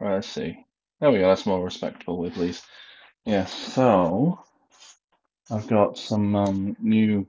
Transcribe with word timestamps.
Right, 0.00 0.14
let's 0.14 0.28
see. 0.28 0.64
There 0.98 1.10
we 1.10 1.18
go. 1.18 1.28
That's 1.28 1.44
more 1.44 1.62
respectful, 1.62 2.24
at 2.26 2.38
least. 2.38 2.64
Yeah. 3.26 3.44
So 3.44 4.40
I've 5.50 5.66
got 5.66 5.98
some 5.98 6.34
um, 6.34 6.76
new. 6.80 7.26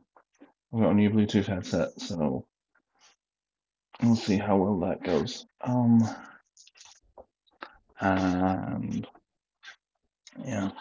I've 0.73 0.79
got 0.79 0.91
a 0.91 0.93
new 0.93 1.09
Bluetooth 1.09 1.47
headset. 1.47 1.99
So 1.99 2.45
we'll 4.01 4.15
see 4.15 4.37
how 4.37 4.55
well 4.55 4.79
that 4.89 5.03
goes. 5.03 5.45
Um, 5.59 6.07
and 7.99 9.05
yeah. 10.45 10.71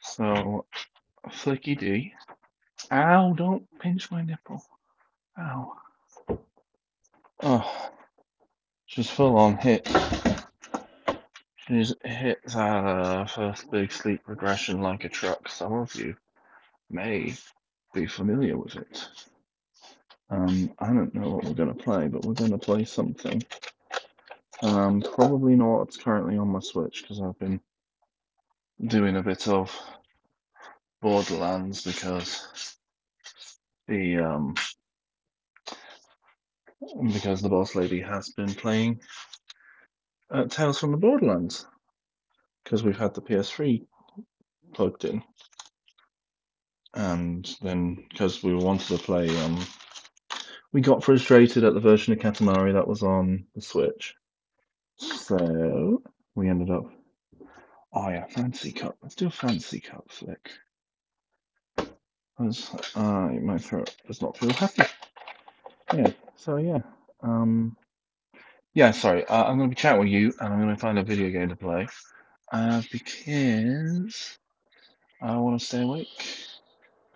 So 0.00 0.66
Flicky 1.28 1.76
D. 1.76 2.14
Ow! 2.92 3.32
Don't 3.32 3.66
pinch 3.80 4.10
my 4.12 4.22
nipple. 4.22 4.62
Ow. 5.38 5.72
Oh, 7.42 7.90
she's 8.86 9.10
full 9.10 9.36
on 9.36 9.56
hit. 9.56 9.88
She's 11.68 11.94
hit 12.04 12.38
her 12.52 13.26
first 13.28 13.70
big 13.70 13.92
sleep 13.92 14.22
regression 14.26 14.80
like 14.82 15.04
a 15.04 15.08
truck. 15.08 15.48
Some 15.48 15.72
of 15.72 15.94
you 15.96 16.16
may 16.90 17.34
be 17.94 18.06
familiar 18.06 18.56
with 18.56 18.76
it. 18.76 19.08
Um, 20.30 20.72
I 20.78 20.86
don't 20.88 21.14
know 21.14 21.30
what 21.30 21.44
we're 21.44 21.54
going 21.54 21.74
to 21.74 21.82
play, 21.84 22.08
but 22.08 22.24
we're 22.24 22.34
going 22.34 22.52
to 22.52 22.58
play 22.58 22.84
something. 22.84 23.42
Um, 24.62 25.02
probably 25.02 25.56
not 25.56 25.78
what's 25.78 25.96
currently 25.96 26.38
on 26.38 26.48
my 26.48 26.60
Switch 26.60 27.02
because 27.02 27.20
I've 27.20 27.38
been 27.38 27.60
doing 28.84 29.16
a 29.16 29.22
bit 29.22 29.48
of 29.48 29.76
Borderlands 31.02 31.82
because 31.84 32.76
the 33.88 34.18
um 34.18 34.54
because 37.12 37.42
the 37.42 37.48
boss 37.48 37.74
lady 37.74 38.00
has 38.00 38.30
been 38.30 38.54
playing 38.54 39.00
uh, 40.30 40.44
Tales 40.44 40.78
from 40.78 40.92
the 40.92 40.96
Borderlands 40.96 41.66
because 42.64 42.82
we've 42.82 42.98
had 42.98 43.14
the 43.14 43.22
PS3 43.22 43.86
plugged 44.74 45.04
in, 45.04 45.22
and 46.94 47.48
then 47.62 48.04
because 48.10 48.42
we 48.42 48.54
wanted 48.54 48.88
to 48.88 48.98
play 48.98 49.28
um 49.44 49.64
we 50.72 50.80
got 50.80 51.04
frustrated 51.04 51.64
at 51.64 51.74
the 51.74 51.80
version 51.80 52.12
of 52.12 52.18
Katamari 52.18 52.72
that 52.74 52.88
was 52.88 53.02
on 53.02 53.46
the 53.54 53.62
Switch, 53.62 54.14
so 54.96 56.02
we 56.34 56.48
ended 56.48 56.70
up. 56.70 56.84
Oh 57.92 58.08
yeah, 58.10 58.26
fancy 58.26 58.72
cup. 58.72 58.96
Let's 59.02 59.14
do 59.14 59.28
a 59.28 59.30
fancy 59.30 59.80
cup 59.80 60.06
flick. 60.10 60.50
Uh, 62.94 63.28
my 63.40 63.56
throat 63.56 63.94
does 64.06 64.20
not 64.20 64.36
feel 64.36 64.52
happy. 64.52 64.82
Yeah. 65.94 66.10
So 66.36 66.56
yeah. 66.56 66.80
Um. 67.22 67.76
Yeah. 68.76 68.90
Sorry. 68.90 69.24
Uh, 69.24 69.44
I'm 69.44 69.56
going 69.56 69.70
to 69.70 69.74
be 69.74 69.80
chatting 69.80 70.00
with 70.00 70.10
you, 70.10 70.34
and 70.38 70.52
I'm 70.52 70.60
going 70.60 70.74
to 70.74 70.80
find 70.80 70.98
a 70.98 71.02
video 71.02 71.30
game 71.30 71.48
to 71.48 71.56
play. 71.56 71.88
Uh, 72.52 72.82
because 72.92 74.38
I 75.22 75.34
want 75.38 75.58
to 75.58 75.66
stay 75.66 75.82
awake. 75.82 76.08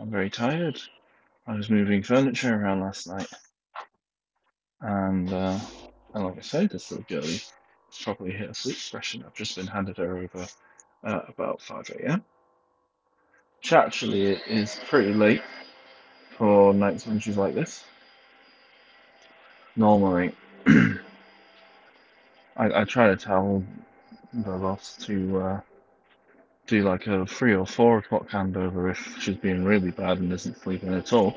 I'm 0.00 0.10
very 0.10 0.30
tired. 0.30 0.80
I 1.46 1.54
was 1.54 1.68
moving 1.68 2.02
furniture 2.02 2.54
around 2.54 2.80
last 2.80 3.06
night, 3.08 3.28
and 4.80 5.30
uh, 5.30 5.58
and 6.14 6.24
like 6.24 6.38
I 6.38 6.40
said, 6.40 6.70
this 6.70 6.90
little 6.90 7.04
girlie 7.06 7.42
probably 8.02 8.30
hit 8.30 8.48
a 8.48 8.54
sleep 8.54 8.78
depression. 8.82 9.22
I've 9.26 9.34
just 9.34 9.56
been 9.56 9.66
handed 9.66 9.98
her 9.98 10.16
over 10.16 10.46
at 11.04 11.28
about 11.28 11.60
5 11.60 11.90
a.m. 11.90 12.24
Which 13.58 13.74
actually 13.74 14.32
is 14.48 14.80
pretty 14.88 15.12
late 15.12 15.42
for 16.38 16.72
nights 16.72 17.06
when 17.06 17.20
she's 17.20 17.36
like 17.36 17.54
this. 17.54 17.84
Normally, 19.76 20.34
I, 22.60 22.82
I 22.82 22.84
try 22.84 23.06
to 23.06 23.16
tell 23.16 23.64
the 24.34 24.50
boss 24.58 24.94
to 25.06 25.40
uh, 25.40 25.60
do 26.66 26.82
like 26.82 27.06
a 27.06 27.24
three 27.24 27.54
or 27.54 27.66
four 27.66 27.98
o'clock 27.98 28.28
handover 28.28 28.90
if 28.90 29.16
she's 29.18 29.36
being 29.36 29.64
really 29.64 29.90
bad 29.90 30.18
and 30.18 30.30
isn't 30.30 30.60
sleeping 30.62 30.92
at 30.92 31.10
all, 31.14 31.34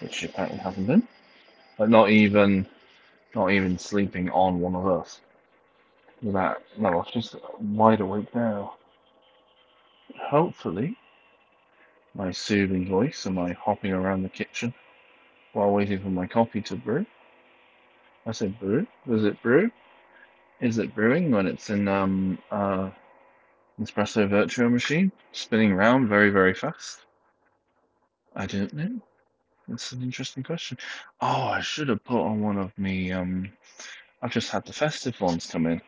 which 0.00 0.14
she 0.14 0.26
apparently 0.26 0.58
hasn't 0.58 0.86
been. 0.86 1.06
But 1.76 1.90
not 1.90 2.08
even, 2.08 2.66
not 3.34 3.50
even 3.50 3.78
sleeping 3.78 4.30
on 4.30 4.60
one 4.60 4.74
of 4.74 4.86
us. 4.86 5.20
That 6.22 6.62
no, 6.78 7.04
she's 7.12 7.36
wide 7.60 8.00
awake 8.00 8.34
now. 8.34 8.76
Hopefully, 10.18 10.96
my 12.14 12.30
soothing 12.30 12.88
voice 12.88 13.26
and 13.26 13.34
my 13.34 13.52
hopping 13.52 13.92
around 13.92 14.22
the 14.22 14.30
kitchen 14.30 14.72
while 15.52 15.72
waiting 15.72 16.00
for 16.00 16.08
my 16.08 16.26
coffee 16.26 16.62
to 16.62 16.76
brew. 16.76 17.04
I 18.24 18.32
said 18.32 18.58
brew. 18.58 18.86
Was 19.04 19.26
it 19.26 19.42
brew? 19.42 19.70
Is 20.60 20.78
it 20.78 20.94
brewing 20.94 21.30
when 21.30 21.46
it's 21.46 21.70
in 21.70 21.88
um 21.88 22.38
uh 22.50 22.90
espresso 23.80 24.28
Vertuo 24.28 24.70
machine 24.70 25.10
spinning 25.32 25.72
around 25.72 26.08
very 26.08 26.30
very 26.30 26.54
fast? 26.54 27.04
I 28.34 28.46
don't 28.46 28.72
know. 28.72 29.00
That's 29.68 29.92
an 29.92 30.02
interesting 30.02 30.42
question. 30.42 30.78
Oh, 31.20 31.44
I 31.44 31.60
should 31.60 31.88
have 31.88 32.04
put 32.04 32.20
on 32.20 32.42
one 32.42 32.58
of 32.58 32.76
me. 32.76 33.12
Um, 33.12 33.50
I've 34.20 34.32
just 34.32 34.50
had 34.50 34.66
the 34.66 34.72
festive 34.72 35.20
ones 35.20 35.46
come 35.46 35.66
in. 35.66 35.80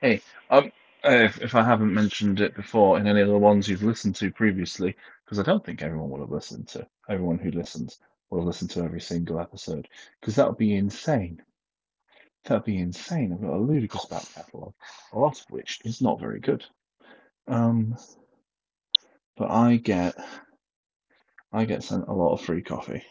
Hey, 0.00 0.20
um, 0.50 0.72
if, 1.04 1.40
if 1.40 1.54
I 1.54 1.62
haven't 1.62 1.94
mentioned 1.94 2.40
it 2.40 2.56
before 2.56 2.98
in 2.98 3.06
any 3.06 3.20
of 3.20 3.28
the 3.28 3.38
ones 3.38 3.68
you've 3.68 3.82
listened 3.84 4.16
to 4.16 4.30
previously, 4.32 4.96
because 5.24 5.38
I 5.38 5.42
don't 5.44 5.64
think 5.64 5.82
everyone 5.82 6.10
will 6.10 6.20
have 6.20 6.30
listened 6.30 6.68
to 6.68 6.86
everyone 7.08 7.38
who 7.38 7.50
listens 7.50 8.00
will 8.30 8.44
listen 8.44 8.66
to 8.68 8.82
every 8.82 9.00
single 9.00 9.38
episode, 9.38 9.86
because 10.20 10.34
that 10.36 10.48
would 10.48 10.58
be 10.58 10.74
insane. 10.74 11.42
That 12.44 12.54
would 12.54 12.64
be 12.64 12.78
insane. 12.78 13.32
I've 13.32 13.40
got 13.40 13.54
a 13.54 13.58
ludicrous 13.58 14.06
back 14.06 14.24
catalogue, 14.34 14.74
a 15.12 15.18
lot 15.18 15.38
of 15.38 15.46
which 15.50 15.80
is 15.84 16.00
not 16.00 16.20
very 16.20 16.40
good. 16.40 16.64
Um, 17.46 17.96
but 19.36 19.50
I 19.50 19.76
get 19.76 20.14
I 21.52 21.64
get 21.64 21.84
sent 21.84 22.08
a 22.08 22.12
lot 22.12 22.32
of 22.32 22.40
free 22.40 22.62
coffee 22.62 23.04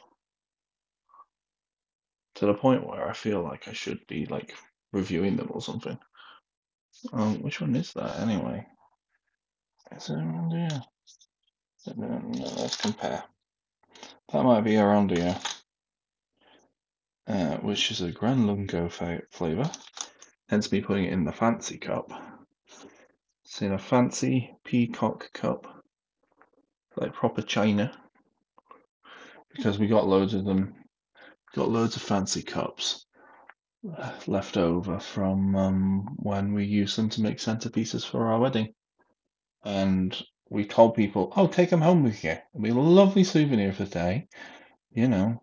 to 2.36 2.46
the 2.46 2.54
point 2.54 2.88
where 2.88 3.08
I 3.08 3.14
feel 3.14 3.42
like 3.42 3.68
I 3.68 3.74
should 3.74 4.06
be 4.08 4.26
like 4.26 4.54
reviewing 4.92 5.38
them 5.38 5.50
or 5.52 5.62
something. 5.62 5.98
Um, 7.14 7.42
which 7.42 7.62
one 7.62 7.76
is 7.76 7.94
that 7.94 8.20
anyway? 8.20 8.66
Is 9.96 10.10
it 10.10 10.14
around 10.14 10.52
here? 10.52 10.82
Let's 12.58 12.78
compare. 12.78 13.24
That 14.32 14.44
might 14.44 14.62
be 14.62 14.78
around 14.78 15.12
here, 15.12 15.38
uh, 17.28 17.58
which 17.58 17.92
is 17.92 18.02
a 18.02 18.12
Gran 18.12 18.48
Lungo 18.48 18.90
fa- 18.90 19.22
flavour. 19.32 19.70
Hence 20.50 20.72
me 20.72 20.82
putting 20.82 21.06
it 21.06 21.14
in 21.14 21.24
the 21.24 21.32
fancy 21.32 21.78
cup. 21.78 22.12
It's 23.44 23.62
in 23.62 23.74
a 23.74 23.80
fancy 23.80 24.54
peacock 24.64 25.32
cup, 25.34 25.66
like 26.98 27.14
proper 27.14 27.42
china, 27.42 27.92
because 29.56 29.80
we 29.80 29.88
got 29.88 30.08
loads 30.08 30.34
of 30.34 30.46
them. 30.46 30.76
Got 31.54 31.70
loads 31.70 31.96
of 31.98 32.02
fancy 32.02 32.44
cups 32.44 33.06
left 34.28 34.58
over 34.58 35.00
from 35.00 35.56
um, 35.56 36.16
when 36.18 36.54
we 36.54 36.66
used 36.66 36.98
them 36.98 37.10
to 37.10 37.22
make 37.22 37.38
centerpieces 37.38 38.06
for 38.06 38.28
our 38.28 38.40
wedding. 38.40 38.74
And 39.64 40.16
we 40.50 40.66
told 40.66 40.96
people, 40.96 41.34
oh, 41.36 41.48
take 41.48 41.70
them 41.70 41.82
home 41.82 42.04
with 42.04 42.24
you. 42.24 42.32
It'll 42.32 42.62
be 42.62 42.70
a 42.70 42.74
lovely 42.74 43.24
souvenir 43.24 43.74
for 43.74 43.86
the 43.86 43.90
day, 43.90 44.28
you 44.92 45.08
know. 45.08 45.42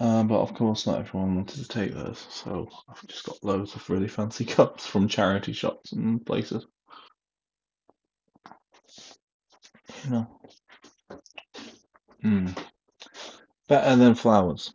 Uh, 0.00 0.22
but 0.22 0.40
of 0.40 0.54
course, 0.54 0.86
not 0.86 0.98
everyone 0.98 1.36
wanted 1.36 1.60
to 1.60 1.68
take 1.68 1.92
those, 1.92 2.26
so 2.30 2.66
I've 2.88 3.06
just 3.06 3.26
got 3.26 3.44
loads 3.44 3.74
of 3.74 3.90
really 3.90 4.08
fancy 4.08 4.44
cups 4.46 4.86
from 4.86 5.08
charity 5.08 5.52
shops 5.52 5.92
and 5.92 6.24
places. 6.24 6.66
You 10.04 10.10
know. 10.10 10.40
Mm. 12.24 12.56
Better 13.68 13.96
than 13.96 14.14
flowers, 14.14 14.72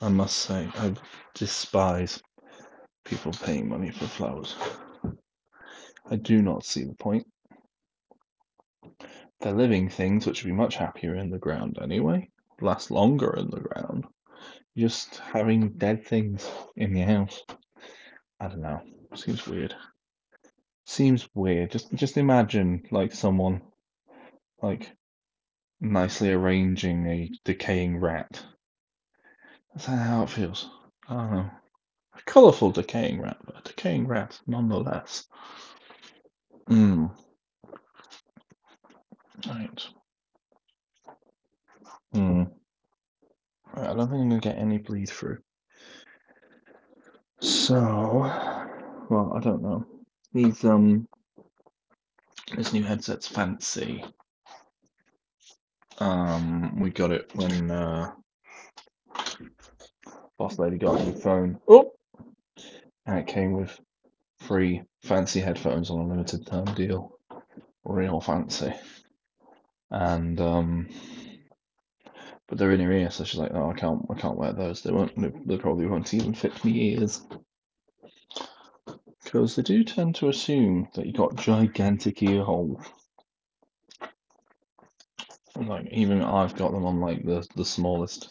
I 0.00 0.08
must 0.08 0.36
say. 0.36 0.66
I 0.76 0.94
despise 1.34 2.22
people 3.04 3.32
paying 3.32 3.68
money 3.68 3.90
for 3.90 4.06
flowers. 4.06 4.56
I 6.10 6.16
do 6.16 6.40
not 6.40 6.64
see 6.64 6.84
the 6.84 6.94
point. 6.94 7.26
They're 9.40 9.52
living 9.52 9.90
things 9.90 10.26
which 10.26 10.42
would 10.42 10.48
be 10.48 10.56
much 10.56 10.76
happier 10.76 11.16
in 11.16 11.28
the 11.30 11.38
ground 11.38 11.78
anyway, 11.82 12.30
last 12.60 12.90
longer 12.90 13.34
in 13.36 13.50
the 13.50 13.60
ground. 13.60 14.04
Just 14.76 15.18
having 15.18 15.70
dead 15.78 16.06
things 16.06 16.48
in 16.76 16.96
your 16.96 17.06
house. 17.06 17.40
I 18.40 18.48
don't 18.48 18.62
know. 18.62 18.80
Seems 19.14 19.46
weird. 19.46 19.74
Seems 20.86 21.28
weird. 21.34 21.70
Just 21.70 21.92
just 21.94 22.16
imagine 22.16 22.82
like 22.90 23.14
someone 23.14 23.62
like 24.60 24.90
nicely 25.80 26.32
arranging 26.32 27.06
a 27.06 27.30
decaying 27.44 28.00
rat. 28.00 28.44
That's 29.74 29.86
how 29.86 30.22
it 30.24 30.30
feels. 30.30 30.68
I 31.08 31.14
don't 31.14 31.30
know. 31.32 31.50
A 32.16 32.22
colourful 32.26 32.70
decaying 32.70 33.20
rat, 33.20 33.38
but 33.44 33.58
a 33.58 33.62
decaying 33.62 34.06
rat 34.06 34.38
nonetheless. 34.46 35.26
Hmm. 36.68 37.06
Right. 39.46 39.86
Hmm. 42.14 42.44
I 43.74 43.86
don't 43.86 44.08
think 44.08 44.22
I'm 44.22 44.28
gonna 44.28 44.40
get 44.40 44.56
any 44.56 44.78
bleed 44.78 45.08
through. 45.08 45.38
So 47.40 47.74
well, 49.10 49.32
I 49.36 49.40
don't 49.40 49.62
know. 49.62 49.84
These 50.32 50.64
um, 50.64 51.08
this 52.56 52.72
new 52.72 52.84
headset's 52.84 53.26
fancy. 53.26 54.04
Um, 55.98 56.80
we 56.80 56.90
got 56.90 57.10
it 57.10 57.30
when 57.34 57.70
uh, 57.70 58.12
boss 60.38 60.58
lady 60.58 60.78
got 60.78 61.00
a 61.00 61.04
new 61.04 61.12
phone. 61.14 61.58
Oh, 61.66 61.92
and 63.06 63.18
it 63.18 63.26
came 63.26 63.52
with 63.52 63.76
free 64.38 64.82
fancy 65.02 65.40
headphones 65.40 65.90
on 65.90 65.98
a 65.98 66.06
limited 66.06 66.46
term 66.46 66.66
deal. 66.74 67.18
Real 67.84 68.20
fancy. 68.20 68.72
And 69.90 70.40
um, 70.40 70.88
but 72.48 72.58
they're 72.58 72.72
in 72.72 72.80
her 72.80 72.92
ear, 72.92 73.10
so 73.10 73.24
she's 73.24 73.40
like, 73.40 73.52
"No, 73.52 73.70
I 73.70 73.74
can't, 73.74 74.04
I 74.10 74.14
can't 74.14 74.36
wear 74.36 74.52
those. 74.52 74.82
They 74.82 74.92
won't. 74.92 75.46
They, 75.48 75.56
probably 75.56 75.86
won't 75.86 76.12
even 76.12 76.34
fit 76.34 76.64
me 76.64 76.92
ears." 76.92 77.22
Because 79.22 79.56
they 79.56 79.62
do 79.62 79.82
tend 79.84 80.16
to 80.16 80.28
assume 80.28 80.88
that 80.94 81.06
you've 81.06 81.16
got 81.16 81.36
gigantic 81.36 82.22
ear 82.22 82.44
holes. 82.44 82.84
Like 85.56 85.88
even 85.92 86.20
I've 86.22 86.56
got 86.56 86.72
them 86.72 86.84
on 86.84 87.00
like 87.00 87.24
the 87.24 87.46
the 87.56 87.64
smallest 87.64 88.28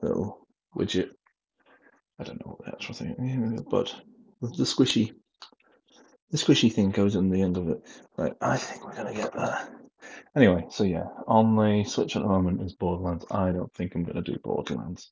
little 0.00 0.46
widget. 0.74 1.10
I 2.18 2.24
don't 2.24 2.40
know 2.44 2.52
what 2.52 2.64
the 2.64 2.72
actual 2.72 2.94
thing, 2.94 3.54
is, 3.54 3.62
but 3.70 3.94
the, 4.40 4.48
the 4.48 4.64
squishy, 4.64 5.12
the 6.30 6.38
squishy 6.38 6.72
thing 6.72 6.90
goes 6.90 7.14
in 7.14 7.28
the 7.28 7.42
end 7.42 7.58
of 7.58 7.68
it. 7.68 7.82
Like 8.16 8.36
I 8.40 8.56
think 8.56 8.84
we're 8.86 8.96
gonna 8.96 9.12
get 9.12 9.34
there. 9.34 9.68
Anyway, 10.34 10.66
so 10.70 10.84
yeah, 10.84 11.06
on 11.26 11.56
the 11.56 11.84
Switch 11.84 12.16
at 12.16 12.22
the 12.22 12.28
moment 12.28 12.62
is 12.62 12.74
Borderlands. 12.74 13.24
I 13.30 13.52
don't 13.52 13.72
think 13.74 13.94
I'm 13.94 14.04
gonna 14.04 14.22
do 14.22 14.38
Borderlands. 14.42 15.10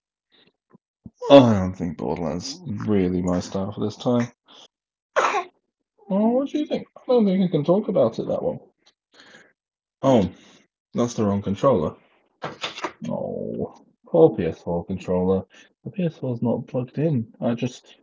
I 1.31 1.55
don't 1.55 1.75
think 1.75 1.97
Borderlands 1.97 2.61
really 2.67 3.23
my 3.23 3.41
style 3.41 3.73
for 3.73 3.81
this 3.81 3.97
time. 3.97 4.29
Oh, 6.11 6.29
what 6.29 6.51
do 6.51 6.59
you 6.59 6.67
think? 6.67 6.87
I 6.97 7.01
don't 7.09 7.25
think 7.25 7.43
I 7.43 7.51
can 7.51 7.65
talk 7.65 7.89
about 7.89 8.19
it 8.19 8.29
that 8.29 8.43
well. 8.43 8.69
Oh, 10.03 10.31
that's 10.93 11.15
the 11.15 11.25
wrong 11.25 11.41
controller. 11.41 11.95
Oh, 13.09 13.75
poor 14.07 14.37
PS4 14.37 14.87
controller. 14.87 15.45
The 15.85 15.91
PS4 15.91 16.35
is 16.35 16.43
not 16.43 16.67
plugged 16.67 16.99
in. 16.99 17.33
I 17.41 17.55
just 17.55 17.97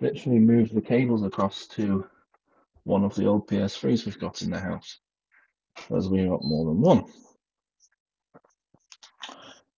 literally 0.00 0.38
moved 0.38 0.74
the 0.74 0.80
cables 0.80 1.24
across 1.24 1.66
to 1.68 2.06
one 2.84 3.04
of 3.04 3.14
the 3.14 3.26
old 3.26 3.48
PS3s 3.48 4.06
we've 4.06 4.18
got 4.18 4.42
in 4.42 4.50
the 4.50 4.60
house, 4.60 5.00
as 5.94 6.08
we 6.08 6.26
got 6.26 6.44
more 6.44 6.66
than 6.66 6.80
one. 6.80 7.04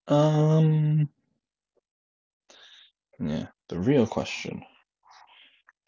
Um, 0.07 1.09
yeah, 3.19 3.47
the 3.69 3.79
real 3.79 4.05
question, 4.05 4.63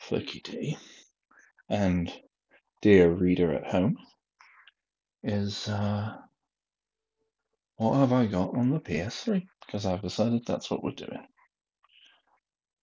Flicky 0.01 0.41
D, 0.41 0.77
and 1.69 2.11
dear 2.81 3.11
reader 3.11 3.53
at 3.53 3.67
home, 3.67 3.97
is 5.23 5.67
uh, 5.67 6.15
what 7.77 7.97
have 7.97 8.13
I 8.13 8.25
got 8.25 8.55
on 8.55 8.69
the 8.69 8.79
PS3? 8.79 9.45
Because 9.65 9.85
I've 9.85 10.01
decided 10.01 10.43
that's 10.45 10.71
what 10.71 10.83
we're 10.83 10.91
doing. 10.91 11.25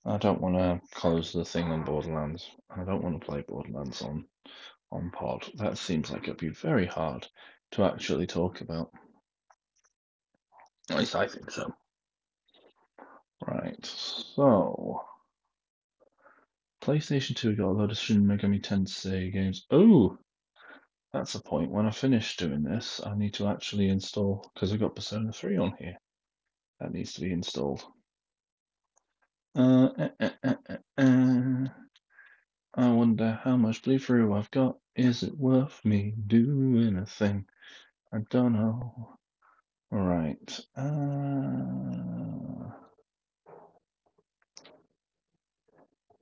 I 0.05 0.19
don't 0.19 0.41
want 0.41 0.57
to 0.57 0.81
close 0.95 1.33
the 1.33 1.45
thing 1.45 1.71
on 1.71 1.85
Borderlands. 1.85 2.51
I 2.69 2.85
don't 2.85 3.03
want 3.03 3.21
to 3.21 3.27
play 3.27 3.45
Borderlands 3.47 4.03
on 4.03 4.27
on 4.93 5.11
pod. 5.11 5.45
That 5.55 5.79
seems 5.79 6.11
like 6.11 6.25
it'd 6.25 6.37
be 6.37 6.51
very 6.51 6.87
hard 6.87 7.27
to 7.73 7.85
actually 7.85 8.27
talk 8.27 8.61
about. 8.61 8.91
At 10.91 10.99
least 10.99 11.17
I 11.17 11.27
think 11.27 11.51
so. 11.51 11.73
Right, 13.47 13.85
so 13.85 15.01
PlayStation 16.83 17.35
2 17.37 17.57
got 17.57 17.69
a 17.69 17.71
load 17.71 17.91
of 17.91 17.99
Shin 17.99 18.25
Megami 18.25 18.61
Tensei 18.61 19.33
games. 19.33 19.67
Oh, 19.71 20.19
that's 21.13 21.35
a 21.35 21.43
point. 21.43 21.71
When 21.71 21.87
I 21.87 21.91
finish 21.91 22.37
doing 22.37 22.63
this, 22.63 23.01
I 23.05 23.17
need 23.17 23.35
to 23.35 23.49
actually 23.49 23.89
install 23.89 24.51
because 24.55 24.73
I've 24.73 24.81
got 24.81 24.97
Persona 24.97 25.33
3 25.33 25.57
on 25.59 25.75
here. 25.79 25.97
That 26.81 26.93
needs 26.93 27.13
to 27.15 27.21
be 27.21 27.33
installed. 27.33 27.85
Uh, 29.55 29.89
uh, 30.21 30.31
uh, 30.45 30.55
uh. 30.99 31.65
I 32.75 32.91
wonder 32.91 33.39
how 33.45 33.59
much 33.59 33.83
playthrough 33.83 34.35
I've 34.39 34.51
got. 34.51 34.79
Is 34.97 35.23
it 35.23 35.37
worth 35.37 35.85
me 35.85 36.15
doing 36.27 36.97
a 36.97 37.05
thing? 37.05 37.45
I 38.13 38.19
don't 38.31 38.55
know. 38.55 39.19
Right. 39.91 40.61
Uh, 40.75 42.73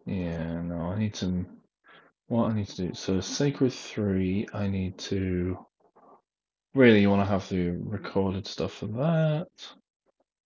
yeah, 0.06 0.60
no, 0.62 0.92
I 0.92 0.98
need 0.98 1.14
to. 1.14 1.46
What 2.26 2.50
I 2.50 2.54
need 2.54 2.66
to 2.68 2.88
do. 2.88 2.94
So, 2.94 3.20
Sacred 3.20 3.72
3, 3.72 4.48
I 4.52 4.66
need 4.66 4.98
to. 4.98 5.56
Really, 6.74 7.00
you 7.00 7.10
want 7.10 7.22
to 7.22 7.32
have 7.32 7.48
the 7.48 7.70
recorded 7.70 8.48
stuff 8.48 8.72
for 8.72 8.86
that. 8.86 9.48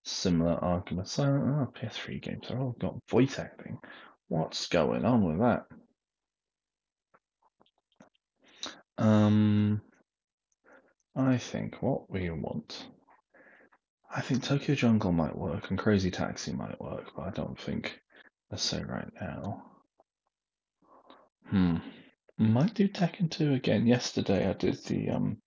Similar 0.05 0.59
Asylum. 1.01 1.61
Oh, 1.61 1.73
PS3 1.79 2.21
games 2.21 2.51
are 2.51 2.59
all 2.59 2.77
got 2.79 2.97
voice 3.09 3.39
acting. 3.39 3.79
What's 4.29 4.67
going 4.67 5.07
on 5.07 5.25
with 5.25 5.39
that? 5.39 5.67
Um, 8.99 9.81
I 11.17 11.39
think 11.39 11.83
what 11.83 12.11
we 12.11 12.31
want. 12.31 12.87
I 14.15 14.21
think 14.21 14.43
Tokyo 14.43 14.75
Jungle 14.75 15.13
might 15.13 15.37
work 15.37 15.71
and 15.71 15.79
Crazy 15.79 16.11
Taxi 16.11 16.53
might 16.53 16.81
work, 16.81 17.13
but 17.17 17.27
I 17.27 17.31
don't 17.31 17.59
think 17.59 18.01
let's 18.51 18.63
say 18.63 18.83
right 18.83 19.11
now. 19.21 19.65
Hmm. 21.47 21.77
Might 22.39 22.75
do 22.75 22.89
Tekken 22.89 23.31
2 23.31 23.55
again. 23.55 23.87
Yesterday 23.87 24.49
I 24.49 24.53
did 24.53 24.83
the 24.85 25.11
um 25.11 25.39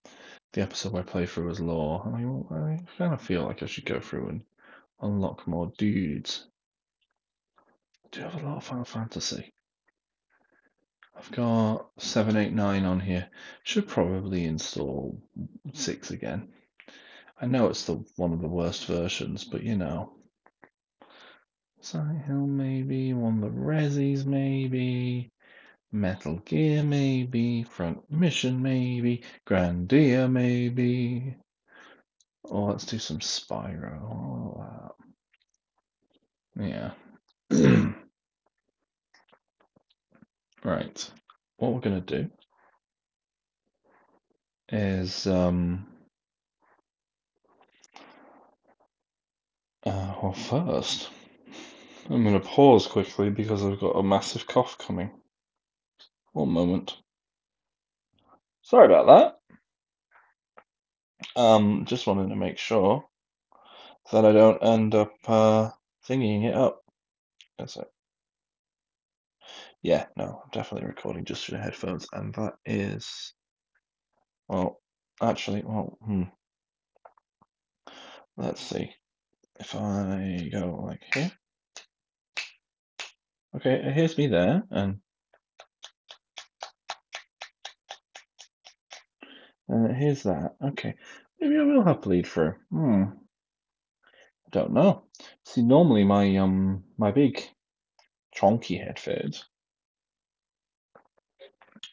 the 0.52 0.62
episode 0.62 0.92
where 0.92 1.02
playthrough 1.02 1.46
was 1.46 1.60
law. 1.60 2.02
I 2.06 2.18
mean, 2.18 2.44
I 2.50 2.78
kind 2.96 3.12
of 3.12 3.20
feel 3.20 3.44
like 3.44 3.62
I 3.62 3.66
should 3.66 3.84
go 3.84 4.00
through 4.00 4.28
and 4.28 4.42
unlock 5.00 5.46
more 5.46 5.72
dudes. 5.76 6.46
I 8.04 8.08
do 8.12 8.20
have 8.22 8.34
a 8.34 8.46
lot 8.46 8.56
of 8.58 8.64
Final 8.64 8.84
Fantasy. 8.84 9.52
I've 11.18 11.32
got 11.32 11.88
seven, 11.98 12.36
eight, 12.36 12.52
nine 12.52 12.84
on 12.84 13.00
here. 13.00 13.28
Should 13.64 13.88
probably 13.88 14.44
install 14.44 15.20
six 15.72 16.12
again. 16.12 16.48
I 17.40 17.46
know 17.46 17.68
it's 17.68 17.84
the 17.86 18.04
one 18.16 18.32
of 18.32 18.40
the 18.40 18.48
worst 18.48 18.86
versions, 18.86 19.44
but 19.44 19.64
you 19.64 19.76
know. 19.76 20.12
Silent 21.80 22.22
Hill 22.22 22.46
maybe, 22.46 23.14
one 23.14 23.42
of 23.42 23.52
the 23.52 23.58
Resis 23.58 24.24
maybe, 24.24 25.32
Metal 25.90 26.36
Gear 26.44 26.82
maybe, 26.82 27.64
Front 27.64 28.10
Mission 28.10 28.62
maybe, 28.62 29.24
Grandia 29.46 30.30
maybe. 30.30 31.36
Oh, 32.44 32.64
let's 32.66 32.86
do 32.86 32.98
some 32.98 33.18
Spyro. 33.18 34.02
Oh, 34.02 34.54
wow. 34.56 34.94
Yeah. 37.50 37.92
right. 40.68 41.10
What 41.56 41.72
we're 41.72 41.80
gonna 41.80 42.00
do 42.00 42.30
is 44.70 45.26
um 45.26 45.86
uh, 49.86 50.14
well 50.22 50.32
first 50.32 51.10
I'm 52.10 52.24
gonna 52.24 52.40
pause 52.40 52.86
quickly 52.86 53.30
because 53.30 53.64
I've 53.64 53.80
got 53.80 53.96
a 53.96 54.02
massive 54.02 54.46
cough 54.46 54.76
coming. 54.78 55.10
One 56.32 56.50
moment. 56.50 56.96
Sorry 58.62 58.86
about 58.86 59.38
that. 61.36 61.40
Um 61.40 61.84
just 61.86 62.06
wanted 62.06 62.28
to 62.28 62.36
make 62.36 62.58
sure 62.58 63.04
that 64.12 64.24
I 64.24 64.32
don't 64.32 64.62
end 64.62 64.94
up 64.94 65.14
uh 65.26 65.70
thinking 66.04 66.44
it 66.44 66.54
up. 66.54 66.82
That's 67.58 67.76
it. 67.76 67.88
Yeah, 69.82 70.06
no, 70.16 70.42
I'm 70.44 70.50
definitely 70.52 70.88
recording 70.88 71.24
just 71.24 71.44
through 71.44 71.58
the 71.58 71.64
headphones, 71.64 72.06
and 72.12 72.34
that 72.34 72.54
is 72.66 73.32
well 74.48 74.80
actually 75.22 75.62
well 75.64 75.98
hmm. 76.04 76.22
Let's 78.36 78.60
see. 78.60 78.92
If 79.58 79.74
I 79.74 80.48
go 80.52 80.84
like 80.86 81.02
here. 81.12 81.32
Okay, 83.56 83.92
here's 83.92 84.16
me 84.16 84.28
there, 84.28 84.62
and 84.70 84.98
uh, 89.72 89.92
here's 89.94 90.22
that. 90.24 90.54
Okay, 90.64 90.94
maybe 91.40 91.58
I 91.58 91.62
will 91.62 91.84
have 91.84 92.02
bleed 92.02 92.26
through. 92.26 92.54
Hmm. 92.70 93.04
Don't 94.50 94.72
know. 94.72 95.04
See, 95.44 95.62
normally 95.62 96.04
my 96.04 96.36
um 96.36 96.84
my 96.96 97.10
big 97.10 97.42
chonky 98.36 98.82
headphones, 98.84 99.44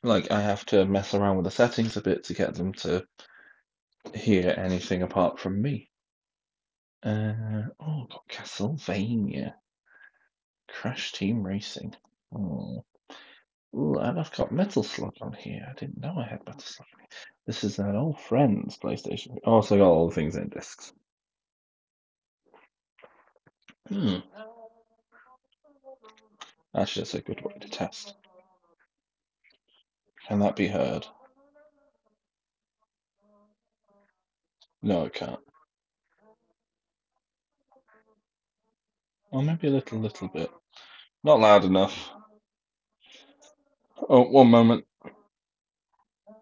like 0.06 0.32
I 0.32 0.42
have 0.42 0.66
to 0.68 0.86
mess 0.86 1.14
around 1.14 1.38
with 1.38 1.46
the 1.46 1.52
settings 1.52 1.98
a 1.98 2.02
bit 2.02 2.26
to 2.26 2.34
get 2.34 2.54
them 2.54 2.74
to 2.74 3.06
hear 4.14 4.54
anything 4.56 5.02
apart 5.02 5.40
from 5.40 5.62
me. 5.62 5.90
Uh, 7.04 7.64
oh, 7.80 8.08
got 8.10 8.28
Castlevania, 8.30 9.54
Crash 10.70 11.12
Team 11.12 11.44
Racing. 11.44 11.96
Oh. 12.34 12.84
and 13.74 14.20
I've 14.20 14.32
got 14.32 14.52
Metal 14.52 14.84
Slug 14.84 15.14
on 15.22 15.34
here. 15.34 15.66
I 15.70 15.74
didn't 15.80 16.00
know 16.00 16.16
I 16.18 16.28
had 16.28 16.46
Metal 16.46 16.62
Slug. 16.62 16.88
This 17.48 17.64
is 17.64 17.80
an 17.80 17.96
old 17.96 18.20
friend's 18.20 18.78
PlayStation. 18.78 19.38
Also 19.44 19.78
got 19.78 19.88
all 19.88 20.10
the 20.10 20.16
things 20.16 20.36
in 20.36 20.50
discs. 20.50 20.94
Hmm. 23.88 24.18
Actually, 26.76 27.04
that's 27.04 27.14
a 27.14 27.22
good 27.22 27.42
way 27.42 27.54
to 27.62 27.70
test. 27.70 28.16
Can 30.28 30.40
that 30.40 30.56
be 30.56 30.68
heard? 30.68 31.06
No, 34.82 35.06
it 35.06 35.14
can't. 35.14 35.40
Or 39.32 39.44
maybe 39.44 39.68
a 39.68 39.72
little, 39.72 40.00
little 40.00 40.30
bit. 40.30 40.50
Not 41.24 41.40
loud 41.40 41.66
enough. 41.66 42.12
Oh, 44.10 44.24
one 44.24 44.50
moment. 44.50 44.86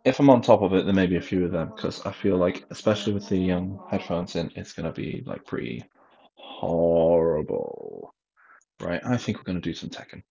If 0.05 0.19
I'm 0.19 0.29
on 0.29 0.41
top 0.41 0.61
of 0.61 0.73
it, 0.73 0.85
there 0.85 0.93
may 0.93 1.07
be 1.07 1.17
a 1.17 1.21
few 1.21 1.45
of 1.45 1.51
them 1.51 1.71
because 1.75 2.05
I 2.05 2.11
feel 2.11 2.37
like, 2.37 2.65
especially 2.71 3.13
with 3.13 3.27
the 3.29 3.51
um, 3.51 3.79
headphones 3.89 4.35
in, 4.35 4.51
it's 4.55 4.73
gonna 4.73 4.91
be 4.91 5.23
like 5.25 5.45
pretty 5.45 5.83
horrible. 6.35 8.13
Right? 8.81 9.01
I 9.05 9.17
think 9.17 9.37
we're 9.37 9.43
gonna 9.43 9.61
do 9.61 9.73
some 9.73 9.89
Tekken. 9.89 10.23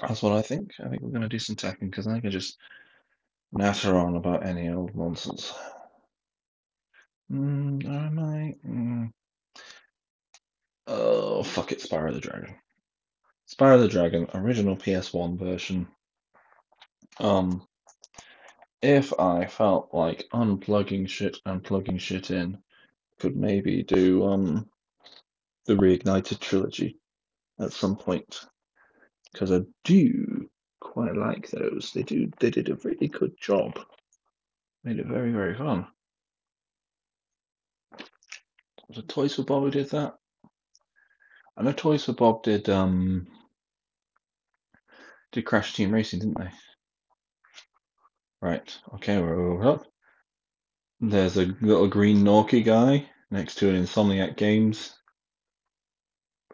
That's 0.00 0.22
what 0.22 0.32
I 0.32 0.42
think. 0.42 0.72
I 0.84 0.88
think 0.88 1.02
we're 1.02 1.10
gonna 1.10 1.28
do 1.28 1.38
some 1.38 1.56
Tekken 1.56 1.90
because 1.90 2.06
I 2.06 2.20
can 2.20 2.30
just 2.30 2.58
natter 3.52 3.96
on 3.96 4.16
about 4.16 4.46
any 4.46 4.68
old 4.70 4.94
nonsense. 4.96 5.52
Mm, 7.30 7.84
am 7.86 8.18
I? 8.18 8.54
Mm. 8.66 9.12
Oh, 10.86 11.42
fuck 11.42 11.72
it, 11.72 11.80
Spyro 11.80 12.12
the 12.12 12.20
Dragon. 12.20 12.54
Spyro 13.48 13.80
the 13.80 13.88
Dragon, 13.88 14.26
original 14.34 14.76
PS1 14.76 15.38
version. 15.38 15.86
Um, 17.20 17.66
if 18.80 19.18
I 19.18 19.46
felt 19.46 19.90
like 19.92 20.28
unplugging 20.32 21.08
shit 21.08 21.38
and 21.46 21.62
plugging 21.62 21.98
shit 21.98 22.30
in, 22.30 22.58
could 23.20 23.36
maybe 23.36 23.82
do 23.82 24.24
um 24.24 24.68
the 25.66 25.74
Reignited 25.74 26.40
trilogy 26.40 26.98
at 27.60 27.72
some 27.72 27.94
point 27.94 28.46
because 29.32 29.52
I 29.52 29.60
do 29.84 30.48
quite 30.80 31.16
like 31.16 31.50
those. 31.50 31.92
They 31.94 32.02
do 32.02 32.30
they 32.40 32.50
did 32.50 32.68
a 32.68 32.76
really 32.76 33.08
good 33.08 33.32
job. 33.40 33.78
Made 34.84 34.98
it 34.98 35.06
very 35.06 35.32
very 35.32 35.56
fun. 35.56 35.86
Was 38.88 38.98
it 38.98 39.08
Toys 39.08 39.34
for 39.34 39.44
Bob 39.44 39.62
who 39.62 39.70
did 39.70 39.90
that? 39.90 40.14
I 41.56 41.62
know 41.62 41.72
Toys 41.72 42.04
for 42.04 42.12
Bob 42.12 42.42
did 42.42 42.68
um 42.68 43.26
did 45.32 45.46
Crash 45.46 45.72
Team 45.72 45.92
Racing, 45.92 46.20
didn't 46.20 46.38
they? 46.38 46.50
Right. 48.40 48.78
Okay, 48.94 49.18
we're 49.18 49.66
up. 49.66 49.86
There's 51.00 51.36
a 51.36 51.54
little 51.60 51.88
green 51.88 52.18
Norky 52.18 52.64
guy 52.64 53.08
next 53.30 53.56
to 53.56 53.70
an 53.70 53.82
Insomniac 53.82 54.36
Games 54.36 54.94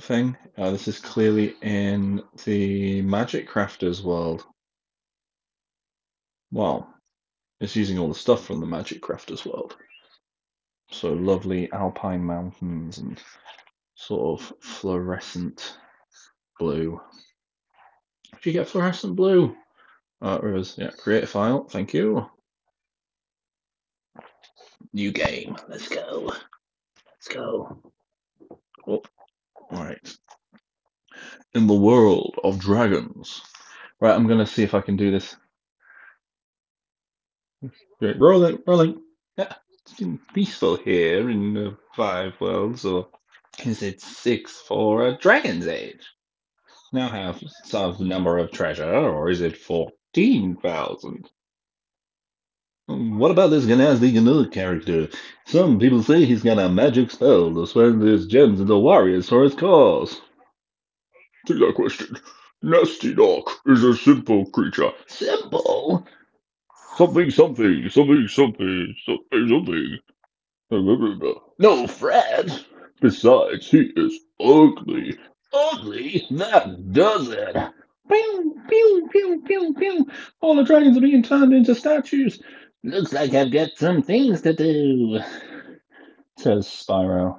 thing. 0.01 0.37
Uh, 0.57 0.71
this 0.71 0.89
is 0.89 0.99
clearly 0.99 1.55
in 1.63 2.23
the 2.45 3.03
Magic 3.03 3.49
Crafters 3.49 4.03
world. 4.03 4.45
Well, 6.51 6.93
it's 7.61 7.77
using 7.77 7.99
all 7.99 8.09
the 8.09 8.15
stuff 8.15 8.45
from 8.45 8.61
the 8.61 8.67
Magic 8.67 9.03
Crafters 9.03 9.45
world. 9.45 9.77
So 10.91 11.13
lovely 11.13 11.71
alpine 11.73 12.25
mountains 12.25 12.99
and 12.99 13.21
sort 13.95 14.41
of 14.41 14.53
fluorescent 14.61 15.77
blue. 16.59 17.01
Did 18.33 18.47
you 18.47 18.53
get 18.53 18.69
fluorescent 18.69 19.17
blue? 19.17 19.57
Uh, 20.23 20.39
Rivers, 20.43 20.75
yeah, 20.79 20.91
create 20.91 21.25
a 21.25 21.27
file, 21.27 21.65
thank 21.65 21.95
you. 21.95 22.27
New 24.93 25.13
game, 25.13 25.57
let's 25.69 25.89
go. 25.89 26.33
Let's 27.07 27.29
go. 27.29 27.83
Oh, 28.87 29.03
right. 29.71 30.17
In 31.55 31.67
the 31.67 31.75
world 31.75 32.39
of 32.45 32.59
dragons. 32.59 33.43
Right, 34.01 34.15
I'm 34.15 34.29
gonna 34.29 34.47
see 34.47 34.63
if 34.63 34.75
I 34.75 34.81
can 34.81 34.97
do 34.97 35.11
this. 35.11 35.37
Right, 38.01 38.19
rolling, 38.19 38.59
rolling. 38.67 39.03
Yeah, 39.37 39.55
it's 39.83 39.95
been 39.95 40.21
peaceful 40.35 40.77
here 40.77 41.29
in 41.31 41.55
the 41.55 41.77
five 41.97 42.41
worlds, 42.41 42.85
or 42.85 43.09
is 43.65 43.83
it 43.83 44.01
six 44.01 44.57
for 44.57 45.09
a 45.09 45.19
dragon's 45.19 45.67
age? 45.67 46.07
Now 46.93 47.09
have 47.09 47.43
some 47.65 48.09
number 48.09 48.39
of 48.39 48.53
treasure, 48.53 48.95
or 48.95 49.31
is 49.31 49.41
it 49.41 49.57
fourteen 49.57 50.57
thousand? 50.57 51.29
What 52.89 53.31
about 53.31 53.51
this 53.51 53.67
Gnasty 53.67 54.15
Gnorc 54.15 54.51
character? 54.51 55.09
Some 55.47 55.79
people 55.79 56.03
say 56.03 56.25
he's 56.25 56.43
got 56.43 56.59
a 56.59 56.71
magic 56.71 57.11
spell 57.11 57.53
to 57.55 57.67
spend 57.67 58.01
his 58.01 58.27
gems 58.27 58.61
into 58.61 58.79
warriors 58.79 59.29
for 59.29 59.43
his 59.45 59.55
cause. 59.55 60.23
Take 61.47 61.59
that 61.59 61.75
question. 61.77 62.17
Gnasty 62.65 63.15
Gnorc 63.15 63.47
is 63.67 63.85
a 63.85 63.95
simple 63.95 64.47
creature. 64.47 64.91
Simple? 65.07 66.07
Something, 66.97 67.31
something, 67.31 67.91
something, 67.91 68.27
something, 68.27 68.95
something, 69.05 69.49
something. 69.49 69.99
No, 71.59 71.87
Fred. 71.87 72.53
Besides, 73.03 73.71
he 73.71 73.93
is 73.97 74.19
ugly. 74.41 75.19
Ugly? 75.53 76.27
That 76.31 76.93
does 76.93 77.29
it. 77.29 77.57
Pew, 78.09 78.63
pew, 78.71 79.09
pew, 79.13 79.43
pew, 79.47 79.75
pew. 79.79 80.07
All 80.41 80.57
the 80.57 80.65
dragons 80.65 80.97
are 80.97 81.03
being 81.03 81.23
turned 81.23 81.53
into 81.53 81.75
statues. 81.75 82.41
Looks 82.89 83.13
like 83.13 83.35
I've 83.35 83.53
got 83.53 83.77
some 83.77 84.01
things 84.01 84.41
to 84.43 84.55
do, 84.55 85.21
says 86.39 86.67
Spyro. 86.67 87.39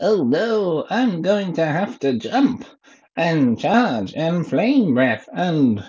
Oh 0.00 0.24
no, 0.24 0.86
I'm 0.88 1.20
going 1.20 1.52
to 1.54 1.66
have 1.66 1.98
to 2.00 2.18
jump 2.18 2.64
and 3.16 3.58
charge 3.58 4.14
and 4.14 4.46
flame 4.46 4.94
breath 4.94 5.28
and 5.30 5.84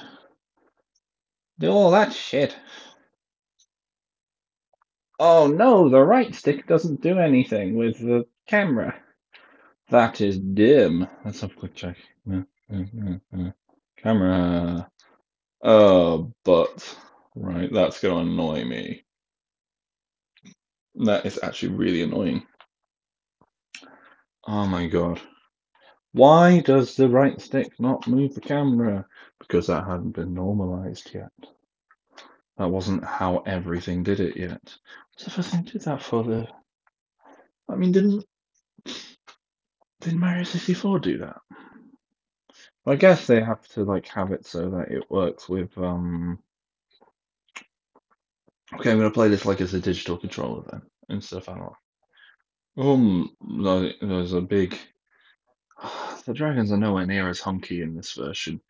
do 1.59 1.69
all 1.71 1.91
that 1.91 2.11
shit. 2.11 2.57
Oh 5.17 5.47
no, 5.47 5.87
the 5.87 6.03
right 6.03 6.35
stick 6.35 6.67
doesn't 6.67 7.01
do 7.01 7.19
anything 7.19 7.77
with 7.77 7.99
the 7.99 8.25
camera. 8.47 8.99
That 9.91 10.19
is 10.19 10.37
dim. 10.37 11.07
Let's 11.23 11.39
have 11.39 11.51
a 11.51 11.55
quick 11.55 11.73
check. 11.73 11.95
Uh, 12.29 12.41
uh, 12.73 13.17
uh, 13.33 13.51
camera. 13.97 14.89
Oh, 15.63 16.33
but. 16.43 16.97
Right, 17.41 17.71
that's 17.71 18.01
going 18.01 18.25
to 18.25 18.31
annoy 18.33 18.65
me. 18.65 19.05
That 20.95 21.25
is 21.25 21.39
actually 21.41 21.75
really 21.75 22.01
annoying. 22.01 22.43
Oh 24.45 24.65
my 24.65 24.87
god. 24.87 25.21
Why 26.11 26.59
does 26.59 26.97
the 26.97 27.07
right 27.07 27.39
stick 27.39 27.71
not 27.79 28.09
move 28.09 28.35
the 28.35 28.41
camera? 28.41 29.05
Because 29.39 29.67
that 29.67 29.87
hadn't 29.87 30.11
been 30.11 30.33
normalized 30.33 31.11
yet. 31.13 31.31
That 32.57 32.67
wasn't 32.67 33.05
how 33.05 33.37
everything 33.45 34.03
did 34.03 34.19
it 34.19 34.35
yet. 34.35 34.75
What's 35.13 35.23
the 35.23 35.29
first 35.29 35.51
thing 35.51 35.63
did 35.63 35.83
that 35.83 36.03
for 36.03 36.25
the? 36.25 36.45
I 37.69 37.75
mean, 37.75 37.93
didn't 37.93 38.25
didn't 40.01 40.19
Mario 40.19 40.43
64 40.43 40.99
do 40.99 41.17
that? 41.19 41.37
I 42.85 42.95
guess 42.97 43.27
they 43.27 43.39
have 43.39 43.65
to 43.69 43.85
like 43.85 44.09
have 44.09 44.33
it 44.33 44.45
so 44.45 44.71
that 44.71 44.89
it 44.91 45.09
works 45.09 45.47
with 45.47 45.77
um. 45.77 46.39
Okay, 48.73 48.91
I'm 48.91 48.97
gonna 48.97 49.11
play 49.11 49.29
this 49.29 49.45
like 49.45 49.61
as 49.61 49.73
a 49.73 49.79
digital 49.79 50.17
controller 50.17 50.63
then 50.71 50.81
instead 51.09 51.37
of 51.37 51.49
analog. 51.49 51.73
Um, 52.77 53.35
no, 53.41 53.89
there's 54.01 54.33
a 54.33 54.41
big. 54.41 54.77
The 56.25 56.33
dragons 56.35 56.71
are 56.71 56.77
nowhere 56.77 57.07
near 57.07 57.27
as 57.27 57.39
hunky 57.39 57.81
in 57.81 57.95
this 57.95 58.13
version. 58.13 58.61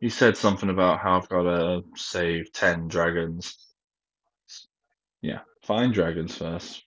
He 0.00 0.10
said 0.10 0.36
something 0.36 0.68
about 0.68 0.98
how 0.98 1.16
I've 1.16 1.28
got 1.30 1.44
to 1.44 1.84
save 1.94 2.52
ten 2.52 2.88
dragons. 2.88 3.56
Yeah, 5.22 5.40
find 5.62 5.94
dragons 5.94 6.36
first. 6.36 6.82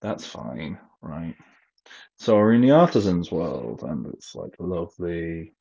That's 0.00 0.24
fine, 0.24 0.78
right? 1.02 1.34
So 2.18 2.36
we're 2.36 2.52
in 2.52 2.60
the 2.60 2.70
artisans 2.70 3.32
world, 3.32 3.82
and 3.82 4.06
it's 4.14 4.36
like 4.36 4.54
lovely. 4.60 5.54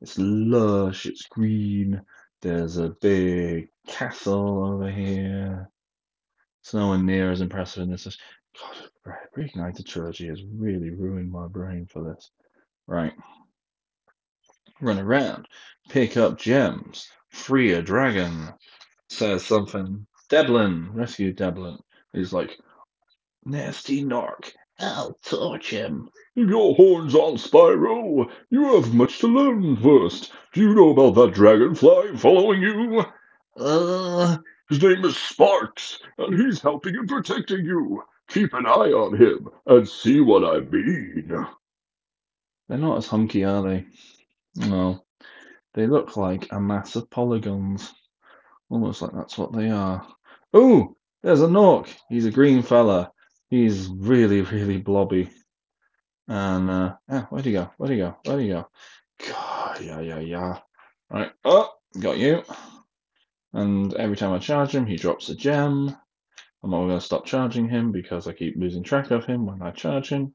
It's 0.00 0.18
lush. 0.18 1.06
It's 1.06 1.26
green. 1.26 2.02
There's 2.42 2.78
a 2.78 2.96
big 3.00 3.68
castle 3.86 4.64
over 4.64 4.90
here. 4.90 5.70
It's 6.64 6.72
nowhere 6.72 6.96
near 6.96 7.30
as 7.30 7.42
impressive 7.42 7.82
in 7.82 7.90
this. 7.90 8.16
God, 9.04 9.14
Reignited 9.36 9.84
Trilogy 9.84 10.28
has 10.28 10.42
really 10.42 10.88
ruined 10.88 11.30
my 11.30 11.46
brain 11.46 11.84
for 11.84 12.02
this. 12.02 12.30
Right. 12.86 13.12
Run 14.80 14.98
around, 14.98 15.46
pick 15.90 16.16
up 16.16 16.38
gems, 16.38 17.10
free 17.28 17.74
a 17.74 17.82
dragon, 17.82 18.54
says 19.10 19.44
something. 19.44 20.06
Delbin, 20.30 20.88
rescue 20.94 21.34
Delbin. 21.34 21.78
He's 22.14 22.32
like, 22.32 22.56
Gnasty 23.46 24.02
Gnorc 24.02 24.52
I'll 24.78 25.18
torch 25.22 25.68
him. 25.68 26.08
Your 26.34 26.74
horns 26.76 27.14
on, 27.14 27.34
Spyro. 27.36 28.30
You 28.48 28.74
have 28.76 28.94
much 28.94 29.18
to 29.18 29.26
learn 29.26 29.76
first. 29.76 30.32
Do 30.54 30.62
you 30.62 30.74
know 30.74 30.88
about 30.92 31.14
that 31.16 31.34
dragonfly 31.34 32.16
following 32.16 32.62
you? 32.62 33.04
Uh, 33.54 34.38
His 34.68 34.82
name 34.82 35.04
is 35.04 35.14
Sparx, 35.14 35.98
and 36.18 36.40
he's 36.40 36.60
helping 36.60 36.96
and 36.96 37.08
protecting 37.08 37.64
you. 37.64 38.02
Keep 38.28 38.54
an 38.54 38.66
eye 38.66 38.92
on 38.92 39.20
him 39.20 39.48
and 39.66 39.86
see 39.86 40.20
what 40.20 40.44
I 40.44 40.60
mean. 40.60 41.28
they're 42.68 42.78
not 42.78 42.96
as 42.96 43.06
hunky, 43.06 43.44
are 43.44 43.62
they? 43.62 43.84
No. 44.56 45.04
They 45.74 45.86
look 45.86 46.16
like 46.16 46.50
a 46.50 46.60
mass 46.60 46.96
of 46.96 47.10
polygons. 47.10 47.92
Almost 48.70 49.02
like 49.02 49.12
that's 49.12 49.36
what 49.36 49.52
they 49.52 49.68
are. 49.68 50.06
Oh, 50.54 50.96
there's 51.22 51.42
a 51.42 51.46
Gnorc. 51.46 51.94
He's 52.08 52.24
a 52.24 52.30
green 52.30 52.62
fella. 52.62 53.12
He's 53.50 53.88
really, 53.88 54.40
really 54.40 54.78
blobby. 54.78 55.28
And 56.26 56.70
uh, 56.70 56.94
yeah, 57.08 57.22
where'd 57.26 57.44
he 57.44 57.52
go? 57.52 57.70
Where'd 57.76 57.92
he 57.92 57.98
go? 57.98 58.16
Where'd 58.24 58.40
he 58.40 58.48
go? 58.48 58.68
God, 59.28 59.80
yeah, 59.82 60.00
yeah, 60.00 60.20
yeah. 60.20 60.58
Right. 61.10 61.32
Oh, 61.44 61.70
got 62.00 62.16
you. 62.18 62.42
And 63.54 63.94
every 63.94 64.16
time 64.16 64.32
I 64.32 64.40
charge 64.40 64.74
him, 64.74 64.84
he 64.84 64.96
drops 64.96 65.28
a 65.28 65.34
gem. 65.36 65.96
I'm 66.62 66.70
not 66.70 66.86
going 66.86 66.98
to 66.98 67.00
stop 67.00 67.24
charging 67.24 67.68
him 67.68 67.92
because 67.92 68.26
I 68.26 68.32
keep 68.32 68.56
losing 68.56 68.82
track 68.82 69.12
of 69.12 69.26
him 69.26 69.46
when 69.46 69.62
I 69.62 69.70
charge 69.70 70.08
him. 70.08 70.34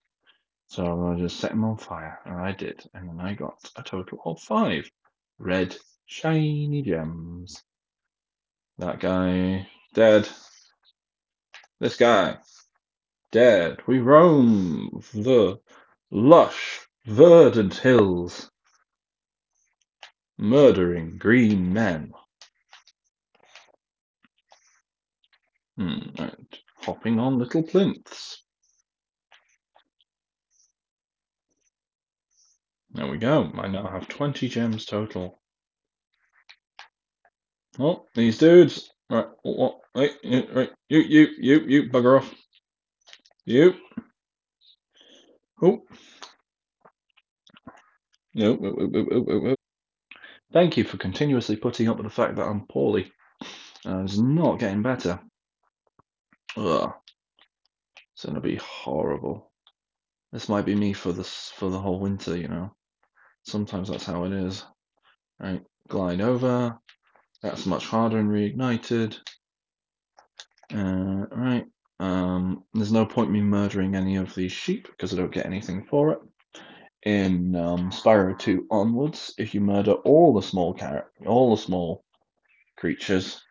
So 0.67 0.85
I'm 0.85 0.99
going 0.99 1.17
to 1.17 1.23
just 1.23 1.39
set 1.39 1.51
him 1.51 1.65
on 1.65 1.77
fire. 1.77 2.19
And 2.25 2.35
I 2.35 2.53
did. 2.53 2.81
And 2.93 3.09
then 3.09 3.19
I 3.19 3.33
got 3.33 3.59
a 3.75 3.83
total 3.83 4.21
of 4.25 4.39
five 4.39 4.89
red, 5.38 5.75
shiny 6.05 6.81
gems. 6.81 7.61
That 8.77 9.01
guy 9.01 9.67
dead. 9.93 10.29
This 11.81 11.97
guy 11.97 12.38
dead. 13.33 13.79
We 13.85 13.99
roam 13.99 15.03
the 15.13 15.59
lush, 16.09 16.88
verdant 17.05 17.75
hills, 17.75 18.49
murdering 20.38 21.17
green 21.17 21.73
men. 21.73 22.13
Hmm, 25.79 26.09
and 26.17 26.48
hopping 26.81 27.21
on 27.21 27.39
little 27.39 27.63
plinths. 27.63 28.43
There 32.91 33.07
we 33.07 33.17
go. 33.17 33.50
I 33.55 33.69
now 33.69 33.88
have 33.88 34.09
20 34.09 34.50
gems 34.50 34.86
total. 34.86 35.39
Oh, 37.79 38.05
these 38.13 38.38
dudes. 38.38 38.91
Right, 39.09 39.27
what? 39.43 39.79
You, 39.95 40.48
right, 40.53 40.69
you, 40.89 41.00
you, 41.00 41.27
you, 41.39 41.59
you, 41.62 41.89
bugger 41.89 42.19
off. 42.19 42.33
You. 43.45 43.74
Oh. 45.62 45.79
No. 48.33 49.55
Thank 50.51 50.75
you 50.75 50.83
for 50.83 50.98
continuously 50.98 51.55
putting 51.55 51.88
up 51.88 51.98
with 51.98 52.05
the 52.05 52.12
fact 52.12 52.36
that 52.36 52.45
I'm 52.45 52.65
poorly. 52.67 53.13
Uh, 53.86 54.03
it's 54.03 54.17
not 54.17 54.59
getting 54.59 54.81
better. 54.81 55.21
Ugh. 56.58 56.94
It's 58.13 58.25
gonna 58.25 58.41
be 58.41 58.58
horrible. 58.58 59.51
This 60.32 60.50
might 60.50 60.65
be 60.65 60.75
me 60.75 60.94
for 60.94 61.12
this 61.12 61.51
for 61.56 61.70
the 61.70 61.79
whole 61.79 62.00
winter, 62.00 62.36
you 62.36 62.48
know. 62.48 62.75
Sometimes 63.44 63.89
that's 63.89 64.06
how 64.06 64.25
it 64.25 64.34
is. 64.34 64.65
Right, 65.39 65.63
glide 65.88 66.22
over. 66.22 66.77
That's 67.41 67.65
much 67.65 67.86
harder 67.86 68.18
and 68.20 68.29
reignited. 68.29 69.18
Uh, 70.74 71.25
right. 71.32 71.65
Um, 72.00 72.63
there's 72.74 72.91
no 72.91 73.06
point 73.06 73.32
me 73.32 73.41
murdering 73.41 73.96
any 73.96 74.18
of 74.18 74.36
these 74.36 74.51
sheep 74.51 74.88
because 74.88 75.13
I 75.13 75.18
don't 75.18 75.34
get 75.34 75.46
anything 75.46 75.86
for 75.86 76.12
it. 76.12 76.20
In 77.03 77.56
um, 77.56 77.91
Spyro 77.91 78.38
2 78.38 78.68
onwards, 78.70 79.34
if 79.38 79.53
you 79.53 79.62
murder 79.62 79.94
all 79.94 80.34
the 80.34 80.41
small 80.41 80.74
car- 80.74 81.12
all 81.25 81.56
the 81.56 81.62
small 81.62 82.03
creatures, 82.77 83.41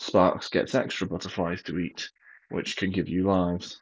Sparx 0.00 0.50
gets 0.50 0.74
extra 0.74 1.06
butterflies 1.06 1.62
to 1.62 1.78
eat, 1.78 2.10
which 2.50 2.76
can 2.76 2.90
give 2.90 3.08
you 3.08 3.24
lives. 3.24 3.80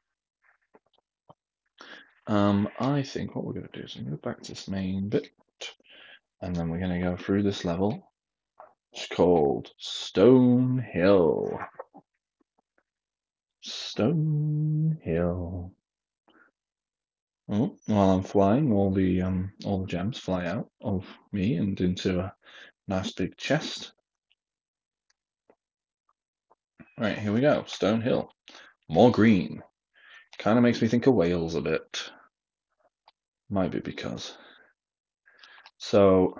Um, 2.26 2.68
I 2.78 3.02
think 3.02 3.34
what 3.34 3.44
we're 3.44 3.54
going 3.54 3.68
to 3.72 3.78
do 3.78 3.84
is 3.84 3.96
I'm 3.96 4.04
going 4.04 4.16
to 4.16 4.22
go 4.22 4.30
back 4.30 4.42
to 4.42 4.52
this 4.52 4.68
main 4.68 5.08
bit, 5.08 5.30
and 6.42 6.54
then 6.54 6.68
we're 6.68 6.78
going 6.78 7.00
to 7.00 7.08
go 7.08 7.16
through 7.16 7.42
this 7.42 7.64
level. 7.64 8.12
It's 8.92 9.06
called 9.06 9.70
Stone 9.78 10.78
Hill. 10.78 11.58
Stone 13.62 14.98
Hill. 15.02 15.72
Oh, 17.50 17.76
while 17.86 18.10
I'm 18.10 18.22
flying, 18.22 18.72
all 18.72 18.92
the 18.92 19.22
um, 19.22 19.52
all 19.64 19.80
the 19.80 19.86
gems 19.86 20.18
fly 20.18 20.44
out 20.44 20.68
of 20.82 21.06
me 21.32 21.54
and 21.54 21.80
into 21.80 22.20
a 22.20 22.34
nice 22.86 23.12
big 23.12 23.38
chest. 23.38 23.92
Right, 26.98 27.16
here 27.16 27.32
we 27.32 27.40
go. 27.40 27.62
Stone 27.68 28.00
Hill. 28.00 28.28
More 28.88 29.12
green. 29.12 29.62
Kind 30.38 30.58
of 30.58 30.64
makes 30.64 30.82
me 30.82 30.88
think 30.88 31.06
of 31.06 31.14
Wales 31.14 31.54
a 31.54 31.60
bit. 31.60 32.10
Might 33.48 33.70
be 33.70 33.78
because. 33.78 34.36
So 35.76 36.34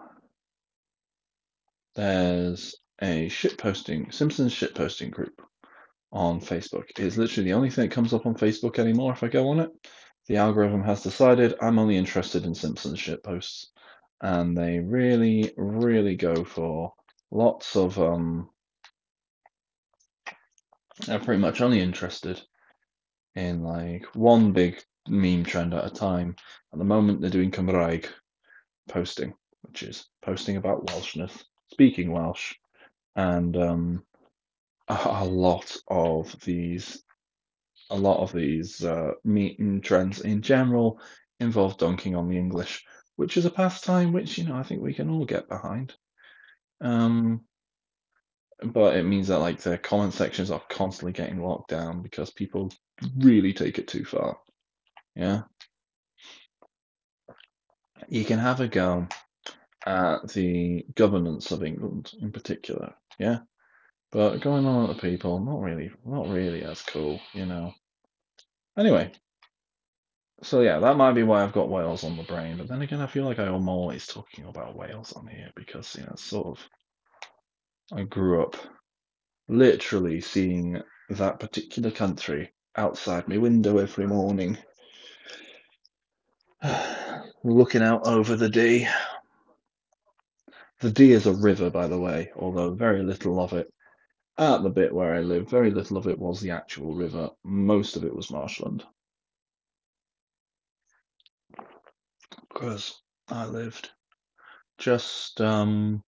there's 1.95 2.75
a 3.01 3.29
shitposting 3.29 4.13
Simpsons 4.13 4.53
shitposting 4.53 5.13
group 5.13 5.41
on 6.11 6.41
Facebook. 6.41 6.87
It's 6.99 7.17
literally 7.17 7.49
the 7.49 7.55
only 7.55 7.71
thing 7.71 7.89
that 7.89 7.95
comes 7.95 8.13
up 8.13 8.27
on 8.27 8.35
Facebook 8.35 8.81
anymore 8.81 9.13
if 9.13 9.23
I 9.23 9.29
go 9.29 9.51
on 9.51 9.61
it. 9.61 9.71
The 10.27 10.39
algorithm 10.39 10.83
has 10.83 11.05
decided 11.05 11.55
I'm 11.63 11.79
only 11.79 11.97
interested 11.97 12.45
in 12.45 12.55
Simpsons 12.57 12.99
shitposts. 12.99 13.67
And 14.21 14.59
they 14.59 14.81
really, 14.81 15.53
really 15.57 16.17
go 16.17 16.43
for 16.43 16.95
lots 17.31 17.77
of 17.77 17.97
um 18.01 18.51
they're 21.07 21.19
pretty 21.19 21.41
much 21.41 21.61
only 21.61 21.81
interested 21.81 22.41
in 23.35 23.63
like 23.63 24.05
one 24.15 24.53
big 24.53 24.83
meme 25.09 25.45
trend 25.45 25.75
at 25.75 25.87
a 25.87 25.91
time. 25.91 26.37
At 26.73 26.79
the 26.79 26.85
moment 26.85 27.21
they're 27.21 27.31
doing 27.31 27.51
Cymraeg 27.51 28.07
posting, 28.89 29.35
which 29.63 29.83
is 29.83 30.07
posting 30.23 30.57
about 30.57 30.87
Welshness, 30.87 31.45
speaking 31.71 32.13
Welsh, 32.13 32.55
and 33.17 33.57
um 33.57 34.03
a 34.89 35.25
lot 35.25 35.77
of 35.89 36.35
these 36.41 37.03
a 37.91 37.97
lot 37.97 38.21
of 38.21 38.33
these 38.33 38.85
uh, 38.85 39.13
meme 39.25 39.81
trends 39.83 40.21
in 40.21 40.43
general 40.43 41.01
involve 41.41 41.79
dunking 41.79 42.15
on 42.15 42.29
the 42.29 42.37
English, 42.37 42.85
which 43.17 43.37
is 43.37 43.45
a 43.45 43.51
pastime 43.51 44.13
which 44.13 44.39
you 44.39 44.45
know 44.45 44.57
I 44.57 44.63
think 44.63 44.83
we 44.83 44.95
can 44.95 45.11
all 45.11 45.25
get 45.25 45.49
behind. 45.49 45.95
Um, 46.81 47.45
but 48.63 48.97
it 48.97 49.05
means 49.05 49.29
that 49.29 49.39
like 49.39 49.61
the 49.61 49.79
comment 49.79 50.15
sections 50.15 50.51
are 50.51 50.63
constantly 50.69 51.13
getting 51.13 51.43
locked 51.43 51.71
down 51.71 52.03
because 52.03 52.31
people 52.31 52.73
really 53.19 53.53
take 53.53 53.79
it 53.79 53.89
too 53.89 54.05
far. 54.05 54.39
Yeah, 55.15 55.43
you 58.09 58.25
can 58.25 58.39
have 58.39 58.61
a 58.61 58.69
go 58.69 59.07
at 59.87 60.29
the 60.29 60.85
governance 60.95 61.51
of 61.51 61.65
England 61.65 62.13
in 62.21 62.33
particular. 62.33 62.95
Yeah, 63.19 63.39
but 64.13 64.39
going 64.39 64.67
on 64.67 64.91
at 64.91 64.97
the 64.97 65.03
people, 65.03 65.41
not 65.41 65.61
really, 65.61 65.91
not 66.05 66.29
really 66.29 66.63
as 66.63 66.83
cool. 66.83 67.21
You 67.33 67.47
know. 67.47 67.73
Anyway, 68.77 69.11
so 70.43 70.61
yeah, 70.61 70.79
that 70.79 70.97
might 70.97 71.15
be 71.15 71.25
why 71.25 71.43
I've 71.43 71.53
got 71.53 71.69
Wales 71.69 72.05
on 72.05 72.17
the 72.17 72.23
brain. 72.23 72.59
But 72.59 72.69
then 72.69 72.83
again, 72.83 73.01
I 73.01 73.07
feel 73.07 73.25
like 73.25 73.39
I'm 73.39 73.69
always 73.69 74.07
talking 74.07 74.45
about 74.45 74.77
Wales 74.77 75.13
on 75.13 75.27
here 75.27 75.51
because 75.57 75.97
you 75.97 76.03
know, 76.03 76.15
sort 76.17 76.47
of, 76.47 76.69
I 77.91 78.03
grew 78.03 78.43
up 78.43 78.57
literally 79.49 80.21
seeing 80.21 80.83
that 81.09 81.41
particular 81.41 81.91
country 81.91 82.53
outside 82.77 83.29
my 83.29 83.39
window 83.39 83.79
every 83.79 84.07
morning, 84.07 84.59
looking 87.45 87.83
out 87.83 88.07
over 88.07 88.37
the 88.37 88.51
Dee. 88.51 88.87
The 90.81 90.91
Dee 90.91 91.13
is 91.13 91.27
a 91.27 91.33
river, 91.33 91.71
by 91.71 91.89
the 91.89 91.99
way, 91.99 92.31
although 92.37 92.75
very 92.75 93.03
little 93.03 93.41
of 93.41 93.55
it. 93.55 93.73
At 94.37 94.63
the 94.63 94.71
bit 94.71 94.95
where 94.95 95.15
I 95.15 95.21
live, 95.21 95.51
very 95.51 95.71
little 95.71 95.97
of 95.97 96.07
it 96.07 96.19
was 96.19 96.41
the 96.41 96.51
actual 96.51 96.95
river. 96.95 97.31
Most 97.43 97.97
of 97.97 98.05
it 98.05 98.15
was 98.15 98.31
marshland. 98.31 98.85
Because 102.49 103.03
I 103.29 103.47
lived 103.47 103.91
just 104.79 105.41
um, 105.41 106.05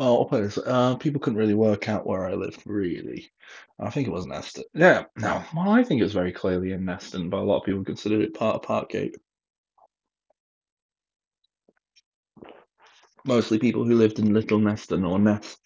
Well, 0.00 0.16
I'll 0.16 0.24
put 0.24 0.42
this. 0.42 0.56
Uh, 0.56 0.96
people 0.96 1.20
couldn't 1.20 1.38
really 1.38 1.52
work 1.52 1.90
out 1.90 2.06
where 2.06 2.26
I 2.26 2.32
lived, 2.32 2.62
really. 2.64 3.30
I 3.78 3.90
think 3.90 4.08
it 4.08 4.12
was 4.12 4.24
Neston. 4.24 4.64
Yeah, 4.72 5.04
no. 5.16 5.44
Well, 5.54 5.68
I 5.68 5.84
think 5.84 6.00
it 6.00 6.04
was 6.04 6.14
very 6.14 6.32
clearly 6.32 6.72
in 6.72 6.86
Neston, 6.86 7.28
but 7.28 7.40
a 7.40 7.44
lot 7.44 7.58
of 7.58 7.66
people 7.66 7.84
considered 7.84 8.22
it 8.22 8.32
part 8.32 8.56
of 8.56 8.62
Parkgate. 8.62 9.16
Mostly 13.26 13.58
people 13.58 13.84
who 13.84 13.94
lived 13.94 14.18
in 14.18 14.32
Little 14.32 14.58
Neston 14.58 15.04
or 15.04 15.18
Ness. 15.18 15.58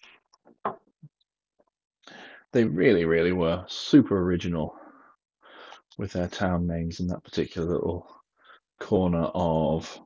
They 2.51 2.65
really, 2.65 3.05
really 3.05 3.31
were 3.31 3.63
super 3.69 4.21
original. 4.21 4.75
with 5.97 6.11
their 6.13 6.27
town 6.27 6.67
names 6.67 6.99
in 6.99 7.07
that 7.07 7.23
particular 7.23 7.67
little 7.73 8.05
corner 8.81 9.31
of 9.33 9.97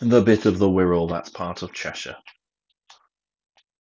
the 0.00 0.22
bit 0.22 0.46
of 0.46 0.58
the 0.58 0.68
Wirral 0.68 1.10
that's 1.10 1.28
part 1.28 1.62
of 1.62 1.74
Cheshire. 1.74 2.16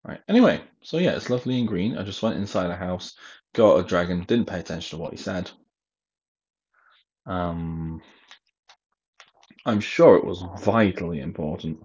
Right. 0.02 0.20
Anyway, 0.28 0.62
so 0.82 0.96
yeah, 0.96 1.10
it's 1.10 1.28
lovely 1.28 1.58
and 1.58 1.68
green. 1.68 1.98
I 1.98 2.02
just 2.02 2.22
went 2.22 2.36
inside 2.36 2.70
a 2.70 2.76
house, 2.76 3.14
got 3.54 3.76
a 3.76 3.82
dragon, 3.82 4.24
didn't 4.24 4.46
pay 4.46 4.58
attention 4.58 4.96
to 4.96 5.02
what 5.02 5.12
he 5.12 5.18
said. 5.18 5.50
Um, 7.26 8.00
I'm 9.66 9.80
sure 9.80 10.16
it 10.16 10.24
was 10.24 10.42
vitally 10.60 11.20
important. 11.20 11.80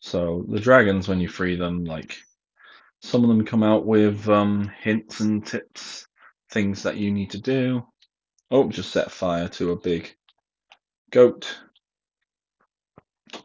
So 0.00 0.44
the 0.48 0.60
dragons, 0.60 1.06
when 1.06 1.20
you 1.20 1.28
free 1.28 1.56
them, 1.56 1.84
like 1.84 2.16
some 3.00 3.22
of 3.22 3.28
them 3.28 3.44
come 3.44 3.62
out 3.62 3.84
with 3.84 4.26
um, 4.28 4.72
hints 4.80 5.20
and 5.20 5.46
tips, 5.46 6.06
things 6.50 6.82
that 6.84 6.96
you 6.96 7.10
need 7.10 7.30
to 7.32 7.38
do. 7.38 7.86
Oh, 8.50 8.68
just 8.70 8.92
set 8.92 9.10
fire 9.10 9.48
to 9.48 9.72
a 9.72 9.76
big 9.76 10.14
goat. 11.10 11.54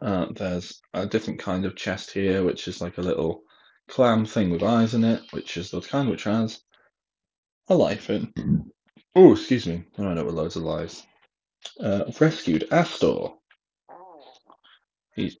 Uh, 0.00 0.26
there's 0.30 0.80
a 0.94 1.06
different 1.06 1.40
kind 1.40 1.66
of 1.66 1.76
chest 1.76 2.10
here, 2.10 2.42
which 2.42 2.68
is 2.68 2.80
like 2.80 2.96
a 2.96 3.02
little 3.02 3.42
clam 3.90 4.24
thing 4.24 4.50
with 4.50 4.62
eyes 4.62 4.94
in 4.94 5.04
it, 5.04 5.22
which 5.32 5.56
is 5.56 5.70
the 5.70 5.80
kind 5.80 6.08
which 6.08 6.24
has 6.24 6.60
a 7.68 7.74
life 7.74 8.08
in. 8.10 8.32
Oh, 9.14 9.32
excuse 9.32 9.66
me. 9.66 9.84
I 9.98 10.02
up 10.04 10.26
with 10.26 10.34
loads 10.34 10.56
of 10.56 10.62
lives. 10.62 11.04
Uh, 11.78 12.04
rescued 12.18 12.68
Astor. 12.70 13.28
He 15.14 15.38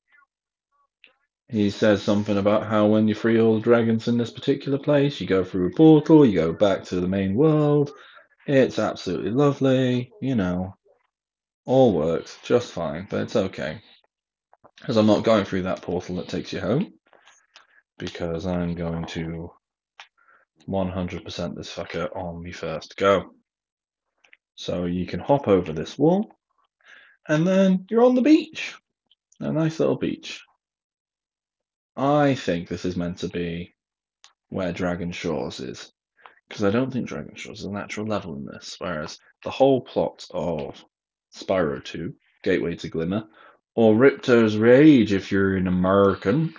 he 1.48 1.70
says 1.70 2.02
something 2.02 2.38
about 2.38 2.66
how 2.66 2.86
when 2.86 3.08
you 3.08 3.14
free 3.14 3.40
all 3.40 3.54
the 3.54 3.60
dragons 3.60 4.06
in 4.06 4.18
this 4.18 4.30
particular 4.30 4.78
place, 4.78 5.20
you 5.20 5.26
go 5.26 5.42
through 5.42 5.66
a 5.66 5.76
portal, 5.76 6.24
you 6.24 6.34
go 6.34 6.52
back 6.52 6.84
to 6.84 7.00
the 7.00 7.08
main 7.08 7.34
world. 7.34 7.90
It's 8.46 8.78
absolutely 8.78 9.32
lovely, 9.32 10.12
you 10.20 10.36
know. 10.36 10.76
All 11.66 11.92
works 11.92 12.38
just 12.44 12.70
fine, 12.70 13.08
but 13.10 13.22
it's 13.22 13.36
okay. 13.36 13.80
Because 14.78 14.96
I'm 14.96 15.06
not 15.06 15.24
going 15.24 15.44
through 15.44 15.62
that 15.62 15.82
portal 15.82 16.16
that 16.16 16.28
takes 16.28 16.52
you 16.52 16.60
home. 16.60 16.92
Because 18.00 18.46
I'm 18.46 18.74
going 18.74 19.04
to 19.08 19.52
100% 20.66 21.54
this 21.54 21.72
fucker 21.72 22.16
on 22.16 22.42
me 22.42 22.50
first 22.50 22.96
go. 22.96 23.34
So 24.54 24.86
you 24.86 25.06
can 25.06 25.20
hop 25.20 25.48
over 25.48 25.74
this 25.74 25.98
wall, 25.98 26.30
and 27.28 27.46
then 27.46 27.84
you're 27.90 28.04
on 28.04 28.14
the 28.14 28.22
beach. 28.22 28.74
A 29.40 29.52
nice 29.52 29.78
little 29.78 29.98
beach. 29.98 30.42
I 31.94 32.34
think 32.34 32.68
this 32.68 32.86
is 32.86 32.96
meant 32.96 33.18
to 33.18 33.28
be 33.28 33.74
where 34.48 34.72
Dragon 34.72 35.12
Shores 35.12 35.60
is. 35.60 35.92
Because 36.48 36.64
I 36.64 36.70
don't 36.70 36.90
think 36.90 37.06
Dragon 37.06 37.36
Shores 37.36 37.60
is 37.60 37.66
a 37.66 37.70
natural 37.70 38.06
level 38.06 38.34
in 38.36 38.46
this, 38.46 38.76
whereas 38.78 39.18
the 39.44 39.50
whole 39.50 39.82
plot 39.82 40.26
of 40.30 40.82
Spyro 41.36 41.84
2, 41.84 42.14
Gateway 42.42 42.76
to 42.76 42.88
Glimmer, 42.88 43.24
or 43.74 43.94
Ripto's 43.94 44.56
Rage 44.56 45.12
if 45.12 45.30
you're 45.30 45.56
an 45.56 45.68
American, 45.68 46.54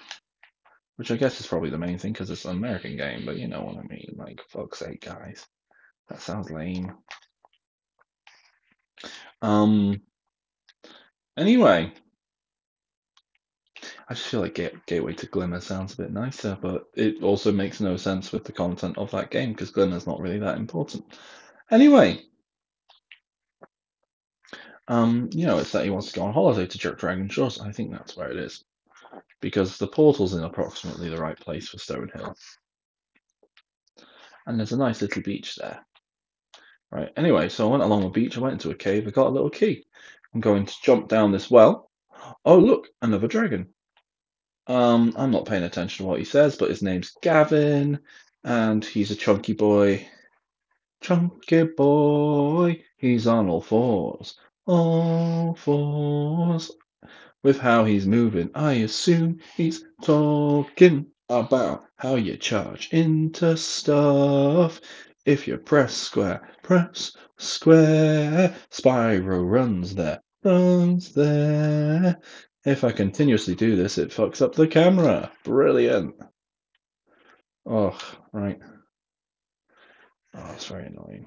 which 1.02 1.10
I 1.10 1.16
guess 1.16 1.40
is 1.40 1.48
probably 1.48 1.72
the 1.72 1.80
main 1.80 1.98
thing 1.98 2.14
because 2.14 2.30
it's 2.30 2.46
an 2.46 2.56
American 2.56 2.96
game, 2.96 3.26
but 3.26 3.38
you 3.38 3.48
know 3.48 3.64
what 3.64 3.76
I 3.76 3.82
mean. 3.88 4.14
Like, 4.18 4.40
fuck's 4.50 4.78
sake, 4.78 5.04
guys. 5.04 5.44
That 6.10 6.22
sounds 6.22 6.52
lame. 6.52 6.94
Um. 9.42 10.00
Anyway, 11.36 11.92
I 14.08 14.14
just 14.14 14.28
feel 14.28 14.42
like 14.42 14.60
Gateway 14.86 15.14
to 15.14 15.26
Glimmer 15.26 15.60
sounds 15.60 15.96
a 15.96 15.98
bit 15.98 16.14
nicer, 16.14 16.56
but 16.62 16.84
it 16.94 17.24
also 17.24 17.52
makes 17.52 17.82
no 17.82 17.98
sense 17.98 18.32
with 18.32 18.44
the 18.44 18.52
content 18.52 19.00
of 19.00 19.10
that 19.10 19.32
game 19.32 19.54
because 19.54 19.72
Glimmer's 19.72 20.06
not 20.06 20.20
really 20.20 20.38
that 20.38 20.60
important. 20.60 21.04
Anyway, 21.72 22.22
um, 24.88 25.32
you 25.34 25.48
know, 25.48 25.58
it's 25.58 25.72
that 25.72 25.84
he 25.84 25.90
wants 25.90 26.12
to 26.12 26.20
go 26.20 26.26
on 26.26 26.34
holiday 26.34 26.68
to 26.68 26.78
Jerk 26.78 27.00
Dragon 27.00 27.28
Shores. 27.28 27.60
I 27.60 27.72
think 27.72 27.90
that's 27.90 28.16
where 28.16 28.30
it 28.30 28.38
is 28.38 28.64
because 29.42 29.78
the 29.78 29.88
portal's 29.88 30.34
in 30.34 30.44
approximately 30.44 31.10
the 31.10 31.18
right 31.18 31.40
place 31.40 31.70
for 31.70 31.78
Stonehill, 31.78 32.36
and 34.46 34.58
there's 34.58 34.74
a 34.74 34.78
nice 34.78 35.02
little 35.02 35.22
beach 35.22 35.56
there. 35.56 35.86
Right. 36.92 37.10
Anyway, 37.16 37.50
so 37.50 37.68
I 37.68 37.72
went 37.72 37.84
along 37.84 38.02
the 38.02 38.10
beach. 38.10 38.38
I 38.38 38.42
went 38.42 38.54
into 38.54 38.70
a 38.70 38.76
cave. 38.76 39.08
I 39.08 39.12
got 39.12 39.28
a 39.28 39.30
little 39.30 39.50
key. 39.50 39.86
I'm 40.34 40.42
going 40.42 40.66
to 40.66 40.76
jump 40.84 41.08
down 41.08 41.32
this 41.32 41.50
well. 41.50 41.90
Oh, 42.44 42.58
look, 42.58 42.88
another 43.02 43.28
dragon. 43.28 43.70
Um, 44.68 45.14
I'm 45.18 45.32
not 45.32 45.46
paying 45.46 45.64
attention 45.64 46.04
to 46.04 46.10
what 46.10 46.20
he 46.20 46.26
says, 46.26 46.56
but 46.58 46.70
his 46.70 46.82
name's 46.82 47.14
Gavin, 47.22 48.00
and 48.44 48.84
he's 48.84 49.12
a 49.12 49.16
chunky 49.16 49.54
boy. 49.54 50.08
Chunky 51.02 51.64
boy, 51.64 52.84
he's 52.98 53.26
on 53.26 53.50
all 53.50 53.62
fours, 53.62 54.38
all 54.66 55.56
fours. 55.56 56.72
With 57.44 57.60
how 57.60 57.86
he's 57.86 58.06
moving, 58.06 58.52
I 58.54 58.74
assume 58.74 59.40
he's 59.56 59.84
talking 60.04 61.08
about 61.28 61.86
how 61.96 62.16
you 62.16 62.38
charge 62.38 62.90
into 62.92 63.58
stuff. 63.58 64.80
If 65.26 65.48
you 65.48 65.58
press 65.58 65.94
square, 65.94 66.48
press 66.62 67.16
square. 67.38 68.56
Spyro 68.70 69.44
runs 69.44 69.96
there, 69.96 70.22
runs 70.44 71.14
there. 71.14 72.20
If 72.64 72.84
I 72.84 72.92
continuously 72.92 73.56
do 73.56 73.76
this, 73.76 73.98
it 73.98 74.12
fucks 74.12 74.42
up 74.44 74.54
the 74.54 74.68
camera. 74.68 75.32
Brilliant. 75.44 76.14
Oh, 77.66 77.98
right. 78.34 78.60
Oh, 80.36 80.52
it's 80.54 80.66
very 80.66 80.86
annoying. 80.86 81.26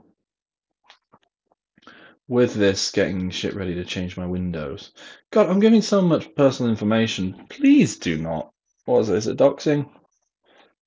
With 2.26 2.54
this 2.54 2.90
getting 2.90 3.28
shit 3.30 3.54
ready 3.54 3.74
to 3.74 3.84
change 3.84 4.16
my 4.16 4.26
windows. 4.26 4.92
God, 5.30 5.50
I'm 5.50 5.60
giving 5.60 5.82
so 5.82 6.00
much 6.00 6.34
personal 6.34 6.70
information. 6.70 7.46
Please 7.50 7.98
do 7.98 8.16
not. 8.16 8.50
What 8.86 9.00
is 9.00 9.08
it? 9.10 9.16
Is 9.16 9.26
it 9.26 9.36
doxing? 9.36 9.90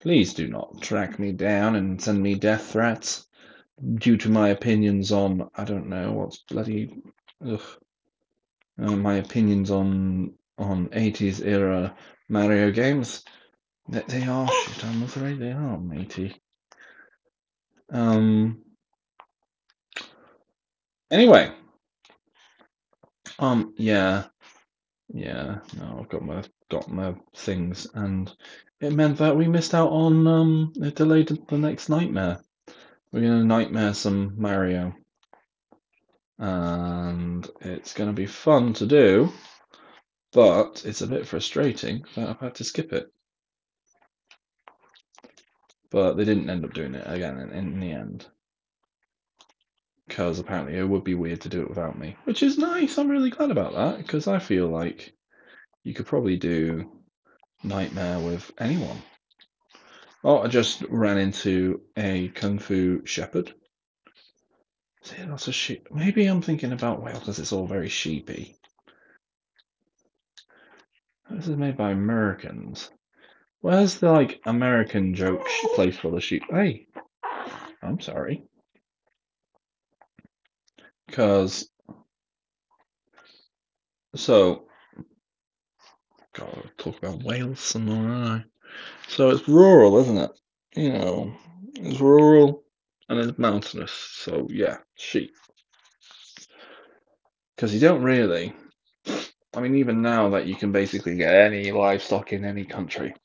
Please 0.01 0.33
do 0.33 0.47
not 0.47 0.81
track 0.81 1.19
me 1.19 1.31
down 1.31 1.75
and 1.75 2.01
send 2.01 2.23
me 2.23 2.35
death 2.35 2.71
threats 2.71 3.27
due 3.95 4.17
to 4.17 4.29
my 4.29 4.49
opinions 4.49 5.11
on, 5.11 5.49
I 5.55 5.63
don't 5.63 5.87
know, 5.89 6.11
what's 6.13 6.39
bloody. 6.39 7.01
Ugh. 7.45 7.61
Uh, 8.79 8.95
my 8.95 9.15
opinions 9.15 9.71
on 9.71 10.33
on 10.57 10.87
80s 10.89 11.45
era 11.45 11.95
Mario 12.29 12.71
games. 12.71 13.23
That 13.89 14.07
they 14.07 14.25
are 14.25 14.47
shit, 14.47 14.85
I'm 14.85 15.03
afraid 15.03 15.39
they 15.39 15.51
are, 15.51 15.77
matey. 15.79 16.41
Um. 17.91 18.63
Anyway. 21.11 21.51
Um. 23.39 23.73
Yeah. 23.77 24.25
Yeah. 25.13 25.59
No, 25.77 25.99
I've 25.99 26.09
got 26.09 26.23
my 26.23 26.43
got 26.69 26.89
my 26.89 27.15
things, 27.35 27.87
and 27.93 28.31
it 28.81 28.91
meant 28.91 29.17
that 29.19 29.35
we 29.35 29.47
missed 29.47 29.73
out 29.73 29.89
on. 29.89 30.27
Um. 30.27 30.73
It 30.75 30.95
delayed 30.95 31.29
the 31.47 31.57
next 31.57 31.89
nightmare. 31.89 32.39
We're 33.11 33.21
gonna 33.21 33.43
nightmare 33.45 33.93
some 33.93 34.33
Mario, 34.37 34.93
and 36.39 37.49
it's 37.61 37.93
gonna 37.93 38.13
be 38.13 38.25
fun 38.25 38.73
to 38.73 38.85
do, 38.85 39.31
but 40.33 40.83
it's 40.85 41.01
a 41.01 41.07
bit 41.07 41.25
frustrating 41.27 42.03
that 42.15 42.29
I've 42.29 42.39
had 42.39 42.55
to 42.55 42.65
skip 42.65 42.91
it. 42.91 43.11
But 45.89 46.15
they 46.17 46.25
didn't 46.25 46.49
end 46.49 46.65
up 46.65 46.73
doing 46.73 46.95
it 46.95 47.05
again 47.07 47.39
in, 47.39 47.51
in 47.51 47.79
the 47.79 47.91
end. 47.91 48.27
Because 50.07 50.39
apparently 50.39 50.77
it 50.77 50.87
would 50.87 51.03
be 51.03 51.15
weird 51.15 51.41
to 51.41 51.49
do 51.49 51.61
it 51.61 51.69
without 51.69 51.99
me. 51.99 52.15
Which 52.23 52.41
is 52.41 52.57
nice. 52.57 52.97
I'm 52.97 53.09
really 53.09 53.29
glad 53.29 53.51
about 53.51 53.73
that. 53.73 53.97
Because 53.97 54.27
I 54.27 54.39
feel 54.39 54.67
like 54.67 55.13
you 55.83 55.93
could 55.93 56.05
probably 56.05 56.37
do 56.37 56.89
Nightmare 57.63 58.19
with 58.19 58.51
anyone. 58.59 59.01
Oh, 60.23 60.39
I 60.39 60.47
just 60.47 60.81
ran 60.89 61.17
into 61.17 61.81
a 61.95 62.29
Kung 62.29 62.59
Fu 62.59 63.05
Shepherd. 63.05 63.53
See, 65.03 65.23
lots 65.23 65.47
of 65.47 65.55
sheep. 65.55 65.87
Maybe 65.91 66.25
I'm 66.25 66.41
thinking 66.41 66.73
about 66.73 67.01
whale 67.01 67.19
because 67.19 67.39
it's 67.39 67.53
all 67.53 67.67
very 67.67 67.89
sheepy. 67.89 68.55
This 71.29 71.47
is 71.47 71.57
made 71.57 71.77
by 71.77 71.91
Americans. 71.91 72.89
Where's 73.61 73.99
the 73.99 74.11
like 74.11 74.41
American 74.45 75.13
joke 75.13 75.47
place 75.75 75.97
for 75.97 76.11
the 76.11 76.21
sheep? 76.21 76.43
Hey, 76.49 76.87
I'm 77.81 77.99
sorry. 77.99 78.43
Because 81.07 81.69
so, 84.15 84.65
God, 86.33 86.69
talk 86.77 86.97
about 86.97 87.23
Wales 87.23 87.59
some 87.59 87.85
more. 87.85 88.11
I? 88.11 88.43
So 89.07 89.29
it's 89.29 89.47
rural, 89.47 89.97
isn't 89.99 90.17
it? 90.17 90.31
You 90.75 90.93
know, 90.93 91.33
it's 91.75 91.99
rural 91.99 92.63
and 93.09 93.19
it's 93.19 93.39
mountainous. 93.39 93.91
So 93.91 94.47
yeah, 94.49 94.77
sheep. 94.95 95.33
Because 97.55 97.73
you 97.73 97.79
don't 97.79 98.03
really. 98.03 98.53
I 99.55 99.61
mean, 99.61 99.75
even 99.75 100.01
now 100.01 100.29
that 100.29 100.45
you 100.45 100.55
can 100.55 100.71
basically 100.71 101.15
get 101.15 101.33
any 101.33 101.71
livestock 101.71 102.33
in 102.33 102.45
any 102.45 102.65
country, 102.65 103.15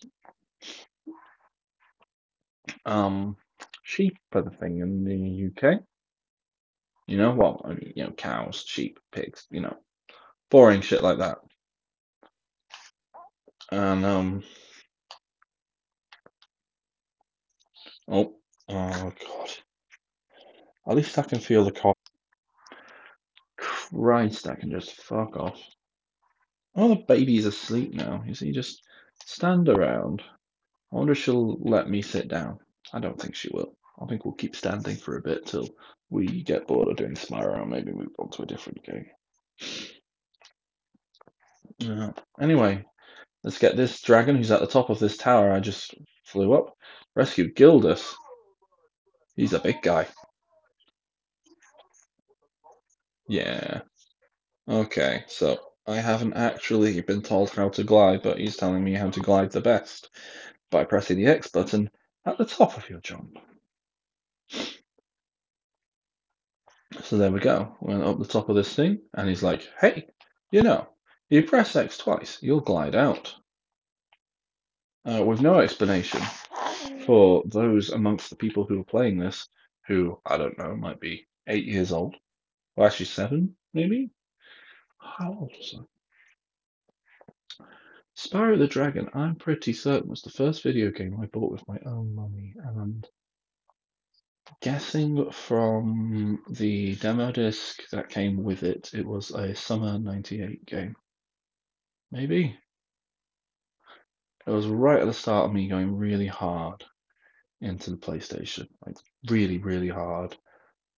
um, 2.87 3.37
sheep 3.83 4.17
are 4.33 4.43
the 4.43 4.51
thing 4.51 4.79
in 4.79 5.05
the 5.05 5.69
UK. 5.69 5.83
You 7.13 7.19
know, 7.19 7.33
well, 7.35 7.61
I 7.67 7.75
mean, 7.75 7.93
you 7.95 8.05
know, 8.05 8.11
cows, 8.13 8.65
sheep, 8.67 8.99
pigs, 9.13 9.47
you 9.51 9.61
know, 9.61 9.77
boring 10.51 10.81
shit 10.81 11.03
like 11.03 11.19
that. 11.19 11.41
And 13.71 14.03
um, 14.07 14.43
oh, 18.09 18.37
oh 18.71 19.13
god. 19.29 19.51
At 20.89 20.97
least 20.97 21.19
I 21.19 21.23
can 21.25 21.39
feel 21.39 21.67
the 21.67 21.73
cough. 21.73 21.99
Christ, 23.59 24.49
I 24.49 24.55
can 24.55 24.71
just 24.71 24.97
fuck 24.97 25.37
off. 25.37 25.61
Oh, 26.75 26.89
the 26.89 27.05
baby's 27.07 27.45
asleep 27.45 27.93
now. 27.93 28.25
You 28.27 28.35
see, 28.35 28.53
just 28.53 28.83
stand 29.27 29.69
around. 29.69 30.23
I 30.91 30.97
wonder 30.97 31.13
if 31.13 31.19
she'll 31.19 31.59
let 31.61 31.91
me 31.91 32.01
sit 32.01 32.29
down. 32.29 32.61
I 32.91 33.01
don't 33.01 33.21
think 33.21 33.35
she 33.35 33.51
will. 33.53 33.77
I 34.01 34.07
think 34.07 34.25
we'll 34.25 34.35
keep 34.35 34.57
standing 34.57 34.97
for 34.97 35.17
a 35.17 35.23
bit 35.23 35.47
till 35.47 35.69
we 36.11 36.43
get 36.43 36.67
bored 36.67 36.89
of 36.89 36.97
doing 36.97 37.15
Spyro 37.15 37.61
and 37.61 37.71
maybe 37.71 37.93
move 37.93 38.15
on 38.19 38.31
to 38.31 38.43
a 38.43 38.47
different 38.47 38.85
game. 38.85 39.07
Uh, 41.89 42.13
anyway, 42.41 42.85
let's 43.43 43.59
get 43.59 43.77
this 43.77 44.01
dragon 44.03 44.37
who's 44.37 44.51
at 44.51 44.61
the 44.61 44.67
top 44.67 44.91
of 44.91 44.99
this 44.99 45.17
tower 45.17 45.53
I 45.53 45.61
just 45.61 45.95
flew 46.25 46.53
up. 46.55 46.77
Rescue 47.15 47.53
Gildas. 47.53 48.15
He's 49.37 49.53
a 49.53 49.59
big 49.59 49.83
guy. 49.83 50.07
Yeah. 53.29 53.81
Okay, 54.69 55.25
so 55.27 55.59
I 55.87 55.97
haven't 55.97 56.35
actually 56.35 57.01
been 57.01 57.23
told 57.23 57.51
how 57.51 57.69
to 57.71 57.85
glide, 57.85 58.23
but 58.23 58.39
he's 58.39 58.57
telling 58.57 58.85
me 58.85 58.95
how 58.95 59.11
to 59.11 59.21
glide 59.21 59.51
the 59.51 59.61
best 59.61 60.11
by 60.71 60.85
pressing 60.85 61.17
the 61.17 61.27
X 61.27 61.49
button 61.49 61.91
at 62.25 62.39
the 62.39 62.45
top 62.45 62.77
of 62.77 62.89
your 62.89 63.01
jump. 63.01 63.39
So 67.03 67.17
there 67.17 67.33
we 67.33 67.41
go. 67.41 67.77
We 67.81 67.95
went 67.95 68.05
up 68.05 68.19
the 68.19 68.27
top 68.27 68.49
of 68.49 68.57
this 68.57 68.75
thing, 68.75 69.01
and 69.15 69.29
he's 69.29 69.43
like, 69.43 69.69
hey, 69.81 70.07
you 70.51 70.63
know, 70.63 70.89
you 71.31 71.43
press 71.43 71.75
X 71.77 71.99
twice, 71.99 72.39
you'll 72.43 72.61
glide 72.61 72.95
out. 72.95 73.35
Uh, 75.05 75.25
with 75.25 75.41
no 75.41 75.59
explanation 75.59 76.21
for 77.07 77.43
those 77.47 77.91
amongst 77.91 78.31
the 78.31 78.37
people 78.37 78.65
who 78.65 78.81
are 78.81 78.85
playing 78.85 79.19
this, 79.19 79.49
who, 79.89 80.19
I 80.25 80.37
don't 80.37 80.59
know, 80.59 80.77
might 80.77 81.01
be 81.01 81.27
eight 81.49 81.65
years 81.65 81.91
old. 81.91 82.15
Well, 82.77 82.87
actually, 82.87 83.07
seven, 83.07 83.57
maybe? 83.75 84.11
How 85.01 85.31
old 85.31 85.53
was 85.59 85.75
I? 87.61 87.65
Spyro 88.17 88.59
the 88.59 88.69
Dragon, 88.69 89.09
I'm 89.15 89.35
pretty 89.35 89.73
certain, 89.73 90.09
was 90.09 90.23
the 90.23 90.31
first 90.31 90.63
video 90.63 90.91
game 90.91 91.19
I 91.21 91.27
bought 91.27 91.51
with 91.51 91.67
my 91.67 91.79
own 91.87 92.15
money, 92.15 92.55
and 92.63 93.09
guessing 94.61 95.31
from 95.31 96.43
the 96.51 96.95
demo 96.97 97.33
disc 97.33 97.83
that 97.91 98.09
came 98.09 98.43
with 98.43 98.63
it, 98.63 98.91
it 98.95 99.07
was 99.07 99.31
a 99.31 99.55
summer 99.55 99.99
98 99.99 100.65
game. 100.67 100.95
Maybe? 102.11 102.57
It 104.47 104.51
was 104.51 104.67
right 104.67 105.01
at 105.01 105.07
the 105.07 105.15
start 105.15 105.47
of 105.47 105.53
me 105.53 105.69
going 105.69 105.97
really 105.97 106.27
hard 106.27 106.85
into 107.61 107.91
the 107.91 107.97
PlayStation. 107.97 108.67
Like, 108.85 108.97
really, 109.29 109.59
really 109.59 109.89
hard. 109.89 110.37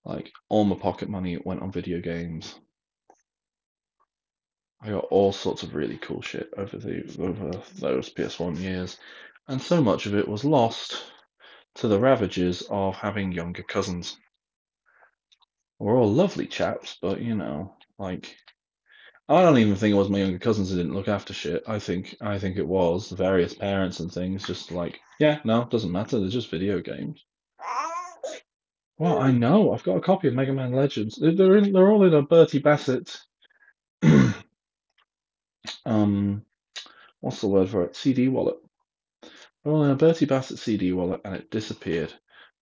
Like, 0.05 0.31
all 0.49 0.65
my 0.65 0.77
pocket 0.77 1.09
money 1.09 1.39
went 1.45 1.63
on 1.63 1.73
video 1.73 2.01
games. 2.01 2.55
I 4.83 4.91
got 4.91 5.05
all 5.11 5.33
sorts 5.33 5.63
of 5.63 5.75
really 5.75 5.97
cool 5.97 6.21
shit 6.21 6.51
over 6.59 6.77
the 6.77 7.05
over 7.19 7.51
those 7.79 8.13
PS1 8.13 8.61
years, 8.61 8.99
and 9.49 9.61
so 9.61 9.83
much 9.83 10.05
of 10.05 10.15
it 10.15 10.29
was 10.29 10.45
lost 10.45 11.03
to 11.77 11.89
the 11.89 11.99
ravages 11.99 12.63
of 12.71 12.97
having 12.97 13.33
younger 13.33 13.63
cousins. 13.63 14.17
We're 15.79 15.99
all 15.99 16.13
lovely 16.13 16.47
chaps, 16.47 16.97
but 17.01 17.21
you 17.21 17.35
know, 17.35 17.75
like 17.99 18.37
I 19.29 19.43
don't 19.43 19.59
even 19.59 19.77
think 19.77 19.95
it 19.95 19.99
was 19.99 20.11
my 20.11 20.19
younger 20.19 20.39
cousins 20.39 20.71
who 20.71 20.77
didn't 20.77 20.95
look 20.95 21.09
after 21.09 21.33
shit. 21.33 21.65
I 21.67 21.79
think 21.79 22.17
I 22.21 22.39
think 22.39 22.57
it 22.57 22.67
was 22.67 23.09
the 23.09 23.17
various 23.17 23.55
parents 23.55 24.01
and 24.01 24.13
things 24.13 24.47
just 24.47 24.71
like, 24.71 25.01
yeah, 25.19 25.41
no, 25.45 25.65
doesn't 25.65 25.93
matter. 25.93 26.21
They're 26.21 26.29
just 26.29 26.51
video 26.51 26.81
games. 26.81 27.25
Well, 28.99 29.19
I 29.19 29.33
know. 29.33 29.73
I've 29.73 29.83
got 29.83 29.97
a 29.97 30.01
copy 30.01 30.29
of 30.29 30.35
Mega 30.35 30.53
Man 30.53 30.73
Legends. 30.73 31.19
They're 31.21 31.57
in, 31.57 31.73
they're 31.73 31.91
all 31.91 32.05
in 32.05 32.15
a 32.15 32.23
Bertie 32.23 32.61
Bassett. 32.61 33.19
um, 35.85 36.45
what's 37.21 37.41
the 37.41 37.49
word 37.49 37.71
for 37.71 37.85
it? 37.85 37.97
CD 37.97 38.29
wallet. 38.29 38.57
In 39.67 39.73
a 39.73 39.95
Bertie 39.95 40.27
Bassett 40.27 40.59
CD 40.59 40.93
wallet, 40.93 41.23
and 41.25 41.35
it 41.35 41.51
disappeared. 41.51 42.13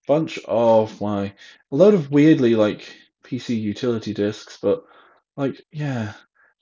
Bunch 0.07 0.39
of 0.45 1.01
my, 1.01 1.33
a 1.71 1.75
load 1.75 1.93
of 1.93 2.11
weirdly 2.11 2.55
like 2.55 2.95
PC 3.23 3.59
utility 3.59 4.13
discs, 4.13 4.57
but 4.61 4.83
like, 5.35 5.61
yeah, 5.71 6.13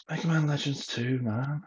Mega 0.09 0.27
Man 0.27 0.47
Legends 0.47 0.87
2, 0.87 1.19
man. 1.19 1.61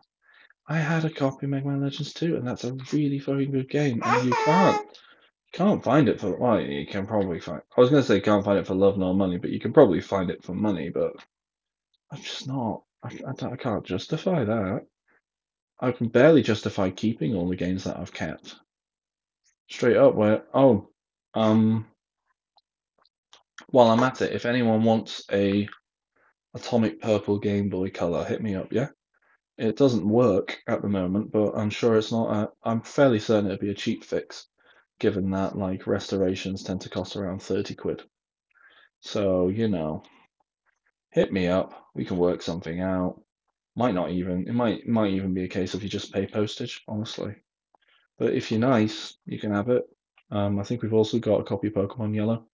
I 0.66 0.78
had 0.78 1.04
a 1.04 1.10
copy 1.10 1.46
of 1.46 1.50
Mega 1.50 1.68
Man 1.68 1.82
Legends 1.82 2.12
2, 2.14 2.36
and 2.36 2.46
that's 2.46 2.64
a 2.64 2.76
really 2.92 3.20
fucking 3.20 3.52
good 3.52 3.70
game, 3.70 4.02
and 4.04 4.26
you 4.26 4.32
can't 4.44 4.86
can't 5.52 5.84
find 5.84 6.08
it 6.08 6.20
for 6.20 6.36
well, 6.36 6.60
you 6.60 6.84
can 6.84 7.06
probably 7.06 7.38
find. 7.38 7.62
I 7.76 7.80
was 7.80 7.90
gonna 7.90 8.02
say 8.02 8.20
can't 8.20 8.44
find 8.44 8.58
it 8.58 8.66
for 8.66 8.74
love 8.74 8.98
nor 8.98 9.14
money, 9.14 9.38
but 9.38 9.50
you 9.50 9.60
can 9.60 9.72
probably 9.72 10.00
find 10.00 10.30
it 10.30 10.42
for 10.42 10.52
money. 10.52 10.88
But 10.88 11.12
I'm 12.10 12.20
just 12.20 12.48
not. 12.48 12.82
I, 13.04 13.20
I, 13.26 13.52
I 13.52 13.56
can't 13.56 13.84
justify 13.84 14.44
that. 14.44 14.86
I 15.78 15.92
can 15.92 16.08
barely 16.08 16.42
justify 16.42 16.90
keeping 16.90 17.36
all 17.36 17.48
the 17.48 17.56
games 17.56 17.84
that 17.84 17.98
I've 17.98 18.12
kept. 18.12 18.56
Straight 19.68 19.96
up, 19.98 20.14
where 20.14 20.44
oh, 20.54 20.88
um, 21.34 21.86
while 23.68 23.88
I'm 23.90 24.02
at 24.02 24.22
it, 24.22 24.32
if 24.32 24.46
anyone 24.46 24.84
wants 24.84 25.22
a 25.30 25.68
Atomic 26.54 27.00
Purple 27.00 27.38
Game 27.38 27.68
Boy 27.68 27.90
Color, 27.90 28.24
hit 28.24 28.42
me 28.42 28.54
up. 28.54 28.72
Yeah, 28.72 28.88
it 29.58 29.76
doesn't 29.76 30.08
work 30.08 30.62
at 30.68 30.82
the 30.82 30.88
moment, 30.88 31.32
but 31.32 31.52
I'm 31.56 31.70
sure 31.70 31.96
it's 31.96 32.12
not. 32.12 32.30
A, 32.30 32.52
I'm 32.68 32.82
fairly 32.82 33.20
certain 33.20 33.46
it'd 33.46 33.60
be 33.60 33.70
a 33.70 33.74
cheap 33.74 34.04
fix, 34.04 34.48
given 35.00 35.30
that 35.32 35.56
like 35.58 35.86
restorations 35.86 36.62
tend 36.64 36.82
to 36.82 36.90
cost 36.90 37.16
around 37.16 37.42
thirty 37.42 37.74
quid. 37.74 38.02
So 39.00 39.48
you 39.48 39.68
know, 39.68 40.02
hit 41.12 41.32
me 41.32 41.46
up. 41.48 41.88
We 41.94 42.04
can 42.04 42.18
work 42.18 42.42
something 42.42 42.80
out. 42.80 43.22
Might 43.76 43.94
not 43.94 44.10
even. 44.10 44.46
It 44.48 44.54
might 44.54 44.86
might 44.86 45.12
even 45.12 45.34
be 45.34 45.44
a 45.44 45.48
case 45.48 45.74
of 45.74 45.82
you 45.82 45.88
just 45.88 46.12
pay 46.12 46.26
postage, 46.26 46.82
honestly. 46.88 47.36
But 48.18 48.34
if 48.34 48.50
you're 48.50 48.60
nice, 48.60 49.16
you 49.26 49.38
can 49.38 49.52
have 49.52 49.68
it. 49.68 49.84
Um, 50.30 50.58
I 50.58 50.62
think 50.62 50.82
we've 50.82 50.94
also 50.94 51.18
got 51.18 51.40
a 51.40 51.44
copy 51.44 51.68
of 51.68 51.74
Pokemon 51.74 52.14
Yellow. 52.14 52.46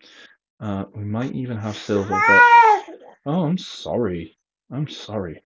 Uh, 0.58 0.84
we 0.94 1.04
might 1.04 1.32
even 1.32 1.56
have 1.56 1.76
Silver, 1.76 2.08
but 2.10 2.42
oh, 3.26 3.44
I'm 3.44 3.58
sorry. 3.58 4.36
I'm 4.70 4.88
sorry. 4.88 5.42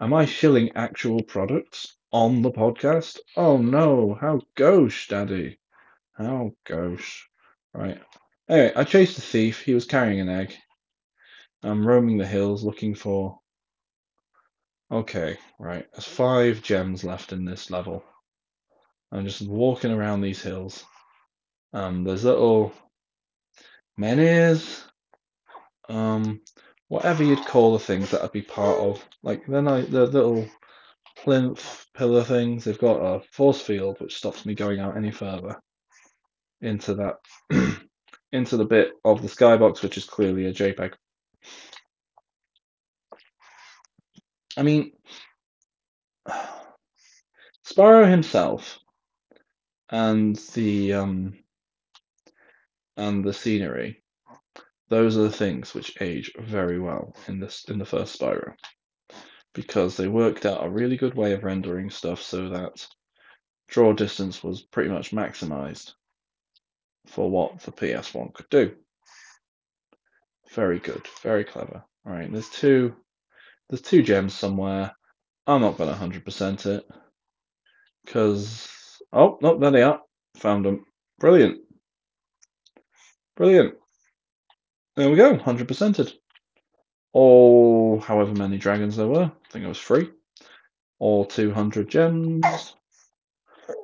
Am 0.00 0.14
I 0.14 0.26
shilling 0.26 0.70
actual 0.74 1.22
products 1.22 1.96
on 2.12 2.42
the 2.42 2.50
podcast? 2.50 3.18
Oh 3.36 3.56
no! 3.56 4.16
How 4.20 4.40
gauche, 4.54 5.08
Daddy? 5.08 5.58
How 6.12 6.52
gauche? 6.64 7.26
Right. 7.74 8.00
Anyway, 8.48 8.72
I 8.76 8.84
chased 8.84 9.18
a 9.18 9.22
thief. 9.22 9.62
He 9.62 9.74
was 9.74 9.84
carrying 9.84 10.20
an 10.20 10.28
egg. 10.28 10.54
I'm 11.62 11.86
roaming 11.86 12.18
the 12.18 12.26
hills 12.26 12.64
looking 12.64 12.94
for. 12.94 13.40
Okay, 14.90 15.36
right. 15.58 15.86
There's 15.92 16.06
five 16.06 16.62
gems 16.62 17.04
left 17.04 17.32
in 17.32 17.44
this 17.44 17.70
level. 17.70 18.04
I'm 19.10 19.24
just 19.24 19.42
walking 19.42 19.92
around 19.92 20.20
these 20.20 20.42
hills. 20.42 20.84
Um, 21.72 22.04
there's 22.04 22.24
little 22.24 22.72
menhirs, 23.96 24.84
um, 25.88 26.40
whatever 26.88 27.24
you'd 27.24 27.44
call 27.46 27.72
the 27.72 27.78
things 27.78 28.10
that 28.10 28.22
I'd 28.22 28.32
be 28.32 28.42
part 28.42 28.78
of. 28.78 29.04
Like 29.22 29.46
they're 29.46 29.62
not, 29.62 29.90
the 29.90 30.06
little 30.06 30.48
plinth 31.16 31.86
pillar 31.94 32.22
things. 32.22 32.64
They've 32.64 32.78
got 32.78 33.00
a 33.00 33.20
force 33.32 33.60
field 33.60 34.00
which 34.00 34.16
stops 34.16 34.44
me 34.44 34.54
going 34.54 34.80
out 34.80 34.96
any 34.96 35.10
further 35.10 35.56
into 36.60 36.94
that 36.94 37.16
into 38.32 38.56
the 38.56 38.64
bit 38.64 38.92
of 39.04 39.22
the 39.22 39.28
skybox 39.28 39.82
which 39.82 39.96
is 39.96 40.04
clearly 40.04 40.46
a 40.46 40.52
JPEG. 40.52 40.92
I 44.56 44.62
mean, 44.62 44.92
Sparrow 47.64 48.06
himself 48.06 48.78
and 49.90 50.36
the 50.54 50.92
um, 50.92 51.38
and 52.96 53.24
the 53.24 53.32
scenery 53.32 54.02
those 54.88 55.16
are 55.16 55.22
the 55.22 55.30
things 55.30 55.74
which 55.74 56.00
age 56.00 56.32
very 56.38 56.78
well 56.78 57.14
in 57.26 57.40
this 57.40 57.64
in 57.68 57.78
the 57.78 57.84
first 57.84 58.18
Spyro 58.18 58.54
because 59.54 59.96
they 59.96 60.08
worked 60.08 60.46
out 60.46 60.64
a 60.64 60.70
really 60.70 60.96
good 60.96 61.14
way 61.14 61.32
of 61.32 61.44
rendering 61.44 61.90
stuff 61.90 62.22
so 62.22 62.48
that 62.50 62.86
draw 63.68 63.92
distance 63.92 64.42
was 64.42 64.62
pretty 64.62 64.90
much 64.90 65.10
maximized 65.10 65.92
for 67.06 67.30
what 67.30 67.60
the 67.60 67.72
PS1 67.72 68.32
could 68.34 68.48
do. 68.50 68.74
Very 70.54 70.78
good, 70.78 71.06
very 71.22 71.44
clever. 71.44 71.82
All 72.06 72.12
right, 72.12 72.30
there's 72.30 72.48
two 72.48 72.94
there's 73.68 73.82
two 73.82 74.02
gems 74.02 74.34
somewhere. 74.34 74.92
I'm 75.46 75.60
not 75.60 75.76
gonna 75.76 75.92
100% 75.92 76.66
it 76.66 76.86
because 78.04 78.68
oh 79.12 79.38
no, 79.40 79.58
there 79.58 79.70
they 79.70 79.82
are. 79.82 80.00
Found 80.36 80.64
them. 80.64 80.84
Brilliant, 81.18 81.58
brilliant. 83.36 83.74
There 84.96 85.10
we 85.10 85.16
go, 85.16 85.36
100%ed. 85.36 86.12
all 87.12 88.00
however 88.00 88.34
many 88.34 88.58
dragons 88.58 88.96
there 88.96 89.06
were. 89.06 89.24
I 89.24 89.50
think 89.50 89.64
it 89.64 89.68
was 89.68 89.80
three. 89.80 90.10
Or 90.98 91.26
200 91.26 91.88
gems. 91.88 92.74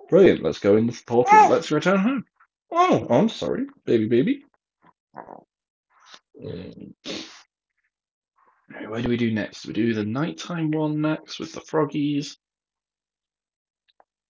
Brilliant. 0.09 0.43
Let's 0.43 0.59
go 0.59 0.77
in 0.77 0.87
the 0.87 1.01
portal. 1.07 1.49
Let's 1.49 1.71
return 1.71 1.99
home. 1.99 2.25
Oh, 2.73 3.07
I'm 3.09 3.29
sorry, 3.29 3.67
baby, 3.85 4.09
baby. 4.09 4.45
Right, 8.75 8.91
where 8.91 9.03
do 9.03 9.09
we 9.09 9.17
do 9.17 9.33
next? 9.33 9.67
We 9.67 9.73
do 9.73 9.95
the 9.95 10.05
nighttime 10.05 10.73
one 10.73 11.01
next 11.01 11.39
with 11.39 11.53
the 11.53 11.61
froggies. 11.61 12.37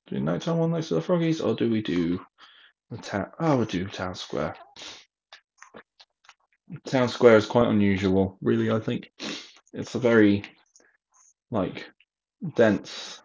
Do 0.06 0.20
nighttime 0.20 0.58
one 0.58 0.72
next 0.72 0.88
to 0.88 0.94
the 0.94 1.00
froggies, 1.00 1.40
or 1.40 1.54
do 1.54 1.70
we 1.70 1.82
do 1.82 2.20
the 2.90 2.98
town? 2.98 3.30
Oh, 3.40 3.56
we'll 3.56 3.66
do 3.66 3.86
town 3.86 4.14
square. 4.14 4.54
Town 6.86 7.08
square 7.08 7.36
is 7.36 7.46
quite 7.46 7.68
unusual, 7.68 8.36
really. 8.42 8.70
I 8.70 8.80
think 8.80 9.12
it's 9.72 9.94
a 9.94 9.98
very 9.98 10.44
like 11.50 11.90
dense. 12.54 13.20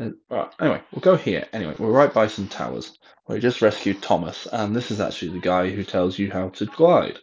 Uh, 0.00 0.48
anyway, 0.60 0.82
we'll 0.90 1.00
go 1.00 1.16
here. 1.16 1.46
Anyway, 1.52 1.74
we're 1.78 1.90
right 1.90 2.12
by 2.12 2.26
some 2.26 2.48
towers. 2.48 2.98
We 3.28 3.38
just 3.38 3.62
rescued 3.62 4.02
Thomas, 4.02 4.46
and 4.50 4.74
this 4.74 4.90
is 4.90 5.00
actually 5.00 5.32
the 5.32 5.40
guy 5.40 5.70
who 5.70 5.84
tells 5.84 6.18
you 6.18 6.30
how 6.30 6.48
to 6.50 6.66
glide. 6.66 7.18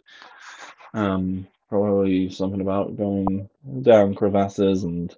Um, 0.94 1.48
probably 1.68 2.30
something 2.30 2.60
about 2.60 2.96
going 2.96 3.48
down 3.82 4.14
crevasses 4.14 4.84
and 4.84 5.14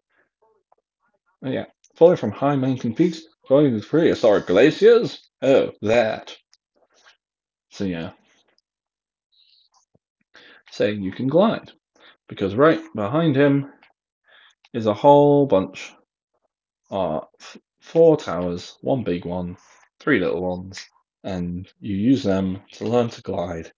yeah, 1.42 1.64
falling 1.94 2.16
from 2.16 2.30
high 2.30 2.56
mountain 2.56 2.94
peaks, 2.94 3.22
going 3.48 3.70
through 3.70 3.82
prehistoric 3.82 4.46
glaciers. 4.46 5.28
Oh, 5.42 5.72
that. 5.82 6.36
So 7.70 7.84
yeah, 7.84 8.12
saying 10.70 11.02
you 11.02 11.12
can 11.12 11.28
glide 11.28 11.70
because 12.28 12.54
right 12.54 12.80
behind 12.94 13.36
him 13.36 13.70
is 14.72 14.86
a 14.86 14.94
whole 14.94 15.46
bunch 15.46 15.92
of 16.90 17.26
four 17.80 18.16
towers, 18.16 18.76
one 18.80 19.04
big 19.04 19.24
one, 19.24 19.56
three 20.00 20.18
little 20.18 20.42
ones, 20.42 20.86
and 21.24 21.68
you 21.80 21.96
use 21.96 22.22
them 22.22 22.60
to 22.72 22.84
learn 22.86 23.08
to 23.10 23.22
glide. 23.22 23.72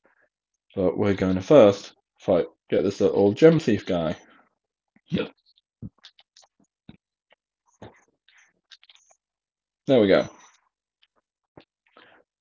But 0.75 0.99
we're 0.99 1.15
going 1.15 1.37
to 1.37 1.43
first 1.43 1.95
fight, 2.21 2.47
get 2.71 2.83
this 2.83 3.01
little 3.01 3.33
gem 3.33 3.59
thief 3.59 3.87
guy. 3.87 4.17
Yep. 5.09 5.31
There 9.87 10.01
we 10.01 10.09
go. 10.09 10.29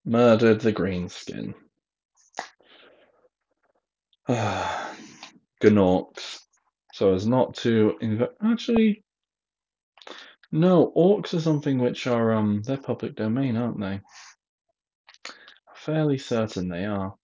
Murdered 0.06 0.62
the 0.62 0.73
greenskin. 0.73 1.53
Gnorcs. 5.63 6.39
So 6.93 7.13
as 7.13 7.27
not 7.27 7.56
to 7.58 7.97
inv- 8.01 8.29
actually 8.43 9.03
no 10.51 10.91
orcs 10.95 11.34
are 11.34 11.41
something 11.41 11.79
which 11.79 12.08
are 12.08 12.34
um 12.34 12.62
they're 12.63 12.77
public 12.77 13.15
domain, 13.15 13.58
aren't 13.58 13.79
they? 13.79 14.01
Fairly 15.75 16.17
certain 16.17 16.69
they 16.69 16.86
are. 16.86 17.15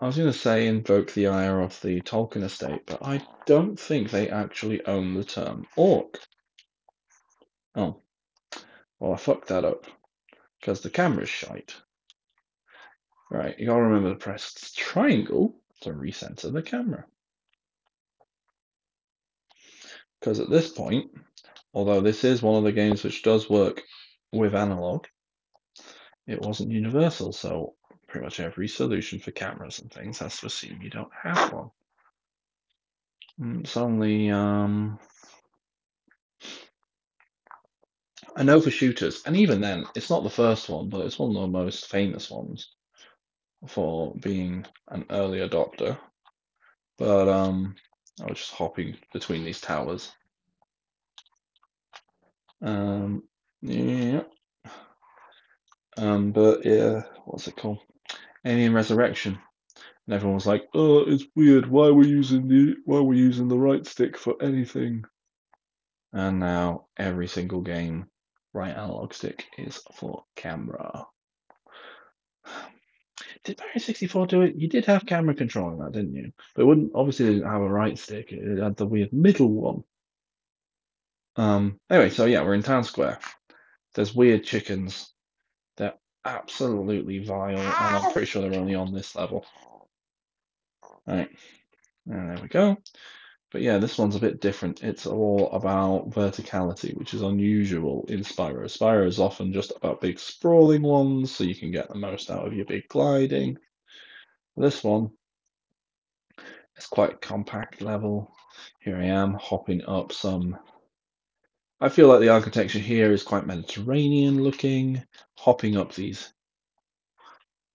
I 0.00 0.06
was 0.06 0.16
going 0.16 0.32
to 0.32 0.38
say 0.38 0.66
invoke 0.66 1.12
the 1.14 1.28
ire 1.28 1.60
of 1.60 1.80
the 1.80 2.00
Tolkien 2.02 2.44
estate, 2.44 2.82
but 2.86 3.00
I 3.02 3.22
don't 3.46 3.80
think 3.80 4.10
they 4.10 4.28
actually 4.28 4.84
own 4.86 5.14
the 5.14 5.24
term 5.24 5.66
orc. 5.76 6.20
Oh, 7.76 8.03
well 8.98 9.12
I 9.12 9.16
fucked 9.16 9.48
that 9.48 9.64
up 9.64 9.86
because 10.60 10.80
the 10.80 10.90
camera's 10.90 11.28
shite. 11.28 11.74
Right, 13.30 13.58
you 13.58 13.66
gotta 13.66 13.82
remember 13.82 14.10
to 14.10 14.16
press 14.16 14.72
triangle 14.76 15.56
to 15.80 15.90
recenter 15.90 16.52
the 16.52 16.62
camera. 16.62 17.04
Because 20.18 20.40
at 20.40 20.50
this 20.50 20.70
point, 20.70 21.10
although 21.74 22.00
this 22.00 22.24
is 22.24 22.42
one 22.42 22.56
of 22.56 22.64
the 22.64 22.72
games 22.72 23.04
which 23.04 23.22
does 23.22 23.50
work 23.50 23.82
with 24.32 24.54
analog, 24.54 25.06
it 26.26 26.40
wasn't 26.40 26.70
universal, 26.70 27.32
so 27.32 27.74
pretty 28.08 28.24
much 28.24 28.40
every 28.40 28.68
solution 28.68 29.18
for 29.18 29.32
cameras 29.32 29.80
and 29.80 29.92
things 29.92 30.18
has 30.20 30.38
to 30.38 30.46
assume 30.46 30.80
you 30.80 30.88
don't 30.88 31.12
have 31.22 31.52
one. 31.52 31.70
it's 33.60 33.76
only 33.76 34.30
um, 34.30 34.98
I 38.36 38.42
know 38.42 38.60
for 38.60 38.70
shooters, 38.70 39.22
and 39.26 39.36
even 39.36 39.60
then, 39.60 39.84
it's 39.94 40.10
not 40.10 40.22
the 40.22 40.30
first 40.30 40.68
one, 40.68 40.88
but 40.88 41.06
it's 41.06 41.18
one 41.18 41.36
of 41.36 41.42
the 41.42 41.48
most 41.48 41.86
famous 41.86 42.30
ones 42.30 42.74
for 43.66 44.14
being 44.16 44.66
an 44.88 45.04
early 45.10 45.38
adopter. 45.38 45.98
But 46.98 47.28
um, 47.28 47.74
I 48.20 48.26
was 48.26 48.38
just 48.38 48.52
hopping 48.52 48.96
between 49.12 49.44
these 49.44 49.60
towers. 49.60 50.12
Um, 52.62 53.22
yeah. 53.62 54.22
Um, 55.96 56.32
but 56.32 56.64
yeah, 56.64 57.02
what's 57.24 57.48
it 57.48 57.56
called? 57.56 57.78
Alien 58.44 58.74
Resurrection. 58.74 59.38
And 60.06 60.14
everyone 60.14 60.34
was 60.34 60.46
like, 60.46 60.64
"Oh, 60.74 61.00
it's 61.00 61.24
weird. 61.34 61.66
Why 61.66 61.86
are 61.86 61.94
we 61.94 62.08
using 62.08 62.48
the 62.48 62.76
why 62.84 62.98
are 62.98 63.02
we 63.02 63.18
using 63.18 63.48
the 63.48 63.58
right 63.58 63.86
stick 63.86 64.18
for 64.18 64.34
anything?" 64.42 65.04
And 66.12 66.40
now 66.40 66.86
every 66.96 67.26
single 67.26 67.60
game, 67.62 68.06
right 68.54 68.74
analog 68.74 69.12
stick 69.12 69.46
is 69.58 69.80
for 69.92 70.24
camera. 70.36 71.06
Did 73.44 73.58
Mario 73.58 73.78
64 73.78 74.26
do 74.26 74.42
it? 74.42 74.54
You 74.56 74.68
did 74.68 74.86
have 74.86 75.04
camera 75.04 75.34
control 75.34 75.70
in 75.72 75.78
that, 75.78 75.92
didn't 75.92 76.14
you? 76.14 76.32
But 76.54 76.62
it 76.62 76.64
wouldn't 76.64 76.92
obviously 76.94 77.26
didn't 77.26 77.50
have 77.50 77.60
a 77.60 77.68
right 77.68 77.98
stick. 77.98 78.32
It 78.32 78.62
had 78.62 78.76
the 78.76 78.86
weird 78.86 79.12
middle 79.12 79.50
one. 79.50 79.84
Um. 81.36 81.80
Anyway, 81.90 82.10
so 82.10 82.24
yeah, 82.24 82.42
we're 82.42 82.54
in 82.54 82.62
town 82.62 82.84
square. 82.84 83.18
There's 83.94 84.14
weird 84.14 84.44
chickens. 84.44 85.12
They're 85.76 85.94
absolutely 86.24 87.18
vile, 87.24 87.58
and 87.58 87.68
I'm 87.68 88.12
pretty 88.12 88.26
sure 88.26 88.48
they're 88.48 88.58
only 88.58 88.74
on 88.74 88.94
this 88.94 89.14
level. 89.14 89.44
All 90.82 91.00
right. 91.06 91.28
And 92.06 92.30
there 92.30 92.42
we 92.42 92.48
go. 92.48 92.76
But 93.54 93.62
yeah, 93.62 93.78
this 93.78 93.98
one's 93.98 94.16
a 94.16 94.20
bit 94.20 94.40
different. 94.40 94.82
It's 94.82 95.06
all 95.06 95.48
about 95.52 96.10
verticality, 96.10 96.92
which 96.96 97.14
is 97.14 97.22
unusual 97.22 98.04
in 98.08 98.24
Spyro. 98.24 98.64
Spyro 98.64 99.06
is 99.06 99.20
often 99.20 99.52
just 99.52 99.72
about 99.76 100.00
big 100.00 100.18
sprawling 100.18 100.82
ones, 100.82 101.30
so 101.30 101.44
you 101.44 101.54
can 101.54 101.70
get 101.70 101.88
the 101.88 101.94
most 101.94 102.32
out 102.32 102.44
of 102.44 102.52
your 102.52 102.64
big 102.64 102.88
gliding. 102.88 103.56
This 104.56 104.82
one 104.82 105.12
is 106.76 106.86
quite 106.86 107.20
compact 107.20 107.80
level. 107.80 108.34
Here 108.80 108.96
I 108.96 109.04
am 109.04 109.34
hopping 109.34 109.84
up 109.84 110.10
some. 110.10 110.58
I 111.80 111.90
feel 111.90 112.08
like 112.08 112.18
the 112.18 112.30
architecture 112.30 112.80
here 112.80 113.12
is 113.12 113.22
quite 113.22 113.46
Mediterranean 113.46 114.42
looking, 114.42 115.00
hopping 115.36 115.76
up 115.76 115.94
these 115.94 116.32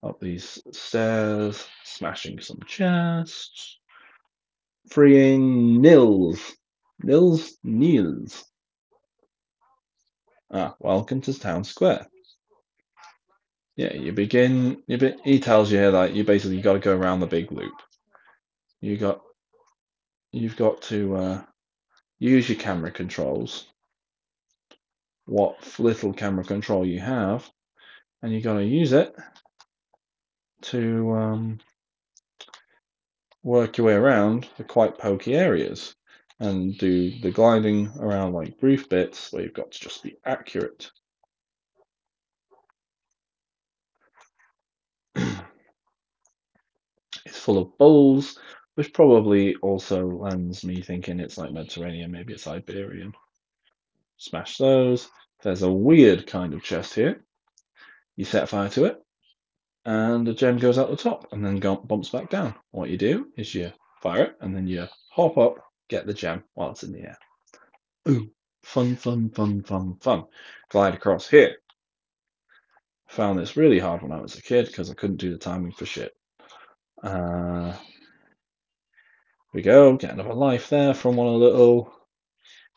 up 0.03 0.19
these 0.19 0.61
stairs, 0.73 1.65
smashing 1.85 2.41
some 2.41 2.59
chests, 2.67 3.78
freeing 4.89 5.81
Nils. 5.81 6.55
Nils 7.01 7.57
Niels. 7.63 8.43
Ah, 10.51 10.75
welcome 10.79 11.21
to 11.21 11.39
town 11.39 11.63
square. 11.63 12.07
Yeah, 13.75 13.93
you 13.93 14.11
begin. 14.11 14.81
You 14.87 14.97
be, 14.97 15.15
he 15.23 15.39
tells 15.39 15.71
you 15.71 15.91
that 15.91 16.13
you 16.13 16.23
basically 16.23 16.61
got 16.61 16.73
to 16.73 16.79
go 16.79 16.95
around 16.95 17.19
the 17.19 17.27
big 17.27 17.51
loop. 17.51 17.75
You 18.81 18.97
got, 18.97 19.21
you've 20.31 20.57
got 20.57 20.81
to 20.83 21.15
uh, 21.15 21.41
use 22.17 22.49
your 22.49 22.57
camera 22.57 22.91
controls. 22.91 23.67
What 25.25 25.79
little 25.79 26.13
camera 26.13 26.43
control 26.43 26.85
you 26.85 26.99
have, 26.99 27.49
and 28.23 28.33
you 28.33 28.41
got 28.41 28.55
to 28.55 28.65
use 28.65 28.91
it 28.91 29.15
to 30.63 31.11
um, 31.11 31.59
work 33.43 33.77
your 33.77 33.87
way 33.87 33.93
around 33.93 34.47
the 34.57 34.63
quite 34.63 34.97
pokey 34.97 35.35
areas 35.35 35.95
and 36.39 36.77
do 36.77 37.19
the 37.19 37.31
gliding 37.31 37.91
around 37.99 38.33
like 38.33 38.59
brief 38.59 38.89
bits 38.89 39.31
where 39.31 39.43
you've 39.43 39.53
got 39.53 39.71
to 39.71 39.79
just 39.79 40.03
be 40.03 40.17
accurate. 40.25 40.89
it's 45.15 45.39
full 47.27 47.57
of 47.57 47.77
bowls, 47.77 48.39
which 48.75 48.93
probably 48.93 49.55
also 49.55 50.07
lends 50.07 50.63
me 50.63 50.81
thinking 50.81 51.19
it's 51.19 51.37
like 51.37 51.51
Mediterranean, 51.51 52.11
maybe 52.11 52.33
it's 52.33 52.47
Iberian. 52.47 53.13
Smash 54.17 54.57
those. 54.57 55.09
There's 55.43 55.63
a 55.63 55.71
weird 55.71 56.27
kind 56.27 56.53
of 56.53 56.63
chest 56.63 56.93
here. 56.93 57.23
You 58.15 58.25
set 58.25 58.49
fire 58.49 58.69
to 58.69 58.85
it, 58.85 59.01
and 59.89 60.27
the 60.27 60.35
gem 60.35 60.59
goes 60.59 60.77
out 60.77 60.91
the 60.91 60.95
top 60.95 61.33
and 61.33 61.43
then 61.43 61.57
bumps 61.59 62.09
back 62.09 62.29
down. 62.29 62.53
What 62.69 62.91
you 62.91 62.97
do 62.97 63.29
is 63.35 63.55
you 63.55 63.71
fire 64.03 64.25
it, 64.25 64.37
and 64.39 64.55
then 64.55 64.67
you 64.67 64.85
hop 65.09 65.39
up, 65.39 65.55
get 65.87 66.05
the 66.05 66.13
gem 66.13 66.43
while 66.53 66.69
it's 66.69 66.83
in 66.83 66.91
the 66.91 67.01
air. 67.01 67.17
Ooh, 68.07 68.29
fun, 68.61 68.95
fun, 68.95 69.31
fun, 69.31 69.63
fun, 69.63 69.95
fun. 69.99 70.25
Glide 70.69 70.93
across 70.93 71.27
here. 71.27 71.55
Found 73.07 73.39
this 73.39 73.57
really 73.57 73.79
hard 73.79 74.03
when 74.03 74.11
I 74.11 74.21
was 74.21 74.37
a 74.37 74.43
kid 74.43 74.67
because 74.67 74.91
I 74.91 74.93
couldn't 74.93 75.17
do 75.17 75.31
the 75.31 75.39
timing 75.39 75.71
for 75.71 75.87
shit. 75.87 76.13
Uh, 77.01 77.73
we 79.55 79.63
go, 79.63 79.97
get 79.97 80.13
another 80.13 80.35
life 80.35 80.69
there 80.69 80.93
from 80.93 81.15
one 81.15 81.33
of 81.33 81.33
the 81.33 81.47
little 81.47 81.91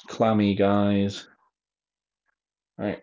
clammy 0.08 0.54
guys. 0.54 1.28
Right. 2.78 3.02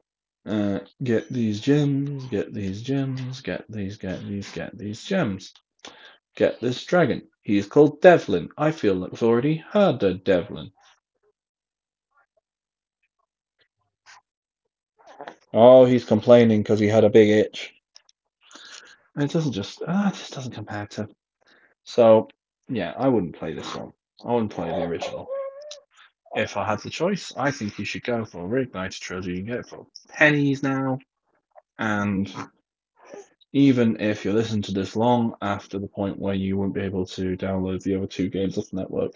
Uh, 0.50 0.80
get 1.04 1.30
these 1.32 1.62
gems, 1.62 2.26
get 2.26 2.52
these 2.52 2.82
gems, 2.82 3.42
get 3.42 3.66
these, 3.70 3.98
get 3.98 4.26
these, 4.28 4.52
get 4.52 4.76
these 4.76 5.04
gems. 5.04 5.54
Get 6.36 6.60
this 6.60 6.84
dragon. 6.86 7.28
He 7.44 7.60
is 7.60 7.68
called 7.68 8.02
Devlin. 8.02 8.50
I 8.58 8.72
feel 8.72 8.96
like 8.96 9.12
we've 9.12 9.22
already 9.22 9.58
heard 9.58 10.02
of 10.02 10.24
Devlin. 10.24 10.72
Oh, 15.54 15.86
he's 15.86 16.06
complaining 16.06 16.64
because 16.64 16.80
he 16.80 16.88
had 16.88 17.04
a 17.04 17.12
big 17.12 17.30
itch. 17.30 17.76
And 19.14 19.26
It 19.26 19.32
doesn't 19.32 19.54
just, 19.54 19.84
ah, 19.88 20.10
it 20.10 20.16
just 20.16 20.34
doesn't 20.34 20.54
compare 20.54 20.88
to. 20.88 21.10
So, 21.84 22.28
yeah, 22.68 22.96
I 22.98 23.08
wouldn't 23.08 23.38
play 23.38 23.54
this 23.54 23.76
one. 23.76 23.94
I 24.26 24.34
wouldn't 24.34 24.52
play 24.52 24.70
the 24.70 24.82
original. 24.82 25.28
If 26.36 26.58
I 26.58 26.66
had 26.66 26.80
the 26.80 26.90
choice, 26.90 27.34
I 27.36 27.52
think 27.52 27.80
you 27.80 27.86
should 27.86 28.04
go 28.04 28.24
for 28.26 28.46
a 28.46 28.66
Reignited 28.66 29.00
Trilogy. 29.00 29.32
You 29.32 29.38
can 29.38 29.46
get 29.46 29.60
it 29.60 29.70
for 29.70 29.88
pennies 30.10 30.62
now. 30.62 31.00
And 31.78 32.32
even 33.52 34.00
if 34.00 34.26
you 34.26 34.34
listen 34.34 34.62
to 34.64 34.72
this 34.72 34.96
long 34.96 35.36
after 35.42 35.80
the 35.80 35.88
point 35.88 36.20
where 36.20 36.36
you 36.36 36.56
won't 36.58 36.76
be 36.76 36.82
able 36.82 37.06
to 37.08 37.36
download 37.36 37.82
the 37.82 37.96
other 37.96 38.06
two 38.06 38.30
games 38.30 38.58
off 38.58 38.70
the 38.70 38.78
network, 38.78 39.14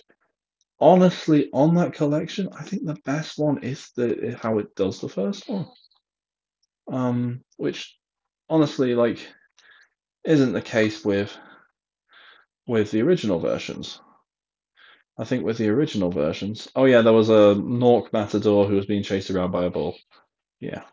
honestly, 0.80 1.50
on 1.54 1.76
that 1.76 1.94
collection, 1.94 2.50
I 2.58 2.64
think 2.64 2.86
the 2.86 2.98
best 3.06 3.38
one 3.38 3.64
is 3.64 3.92
the 3.96 4.38
how 4.42 4.58
it 4.58 4.76
does 4.76 5.00
the 5.00 5.10
first 5.10 5.48
one. 5.48 5.68
Um, 6.92 7.44
which 7.58 7.96
honestly, 8.50 8.96
like, 8.96 9.20
isn't 10.26 10.54
the 10.54 10.62
case 10.62 11.06
with 11.06 11.36
with 12.66 12.92
the 12.92 13.02
original 13.02 13.40
versions. 13.40 14.00
I 15.18 15.26
think 15.26 15.44
with 15.46 15.58
the 15.58 15.70
original 15.70 16.12
versions, 16.12 16.68
oh 16.76 16.86
yeah, 16.86 17.02
there 17.02 17.14
was 17.14 17.30
a 17.30 17.56
Gnorc 17.56 18.12
Matador 18.14 18.66
who 18.66 18.76
was 18.76 18.88
being 18.88 19.04
chased 19.04 19.30
around 19.30 19.52
by 19.52 19.66
a 19.66 19.70
bull. 19.70 19.96
Yeah. 20.60 20.84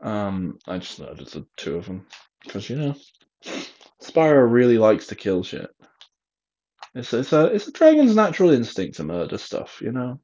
Um, 0.00 0.58
I 0.66 0.78
just 0.78 0.98
noted 0.98 1.26
the 1.28 1.46
two 1.56 1.76
of 1.76 1.86
them 1.86 2.06
because 2.42 2.70
you 2.70 2.76
know, 2.76 2.94
Spyro 4.02 4.50
really 4.50 4.78
likes 4.78 5.08
to 5.08 5.14
kill 5.14 5.42
shit. 5.42 5.68
It's 6.94 7.12
it's 7.12 7.32
a 7.32 7.46
it's 7.46 7.68
a 7.68 7.72
dragon's 7.72 8.16
natural 8.16 8.50
instinct 8.50 8.96
to 8.96 9.04
murder 9.04 9.38
stuff, 9.38 9.80
you 9.82 9.92
know. 9.92 10.20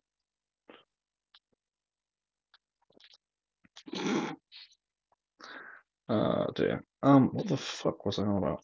Oh 6.09 6.47
dear. 6.55 6.85
Um, 7.03 7.29
what 7.33 7.49
the 7.49 7.57
fuck 7.57 8.07
was 8.07 8.19
I 8.19 8.23
on 8.23 8.39
about? 8.39 8.63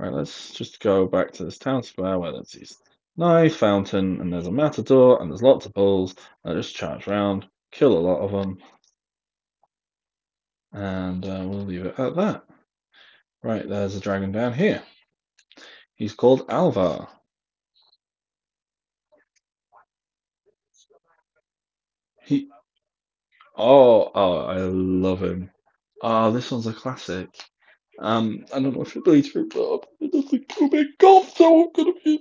Right, 0.00 0.14
let's 0.14 0.52
just 0.52 0.80
go 0.80 1.06
back 1.06 1.32
to 1.32 1.44
this 1.44 1.58
town 1.58 1.82
square 1.82 2.18
where 2.18 2.32
there's 2.32 2.52
these 2.52 2.78
nice 3.18 3.54
fountain 3.54 4.22
and 4.22 4.32
there's 4.32 4.46
a 4.46 4.50
matador 4.50 5.20
and 5.20 5.30
there's 5.30 5.42
lots 5.42 5.66
of 5.66 5.74
bulls. 5.74 6.14
I 6.42 6.54
just 6.54 6.74
charge 6.74 7.06
around, 7.06 7.46
kill 7.70 7.92
a 7.92 8.00
lot 8.00 8.20
of 8.20 8.30
them, 8.32 8.56
and 10.72 11.22
uh, 11.26 11.44
we'll 11.46 11.66
leave 11.66 11.84
it 11.84 11.98
at 11.98 12.16
that. 12.16 12.44
Right, 13.42 13.68
there's 13.68 13.94
a 13.94 14.00
dragon 14.00 14.32
down 14.32 14.54
here. 14.54 14.82
He's 15.96 16.14
called 16.14 16.46
Alvar. 16.48 17.06
He. 22.24 22.48
Oh, 23.54 24.10
oh, 24.14 24.38
I 24.46 24.60
love 24.60 25.22
him. 25.22 25.50
Oh, 26.00 26.32
this 26.32 26.50
one's 26.50 26.66
a 26.66 26.72
classic. 26.72 27.28
Um, 28.00 28.46
I 28.54 28.60
don't 28.60 28.74
know 28.74 28.82
if 28.82 28.96
it 28.96 29.04
through, 29.22 29.48
but 29.50 29.86
it 30.00 30.10
doesn't 30.10 30.48
go 30.56 30.68
big 30.68 30.96
golf, 30.98 31.36
so 31.36 31.64
I'm 31.64 31.72
gonna 31.72 31.92
be. 32.02 32.20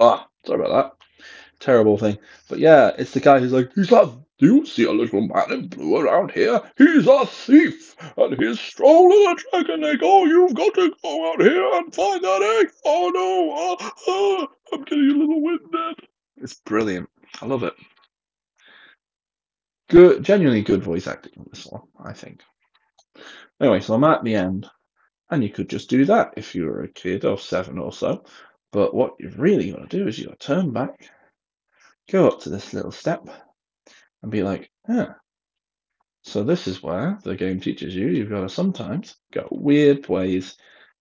Ah, 0.00 0.28
sorry 0.44 0.60
about 0.60 0.98
that. 0.98 1.24
Terrible 1.60 1.96
thing. 1.96 2.18
But 2.48 2.58
yeah, 2.58 2.90
it's 2.98 3.12
the 3.12 3.20
guy 3.20 3.38
who's 3.38 3.52
like, 3.52 3.70
like, 3.76 4.08
do 4.38 4.56
you 4.56 4.66
see 4.66 4.84
a 4.84 4.92
little 4.92 5.20
man 5.20 5.52
in 5.52 5.68
blue 5.68 5.98
around 5.98 6.32
here? 6.32 6.60
He's 6.76 7.06
a 7.06 7.24
thief, 7.24 7.94
and 8.16 8.36
he's 8.36 8.58
stolen 8.58 9.12
a 9.30 9.36
dragon 9.52 9.84
egg. 9.84 10.00
Oh, 10.02 10.24
you've 10.24 10.54
got 10.54 10.74
to 10.74 10.92
go 11.02 11.32
out 11.32 11.40
here 11.40 11.72
and 11.74 11.94
find 11.94 12.24
that 12.24 12.60
egg. 12.60 12.72
Oh 12.84 13.10
no, 13.14 13.52
ah, 13.54 13.92
ah, 14.08 14.46
I'm 14.72 14.82
getting 14.84 15.10
a 15.10 15.18
little 15.18 15.42
winded. 15.42 16.06
It's 16.38 16.54
brilliant. 16.54 17.08
I 17.40 17.46
love 17.46 17.62
it. 17.62 17.74
Good, 19.88 20.24
genuinely 20.24 20.62
good 20.62 20.82
voice 20.82 21.06
acting 21.06 21.32
on 21.38 21.46
this 21.52 21.66
one, 21.66 21.82
I 22.02 22.12
think. 22.12 22.42
Anyway, 23.60 23.80
so 23.80 23.94
I'm 23.94 24.04
at 24.04 24.24
the 24.24 24.34
end, 24.34 24.68
and 25.30 25.42
you 25.42 25.50
could 25.50 25.68
just 25.68 25.90
do 25.90 26.04
that 26.06 26.34
if 26.36 26.54
you 26.54 26.64
were 26.64 26.82
a 26.82 26.92
kid 26.92 27.24
of 27.24 27.42
seven 27.42 27.78
or 27.78 27.92
so. 27.92 28.24
But 28.72 28.94
what 28.94 29.16
you've 29.18 29.38
really 29.38 29.70
got 29.72 29.90
to 29.90 29.98
do 29.98 30.08
is 30.08 30.18
you 30.18 30.26
got 30.26 30.40
to 30.40 30.46
turn 30.46 30.72
back, 30.72 31.10
go 32.10 32.28
up 32.28 32.40
to 32.40 32.50
this 32.50 32.72
little 32.72 32.92
step, 32.92 33.28
and 34.22 34.30
be 34.30 34.42
like, 34.42 34.70
huh. 34.86 35.14
So 36.22 36.44
this 36.44 36.68
is 36.68 36.82
where 36.82 37.18
the 37.24 37.34
game 37.34 37.60
teaches 37.60 37.94
you 37.94 38.08
you've 38.08 38.28
got 38.28 38.42
to 38.42 38.48
sometimes 38.48 39.16
go 39.32 39.48
weird 39.50 40.06
ways 40.08 40.56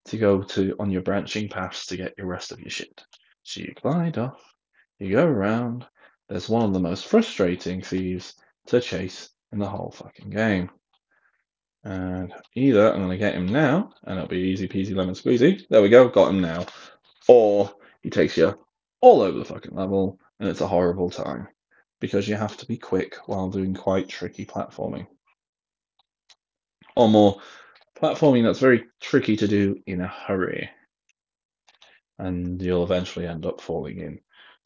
to 0.06 0.18
go 0.18 0.42
to 0.42 0.76
on 0.80 0.90
your 0.90 1.02
branching 1.02 1.50
paths 1.50 1.86
to 1.88 1.98
get 1.98 2.14
your 2.18 2.28
rest 2.28 2.52
of 2.52 2.60
your 2.60 2.70
shit. 2.70 3.04
So 3.44 3.62
you 3.62 3.74
glide 3.82 4.18
off, 4.18 4.42
you 4.98 5.12
go 5.12 5.26
around. 5.26 5.86
There's 6.30 6.50
one 6.50 6.66
of 6.66 6.74
the 6.74 6.80
most 6.80 7.08
frustrating 7.08 7.82
thieves 7.82 8.36
to 8.68 8.80
chase 8.80 9.30
in 9.52 9.60
the 9.60 9.68
whole 9.68 9.92
fucking 9.92 10.30
game. 10.30 10.70
And 11.84 12.34
either 12.56 12.92
I'm 12.92 13.00
going 13.00 13.10
to 13.10 13.18
get 13.18 13.36
him 13.36 13.48
now, 13.48 13.94
and 14.04 14.18
it'll 14.18 14.28
be 14.28 14.38
easy 14.38 14.68
peasy 14.68 14.96
lemon 14.96 15.16
squeezy. 15.16 15.66
There 15.70 15.82
we 15.82 15.90
go, 15.90 16.10
got 16.10 16.30
him 16.30 16.42
now. 16.42 16.66
Or 17.28 17.72
he 18.02 18.10
takes 18.10 18.38
you 18.38 18.58
all 19.02 19.22
over 19.22 19.38
the 19.38 19.46
fucking 19.46 19.76
level, 19.76 20.20
and 20.40 20.50
it's 20.50 20.62
a 20.62 20.68
horrible 20.68 21.10
time 21.10 21.48
because 22.00 22.28
you 22.28 22.36
have 22.36 22.58
to 22.58 22.66
be 22.66 22.78
quick 22.78 23.16
while 23.28 23.50
doing 23.50 23.74
quite 23.74 24.10
tricky 24.10 24.46
platforming. 24.46 25.08
Or 26.96 27.08
more 27.08 27.42
platforming 27.98 28.44
that's 28.44 28.60
very 28.60 28.86
tricky 29.00 29.38
to 29.38 29.48
do 29.48 29.80
in 29.86 30.02
a 30.02 30.08
hurry. 30.08 30.70
And 32.18 32.62
you'll 32.62 32.84
eventually 32.84 33.26
end 33.28 33.46
up 33.46 33.62
falling 33.62 34.00
in 34.00 34.20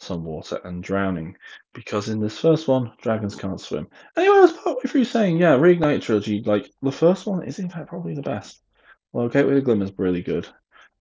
some 0.04 0.24
water 0.24 0.60
and 0.64 0.84
drowning. 0.84 1.36
Because 1.74 2.10
in 2.10 2.20
this 2.20 2.38
first 2.38 2.68
one, 2.68 2.92
dragons 3.02 3.36
can't 3.36 3.60
swim. 3.60 3.88
Anyway, 4.16 4.36
I 4.36 4.42
was 4.42 4.52
partway 4.52 4.84
through 4.90 5.06
saying, 5.06 5.38
yeah, 5.38 5.58
Reignite 5.58 6.02
Trilogy, 6.02 6.44
like, 6.46 6.70
the 6.82 6.92
first 6.92 7.26
one 7.26 7.44
is 7.44 7.60
in 7.60 7.70
fact 7.70 7.88
probably 7.88 8.14
the 8.14 8.22
best. 8.22 8.62
Well, 9.12 9.30
Gateway 9.30 9.56
to 9.56 9.62
Glimmer's 9.62 9.92
really 9.98 10.22
good. 10.22 10.48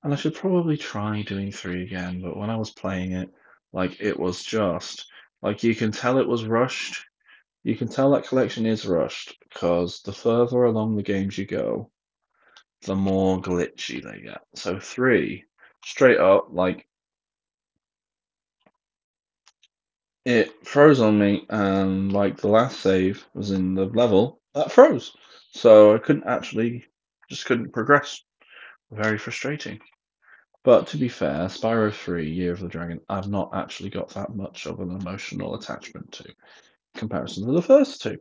And 0.03 0.13
I 0.13 0.17
should 0.17 0.35
probably 0.35 0.77
try 0.77 1.23
doing 1.23 1.53
three 1.53 1.83
again, 1.83 2.23
but 2.23 2.37
when 2.37 2.51
I 2.51 2.57
was 2.57 2.71
playing 2.71 3.13
it, 3.13 3.31
like, 3.73 4.01
it 4.01 4.19
was 4.19 4.43
just, 4.43 5.07
like, 5.43 5.63
you 5.63 5.75
can 5.75 5.93
tell 5.93 6.19
it 6.19 6.29
was 6.29 6.45
rushed. 6.45 7.05
You 7.65 7.77
can 7.77 7.89
tell 7.89 8.11
that 8.11 8.27
collection 8.27 8.67
is 8.67 8.87
rushed, 8.87 9.37
because 9.49 10.03
the 10.03 10.13
further 10.13 10.65
along 10.65 10.97
the 10.97 11.03
games 11.03 11.39
you 11.39 11.47
go, 11.47 11.91
the 12.85 12.97
more 12.97 13.41
glitchy 13.41 14.03
they 14.03 14.23
get. 14.23 14.41
So 14.57 14.81
three, 14.81 15.45
straight 15.85 16.19
up, 16.19 16.49
like 16.51 16.89
it 20.25 20.67
froze 20.67 21.01
on 21.01 21.19
me, 21.19 21.47
and 21.51 22.13
like 22.13 22.37
the 22.37 22.49
last 22.49 22.81
save 22.81 23.27
was 23.35 23.51
in 23.51 23.75
the 23.75 23.87
level 23.87 24.41
that 24.55 24.73
froze, 24.73 25.17
so 25.53 25.95
I 25.95 25.99
couldn't 25.99 26.27
actually, 26.27 26.85
just 27.29 27.47
couldn't 27.47 27.73
progress. 27.73 28.23
Very 28.91 29.19
frustrating. 29.19 29.81
But 30.65 30.87
to 30.89 30.97
be 30.97 31.09
fair, 31.09 31.47
Spyro 31.47 31.93
3, 31.93 32.31
Year 32.31 32.53
of 32.53 32.61
the 32.61 32.69
Dragon, 32.69 33.01
I've 33.09 33.29
not 33.29 33.51
actually 33.53 33.91
got 33.91 34.11
that 34.11 34.37
much 34.37 34.67
of 34.67 34.81
an 34.81 34.91
emotional 34.91 35.57
attachment 35.57 36.13
to, 36.13 36.33
comparison 36.95 37.47
to 37.47 37.53
the 37.53 37.63
first 37.63 38.03
two. 38.03 38.19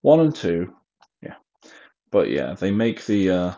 One 0.00 0.20
and 0.20 0.34
two, 0.34 0.74
yeah. 1.22 1.34
But 2.10 2.30
yeah, 2.30 2.54
they 2.54 2.70
make 2.70 3.04
the 3.04 3.30
uh, 3.30 3.52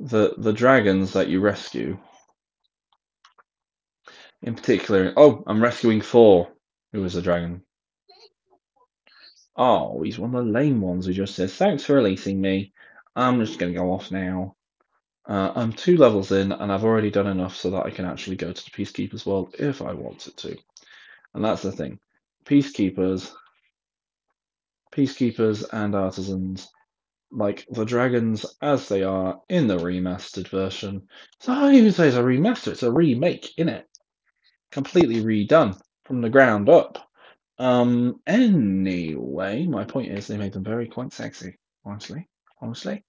the 0.00 0.34
the 0.38 0.52
dragons 0.52 1.12
that 1.12 1.28
you 1.28 1.40
rescue 1.40 1.98
in 4.42 4.54
particular. 4.54 5.12
Oh, 5.16 5.42
I'm 5.46 5.62
rescuing 5.62 6.00
Thor, 6.00 6.48
who 6.92 7.04
is 7.04 7.14
a 7.14 7.22
dragon. 7.22 7.62
Oh, 9.56 10.02
he's 10.02 10.18
one 10.18 10.34
of 10.34 10.44
the 10.44 10.50
lame 10.50 10.80
ones 10.80 11.06
who 11.06 11.12
just 11.12 11.34
says, 11.34 11.54
Thanks 11.54 11.84
for 11.84 11.94
releasing 11.94 12.40
me. 12.40 12.72
I'm 13.14 13.44
just 13.44 13.58
going 13.58 13.72
to 13.72 13.78
go 13.78 13.92
off 13.92 14.10
now. 14.10 14.56
Uh, 15.28 15.52
I'm 15.54 15.72
two 15.72 15.96
levels 15.96 16.32
in, 16.32 16.50
and 16.52 16.72
I've 16.72 16.84
already 16.84 17.10
done 17.10 17.26
enough 17.26 17.54
so 17.54 17.70
that 17.70 17.86
I 17.86 17.90
can 17.90 18.06
actually 18.06 18.36
go 18.36 18.52
to 18.52 18.64
the 18.64 18.70
Peacekeepers 18.70 19.26
world 19.26 19.54
if 19.58 19.82
I 19.82 19.92
wanted 19.92 20.36
to. 20.38 20.56
And 21.34 21.44
that's 21.44 21.62
the 21.62 21.70
thing. 21.70 21.98
Peacekeepers, 22.44 23.30
Peacekeepers 24.92 25.64
and 25.72 25.94
Artisans, 25.94 26.68
like 27.30 27.66
the 27.70 27.84
dragons 27.84 28.44
as 28.60 28.88
they 28.88 29.04
are 29.04 29.40
in 29.48 29.68
the 29.68 29.76
remastered 29.76 30.48
version. 30.48 31.06
So 31.38 31.52
I 31.52 31.72
even 31.74 31.92
say 31.92 32.08
it's 32.08 32.16
a 32.16 32.22
remaster, 32.22 32.72
it's 32.72 32.82
a 32.82 32.90
remake, 32.90 33.52
in 33.58 33.68
it 33.68 33.86
completely 34.72 35.22
redone 35.22 35.80
from 36.04 36.20
the 36.20 36.30
ground 36.30 36.68
up. 36.68 36.98
Um. 37.58 38.20
Anyway, 38.26 39.66
my 39.66 39.84
point 39.84 40.10
is 40.10 40.26
they 40.26 40.36
made 40.36 40.52
them 40.52 40.64
very 40.64 40.88
quite 40.88 41.12
sexy. 41.12 41.58
Honestly, 41.84 42.28
honestly, 42.60 43.04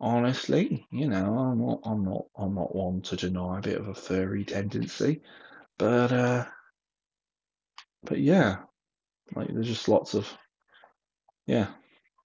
honestly, 0.00 0.86
you 0.90 1.08
know, 1.08 1.38
I'm 1.38 1.64
not, 1.64 1.80
I'm 1.84 2.04
not, 2.04 2.24
I'm 2.36 2.54
not 2.54 2.74
one 2.74 3.02
to 3.02 3.16
deny 3.16 3.58
a 3.58 3.62
bit 3.62 3.78
of 3.78 3.88
a 3.88 3.94
furry 3.94 4.44
tendency, 4.44 5.22
but, 5.78 6.12
uh, 6.12 6.44
but 8.02 8.18
yeah, 8.18 8.58
like 9.34 9.48
there's 9.48 9.68
just 9.68 9.88
lots 9.88 10.14
of, 10.14 10.28
yeah, 11.46 11.68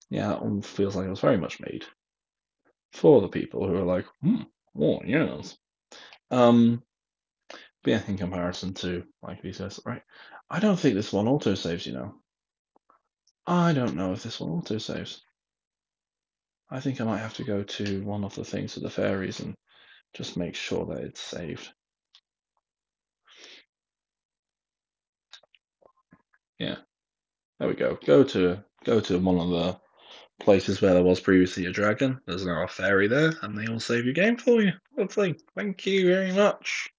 yeah, 0.10 0.30
that 0.30 0.44
one 0.44 0.62
feels 0.62 0.96
like 0.96 1.06
it 1.06 1.12
was 1.12 1.20
very 1.20 1.38
much 1.38 1.60
made 1.60 1.86
for 2.94 3.22
the 3.22 3.30
people 3.30 3.68
who 3.68 3.76
are 3.76 3.84
like, 3.84 4.06
hmm, 4.22 4.42
oh 4.80 5.00
yes. 5.06 5.58
Um, 6.32 6.84
yeah, 7.88 8.02
in 8.08 8.18
comparison 8.18 8.74
to 8.76 9.04
like 9.24 9.40
says, 9.54 9.80
right? 9.86 10.02
I 10.50 10.60
don't 10.60 10.78
think 10.78 10.96
this 10.96 11.14
one 11.14 11.28
auto 11.28 11.56
saves. 11.56 11.86
You 11.86 11.94
know, 11.94 12.16
I 13.46 13.74
don't 13.74 13.96
know 13.96 14.12
if 14.14 14.24
this 14.24 14.40
one 14.40 14.52
auto 14.52 14.78
saves. 14.78 15.22
I 16.70 16.82
think 16.82 17.00
I 17.00 17.06
might 17.06 17.20
have 17.20 17.36
to 17.36 17.46
go 17.46 17.64
to 17.64 18.04
one 18.04 18.26
of 18.26 18.36
the 18.36 18.44
things 18.44 18.76
with 18.76 18.84
the 18.84 18.90
fairies 18.90 19.40
and 19.40 19.56
just 20.14 20.36
make 20.36 20.56
sure 20.56 20.86
that 20.88 21.04
it's 21.04 21.22
saved. 21.22 21.70
Yeah, 26.60 26.76
there 27.60 27.70
we 27.70 27.76
go. 27.76 27.98
Go 28.06 28.24
to 28.26 28.64
go 28.84 29.00
to 29.00 29.20
one 29.20 29.40
of 29.40 29.50
the 29.50 29.80
places 30.44 30.82
where 30.82 30.94
there 30.94 31.04
was 31.04 31.22
previously 31.22 31.68
a 31.68 31.72
dragon. 31.72 32.20
There's 32.26 32.46
now 32.46 32.64
a 32.64 32.68
fairy 32.68 33.08
there, 33.08 33.34
and 33.44 33.58
they 33.58 33.72
will 33.72 33.80
save 33.80 34.04
your 34.04 34.14
game 34.14 34.36
for 34.36 34.62
you. 34.62 34.74
Lovely. 34.98 35.40
Thank 35.56 35.86
you 35.86 36.08
very 36.08 36.34
much. 36.34 36.90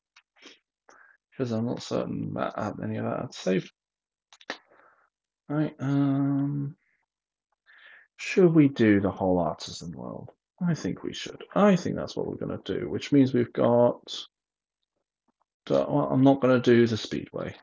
Because 1.39 1.53
I'm 1.53 1.67
not 1.67 1.83
certain 1.85 2.35
that 2.35 2.75
any 2.83 2.97
of 2.97 3.05
that 3.05 3.21
had 3.21 3.35
saved. 3.35 3.71
Right. 5.49 5.77
Um. 5.79 6.75
Should 8.17 8.53
we 8.53 8.67
do 8.67 9.01
the 9.01 9.13
whole 9.13 9.39
artisan 9.39 9.93
world? 9.93 10.33
I 10.61 10.75
think 10.75 11.05
we 11.05 11.15
should. 11.15 11.45
I 11.55 11.77
think 11.77 11.95
that's 11.95 12.17
what 12.17 12.27
we're 12.27 12.35
going 12.45 12.59
to 12.59 12.81
do, 12.81 12.91
which 12.91 13.13
means 13.13 13.33
we've 13.33 13.53
got. 13.53 14.19
Well, 15.71 16.09
I'm 16.11 16.25
not 16.25 16.41
going 16.41 16.61
to 16.61 16.71
do 16.75 16.89
the 16.89 16.97
speedway. 16.97 17.55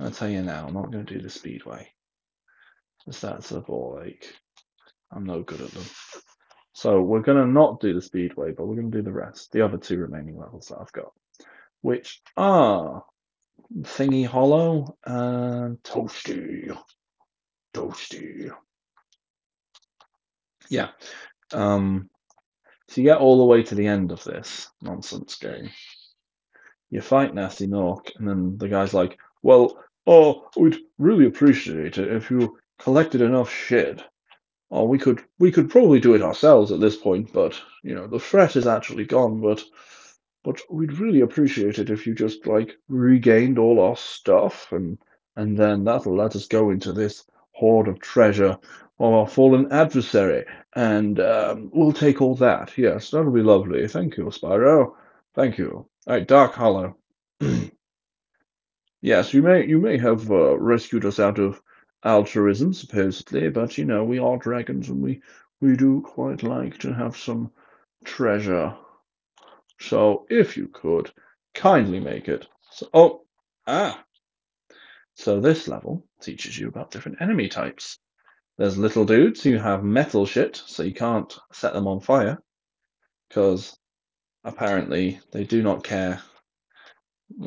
I'll 0.00 0.10
tell 0.10 0.28
you 0.28 0.42
now, 0.42 0.66
I'm 0.66 0.74
not 0.74 0.90
going 0.90 1.06
to 1.06 1.14
do 1.14 1.20
the 1.20 1.30
speedway. 1.30 1.88
Because 2.98 3.20
that's 3.20 3.52
a 3.52 3.60
ball 3.60 4.02
ache. 4.04 4.34
I'm 5.12 5.24
no 5.24 5.42
good 5.42 5.60
at 5.60 5.70
them. 5.70 5.84
So 6.72 7.00
we're 7.02 7.20
going 7.20 7.38
to 7.38 7.46
not 7.46 7.78
do 7.78 7.94
the 7.94 8.02
speedway, 8.02 8.50
but 8.50 8.66
we're 8.66 8.74
going 8.74 8.90
to 8.90 8.98
do 8.98 9.04
the 9.04 9.12
rest, 9.12 9.52
the 9.52 9.64
other 9.64 9.78
two 9.78 9.98
remaining 9.98 10.36
levels 10.36 10.68
that 10.68 10.78
I've 10.80 10.92
got, 10.92 11.12
which 11.84 12.22
are 12.38 13.04
Thingy 13.82 14.26
Hollow 14.26 14.96
and 15.04 15.76
Toasty. 15.82 16.74
Toasty. 17.74 18.50
Yeah. 20.70 20.88
Um, 21.52 22.08
so 22.88 23.02
you 23.02 23.06
get 23.06 23.18
all 23.18 23.36
the 23.36 23.44
way 23.44 23.62
to 23.64 23.74
the 23.74 23.86
end 23.86 24.12
of 24.12 24.24
this 24.24 24.70
nonsense 24.80 25.34
game. 25.34 25.68
You 26.88 27.02
fight 27.02 27.34
Gnasty 27.34 27.68
Gnorc, 27.68 28.12
and 28.16 28.26
then 28.26 28.56
the 28.56 28.68
guy's 28.68 28.94
like, 28.94 29.18
Well, 29.42 29.78
oh, 30.06 30.48
we'd 30.56 30.78
really 30.96 31.26
appreciate 31.26 31.98
it 31.98 32.10
if 32.10 32.30
you 32.30 32.56
collected 32.78 33.20
enough 33.20 33.52
shit. 33.52 34.02
Oh, 34.70 34.84
we 34.84 34.96
could 34.96 35.22
we 35.38 35.52
could 35.52 35.68
probably 35.68 36.00
do 36.00 36.14
it 36.14 36.22
ourselves 36.22 36.72
at 36.72 36.80
this 36.80 36.96
point, 36.96 37.30
but 37.34 37.60
you 37.82 37.94
know, 37.94 38.06
the 38.06 38.18
threat 38.18 38.56
is 38.56 38.66
actually 38.66 39.04
gone, 39.04 39.42
but 39.42 39.62
but 40.44 40.60
we'd 40.70 41.00
really 41.00 41.22
appreciate 41.22 41.78
it 41.78 41.88
if 41.90 42.06
you 42.06 42.14
just 42.14 42.46
like 42.46 42.76
regained 42.88 43.58
all 43.58 43.80
our 43.80 43.96
stuff 43.96 44.70
and 44.72 44.98
and 45.36 45.58
then 45.58 45.84
that'll 45.84 46.14
let 46.14 46.36
us 46.36 46.46
go 46.46 46.70
into 46.70 46.92
this 46.92 47.24
hoard 47.52 47.88
of 47.88 47.98
treasure 47.98 48.56
of 49.00 49.12
our 49.12 49.26
fallen 49.26 49.72
adversary. 49.72 50.44
And 50.76 51.18
um, 51.18 51.70
we'll 51.72 51.92
take 51.92 52.22
all 52.22 52.36
that. 52.36 52.76
Yes 52.78 53.10
that'll 53.10 53.32
be 53.32 53.42
lovely. 53.42 53.88
Thank 53.88 54.16
you 54.16 54.24
spyro. 54.26 54.94
Thank 55.34 55.58
you. 55.58 55.88
All 56.06 56.14
right 56.14 56.28
dark 56.28 56.52
hollow. 56.54 56.96
Yes 59.00 59.34
you 59.34 59.42
may 59.42 59.66
you 59.66 59.78
may 59.78 59.98
have 59.98 60.30
uh, 60.30 60.58
rescued 60.58 61.04
us 61.04 61.20
out 61.20 61.38
of 61.38 61.60
altruism 62.04 62.72
supposedly 62.72 63.50
but 63.50 63.76
you 63.76 63.84
know 63.84 64.02
we 64.02 64.18
are 64.18 64.38
dragons 64.38 64.88
and 64.88 65.02
we 65.02 65.20
we 65.60 65.76
do 65.76 66.00
quite 66.00 66.42
like 66.42 66.78
to 66.78 66.92
have 66.94 67.14
some 67.14 67.50
treasure 68.04 68.74
so 69.80 70.26
if 70.30 70.56
you 70.56 70.68
could 70.68 71.10
kindly 71.54 72.00
make 72.00 72.28
it. 72.28 72.46
So, 72.70 72.88
oh, 72.92 73.22
ah. 73.66 74.04
So 75.14 75.40
this 75.40 75.68
level 75.68 76.06
teaches 76.20 76.58
you 76.58 76.68
about 76.68 76.90
different 76.90 77.20
enemy 77.20 77.48
types. 77.48 77.98
There's 78.58 78.78
little 78.78 79.04
dudes 79.04 79.42
who 79.42 79.56
have 79.56 79.82
metal 79.82 80.26
shit, 80.26 80.62
so 80.66 80.82
you 80.82 80.94
can't 80.94 81.32
set 81.52 81.72
them 81.72 81.86
on 81.86 82.00
fire 82.00 82.38
because 83.28 83.76
apparently 84.44 85.20
they 85.32 85.44
do 85.44 85.62
not 85.62 85.84
care. 85.84 86.20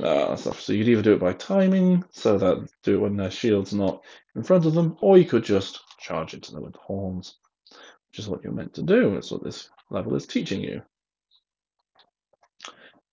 Uh, 0.02 0.36
stuff. 0.36 0.60
So 0.60 0.74
you'd 0.74 0.90
either 0.90 1.02
do 1.02 1.14
it 1.14 1.20
by 1.20 1.34
timing, 1.34 2.04
so 2.10 2.38
that 2.38 2.68
do 2.84 2.96
it 2.96 3.02
when 3.02 3.16
their 3.16 3.32
shield's 3.32 3.74
not 3.74 4.04
in 4.36 4.44
front 4.44 4.66
of 4.66 4.74
them, 4.74 4.98
or 5.02 5.18
you 5.18 5.24
could 5.26 5.46
just 5.46 5.80
charge 6.00 6.34
into 6.34 6.52
them 6.52 6.64
with 6.64 6.76
horns, 6.76 7.38
which 8.10 8.20
is 8.20 8.28
what 8.28 8.44
you're 8.44 8.52
meant 8.52 8.74
to 8.74 8.82
do. 8.82 9.14
That's 9.14 9.32
what 9.32 9.44
this 9.44 9.70
level 9.90 10.16
is 10.16 10.26
teaching 10.26 10.62
you. 10.62 10.82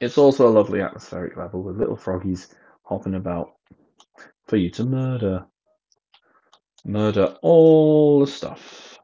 It's 0.01 0.19
also 0.19 0.49
a 0.49 0.51
lovely 0.51 0.81
atmospheric 0.81 1.37
level 1.37 1.63
with 1.63 1.79
little 1.79 1.97
froggies 1.97 2.53
hopping 2.83 3.15
about 3.15 3.53
for 4.47 4.57
you 4.57 4.71
to 4.71 4.85
murder. 4.85 5.47
Murder 6.85 7.37
all 7.43 8.21
the 8.21 8.27
stuff. 8.27 8.99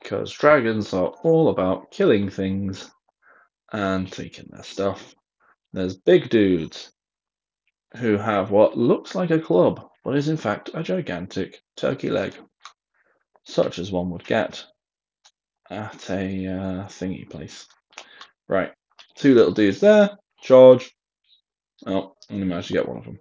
Because 0.00 0.32
dragons 0.32 0.92
are 0.92 1.08
all 1.22 1.48
about 1.48 1.90
killing 1.90 2.30
things 2.30 2.90
and 3.72 4.10
taking 4.10 4.48
their 4.50 4.62
stuff. 4.62 5.14
There's 5.72 5.96
big 5.96 6.30
dudes 6.30 6.92
who 7.96 8.16
have 8.16 8.50
what 8.50 8.76
looks 8.76 9.14
like 9.14 9.30
a 9.30 9.40
club, 9.40 9.88
but 10.04 10.16
is 10.16 10.28
in 10.28 10.36
fact 10.36 10.70
a 10.74 10.82
gigantic 10.82 11.62
turkey 11.76 12.10
leg, 12.10 12.34
such 13.44 13.78
as 13.78 13.90
one 13.90 14.10
would 14.10 14.24
get 14.24 14.64
at 15.70 16.10
a 16.10 16.46
uh, 16.46 16.86
thingy 16.86 17.28
place. 17.28 17.66
Right, 18.48 18.72
two 19.14 19.34
little 19.34 19.52
dudes 19.52 19.80
there, 19.80 20.16
charge. 20.40 20.94
Oh, 21.86 22.14
only 22.30 22.46
managed 22.46 22.68
to 22.68 22.74
get 22.74 22.88
one 22.88 22.98
of 22.98 23.04
them. 23.04 23.18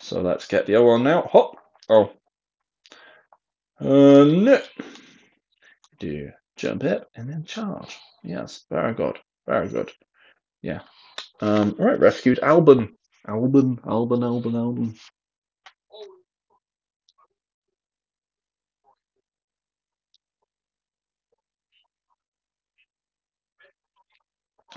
So 0.00 0.20
let's 0.20 0.46
get 0.46 0.66
the 0.66 0.76
other 0.76 0.86
one 0.86 1.02
now. 1.02 1.28
Hop. 1.32 1.56
Oh. 1.88 2.12
Uh, 3.80 4.24
no. 4.24 4.60
Do 5.98 6.30
jump 6.56 6.84
it 6.84 7.04
and 7.14 7.28
then 7.28 7.44
charge. 7.44 7.98
Yes, 8.22 8.64
very 8.70 8.94
good. 8.94 9.18
Very 9.46 9.68
good. 9.68 9.90
Yeah. 10.62 10.80
Um, 11.40 11.74
all 11.78 11.86
right, 11.86 11.98
rescued 11.98 12.38
Alban. 12.40 12.96
Alban, 13.26 13.80
Alban, 13.84 14.22
Alban, 14.22 14.56
Alban. 14.56 14.94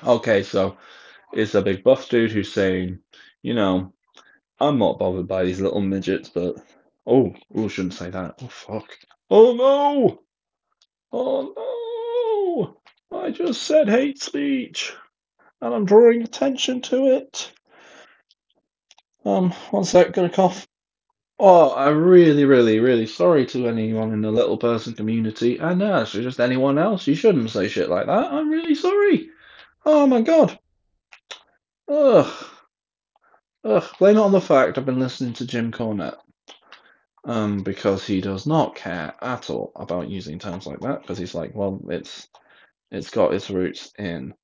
Okay, 0.04 0.44
so 0.44 0.78
it's 1.34 1.56
a 1.56 1.62
big 1.62 1.84
buff 1.84 2.10
dude 2.10 2.32
who's 2.32 2.52
saying, 2.52 3.00
you 3.42 3.54
know, 3.54 3.94
I'm 4.60 4.78
not 4.78 5.00
bothered 5.00 5.28
by 5.28 5.44
these 5.44 5.62
little 5.62 5.82
midgets, 5.82 6.30
but 6.30 6.56
oh, 7.06 7.34
oh, 7.54 7.68
shouldn't 7.68 7.94
say 7.94 8.10
that. 8.10 8.36
Oh 8.42 8.48
fuck. 8.48 8.98
Oh 9.30 9.54
no! 9.56 10.22
Oh 11.12 12.78
no! 13.12 13.18
I 13.20 13.32
just 13.32 13.64
said 13.64 13.90
hate 13.90 14.22
speech, 14.22 14.94
and 15.62 15.74
I'm 15.74 15.86
drawing 15.86 16.22
attention 16.22 16.82
to 16.84 17.08
it. 17.18 17.52
Um, 19.26 19.52
one 19.72 19.84
sec, 19.84 20.14
gonna 20.14 20.30
cough. 20.30 20.68
Oh, 21.38 21.76
I'm 21.76 22.02
really, 22.02 22.46
really, 22.46 22.80
really 22.80 23.08
sorry 23.08 23.46
to 23.48 23.68
anyone 23.68 24.14
in 24.14 24.22
the 24.22 24.32
little 24.32 24.58
person 24.58 24.94
community, 24.94 25.58
and 25.58 25.82
actually 25.84 26.24
just 26.24 26.40
anyone 26.40 26.78
else. 26.78 27.08
You 27.08 27.16
shouldn't 27.16 27.50
say 27.50 27.68
shit 27.68 27.90
like 27.90 28.06
that. 28.06 28.32
I'm 28.32 28.50
really 28.50 28.76
sorry. 28.76 29.30
Oh 29.86 30.08
my 30.08 30.22
god. 30.22 30.58
Ugh. 31.88 32.34
Ugh. 33.64 33.84
Blame 34.00 34.18
it 34.18 34.22
on 34.22 34.32
the 34.32 34.42
fact 34.42 34.78
I've 34.78 34.86
been 34.86 35.00
listening 35.00 35.34
to 35.34 35.48
Jim 35.48 35.72
Cornette. 35.72 36.18
Um, 37.24 37.64
because 37.64 38.06
he 38.06 38.22
does 38.22 38.46
not 38.46 38.76
care 38.76 39.14
at 39.22 39.50
all 39.50 39.72
about 39.76 40.10
using 40.10 40.38
terms 40.38 40.68
like 40.68 40.80
that, 40.82 41.02
because 41.02 41.18
he's 41.18 41.34
like, 41.34 41.56
well, 41.56 41.82
it's 41.90 42.28
it's 42.92 43.10
got 43.10 43.34
its 43.34 43.50
roots 43.50 43.92
in 43.98 44.36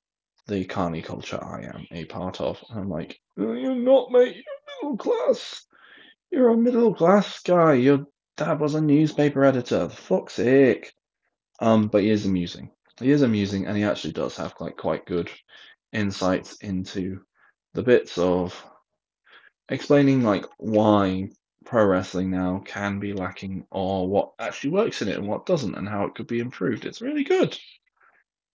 the 0.48 0.64
carny 0.64 1.00
culture 1.00 1.38
I 1.42 1.62
am 1.62 1.86
a 1.92 2.04
part 2.06 2.40
of. 2.40 2.62
And 2.68 2.80
I'm 2.80 2.88
like, 2.88 3.20
you're 3.36 3.76
not, 3.76 4.10
mate. 4.10 4.34
You're 4.34 4.90
middle 4.90 4.96
class. 4.96 5.64
You're 6.32 6.50
a 6.50 6.56
middle 6.56 6.94
class 6.94 7.40
guy. 7.42 7.74
Your 7.74 8.06
dad 8.36 8.58
was 8.58 8.74
a 8.74 8.80
newspaper 8.80 9.44
editor. 9.44 9.88
For 9.88 9.96
fuck's 9.96 10.34
sake. 10.34 10.92
Um, 11.60 11.86
but 11.86 12.02
he 12.02 12.10
is 12.10 12.26
amusing. 12.26 12.70
He 13.02 13.10
is 13.10 13.22
amusing, 13.22 13.66
and 13.66 13.76
he 13.76 13.84
actually 13.84 14.12
does 14.12 14.36
have 14.36 14.54
like 14.60 14.76
quite 14.76 15.06
good 15.06 15.30
insights 15.92 16.56
into 16.56 17.20
the 17.74 17.82
bits 17.82 18.18
of 18.18 18.64
explaining 19.68 20.22
like 20.22 20.46
why 20.58 21.30
pro 21.64 21.84
wrestling 21.84 22.30
now 22.30 22.62
can 22.64 22.98
be 22.98 23.12
lacking, 23.12 23.66
or 23.70 24.08
what 24.08 24.32
actually 24.38 24.70
works 24.70 25.02
in 25.02 25.08
it 25.08 25.16
and 25.16 25.26
what 25.28 25.46
doesn't, 25.46 25.74
and 25.74 25.88
how 25.88 26.04
it 26.04 26.14
could 26.14 26.26
be 26.26 26.40
improved. 26.40 26.84
It's 26.84 27.02
really 27.02 27.24
good. 27.24 27.58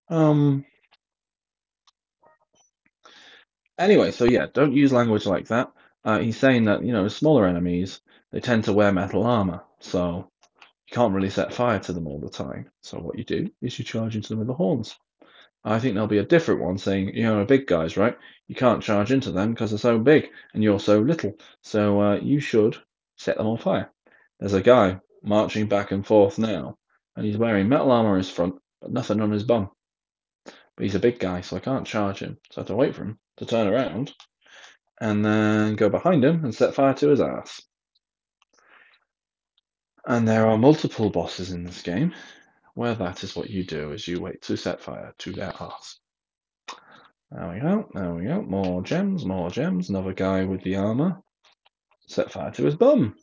Um. 0.09 0.65
Anyway, 3.77 4.11
so 4.11 4.25
yeah, 4.25 4.47
don't 4.53 4.73
use 4.73 4.91
language 4.91 5.25
like 5.25 5.47
that. 5.47 5.71
Uh, 6.03 6.19
he's 6.19 6.37
saying 6.37 6.65
that 6.65 6.83
you 6.83 6.93
know 6.93 7.07
smaller 7.07 7.45
enemies 7.45 8.01
they 8.31 8.39
tend 8.39 8.63
to 8.65 8.73
wear 8.73 8.91
metal 8.91 9.25
armor, 9.25 9.61
so 9.79 10.31
you 10.87 10.95
can't 10.95 11.13
really 11.13 11.29
set 11.29 11.53
fire 11.53 11.79
to 11.79 11.93
them 11.93 12.07
all 12.07 12.19
the 12.19 12.29
time. 12.29 12.69
So 12.81 12.97
what 12.99 13.17
you 13.17 13.23
do 13.23 13.49
is 13.61 13.77
you 13.77 13.85
charge 13.85 14.15
into 14.15 14.29
them 14.29 14.39
with 14.39 14.47
the 14.47 14.53
horns. 14.53 14.95
I 15.63 15.79
think 15.79 15.93
there'll 15.93 16.07
be 16.07 16.19
a 16.19 16.25
different 16.25 16.61
one 16.61 16.77
saying, 16.77 17.13
you 17.13 17.23
know, 17.23 17.43
big 17.43 17.67
guys, 17.67 17.97
right? 17.97 18.17
You 18.47 18.55
can't 18.55 18.81
charge 18.81 19.11
into 19.11 19.31
them 19.31 19.51
because 19.51 19.71
they're 19.71 19.79
so 19.79 19.99
big 19.99 20.29
and 20.53 20.63
you're 20.63 20.79
so 20.79 20.99
little. 21.01 21.33
So 21.61 22.01
uh, 22.01 22.15
you 22.19 22.39
should 22.39 22.77
set 23.17 23.37
them 23.37 23.47
on 23.47 23.57
fire. 23.57 23.91
There's 24.39 24.53
a 24.53 24.61
guy 24.61 25.01
marching 25.23 25.67
back 25.67 25.91
and 25.91 26.05
forth 26.05 26.39
now, 26.39 26.77
and 27.15 27.25
he's 27.25 27.37
wearing 27.37 27.67
metal 27.67 27.91
armor 27.91 28.11
on 28.11 28.17
his 28.17 28.29
front, 28.29 28.55
but 28.81 28.93
nothing 28.93 29.19
on 29.19 29.31
his 29.31 29.43
bum. 29.43 29.69
But 30.45 30.83
he's 30.83 30.95
a 30.95 30.99
big 30.99 31.19
guy, 31.19 31.41
so 31.41 31.57
I 31.57 31.59
can't 31.59 31.87
charge 31.87 32.19
him. 32.19 32.37
So 32.51 32.59
I 32.59 32.61
have 32.61 32.67
to 32.67 32.75
wait 32.75 32.95
for 32.95 33.03
him 33.03 33.19
to 33.37 33.45
turn 33.45 33.67
around 33.67 34.13
and 35.01 35.25
then 35.25 35.75
go 35.75 35.89
behind 35.89 36.23
him 36.23 36.45
and 36.45 36.55
set 36.55 36.75
fire 36.75 36.93
to 36.93 37.09
his 37.09 37.19
ass. 37.19 37.61
And 40.09 40.25
there 40.25 40.47
are 40.47 40.57
multiple 40.57 41.09
bosses 41.09 41.51
in 41.51 41.65
this 41.65 41.81
game 41.81 42.13
where 42.75 42.95
that 42.95 43.25
is 43.25 43.35
what 43.35 43.49
you 43.49 43.65
do 43.65 43.91
is 43.91 44.07
you 44.07 44.21
wait 44.21 44.41
to 44.43 44.55
set 44.55 44.79
fire 44.79 45.13
to 45.17 45.33
their 45.33 45.51
ass. 45.59 45.99
There 47.29 47.51
we 47.51 47.59
go, 47.59 47.89
there 47.93 48.13
we 48.13 48.23
go. 48.23 48.41
More 48.41 48.81
gems, 48.81 49.25
more 49.25 49.49
gems. 49.49 49.89
Another 49.89 50.13
guy 50.13 50.45
with 50.45 50.63
the 50.63 50.77
armor. 50.77 51.21
Set 52.07 52.31
fire 52.31 52.51
to 52.51 52.63
his 52.63 52.77
bum. 52.77 53.17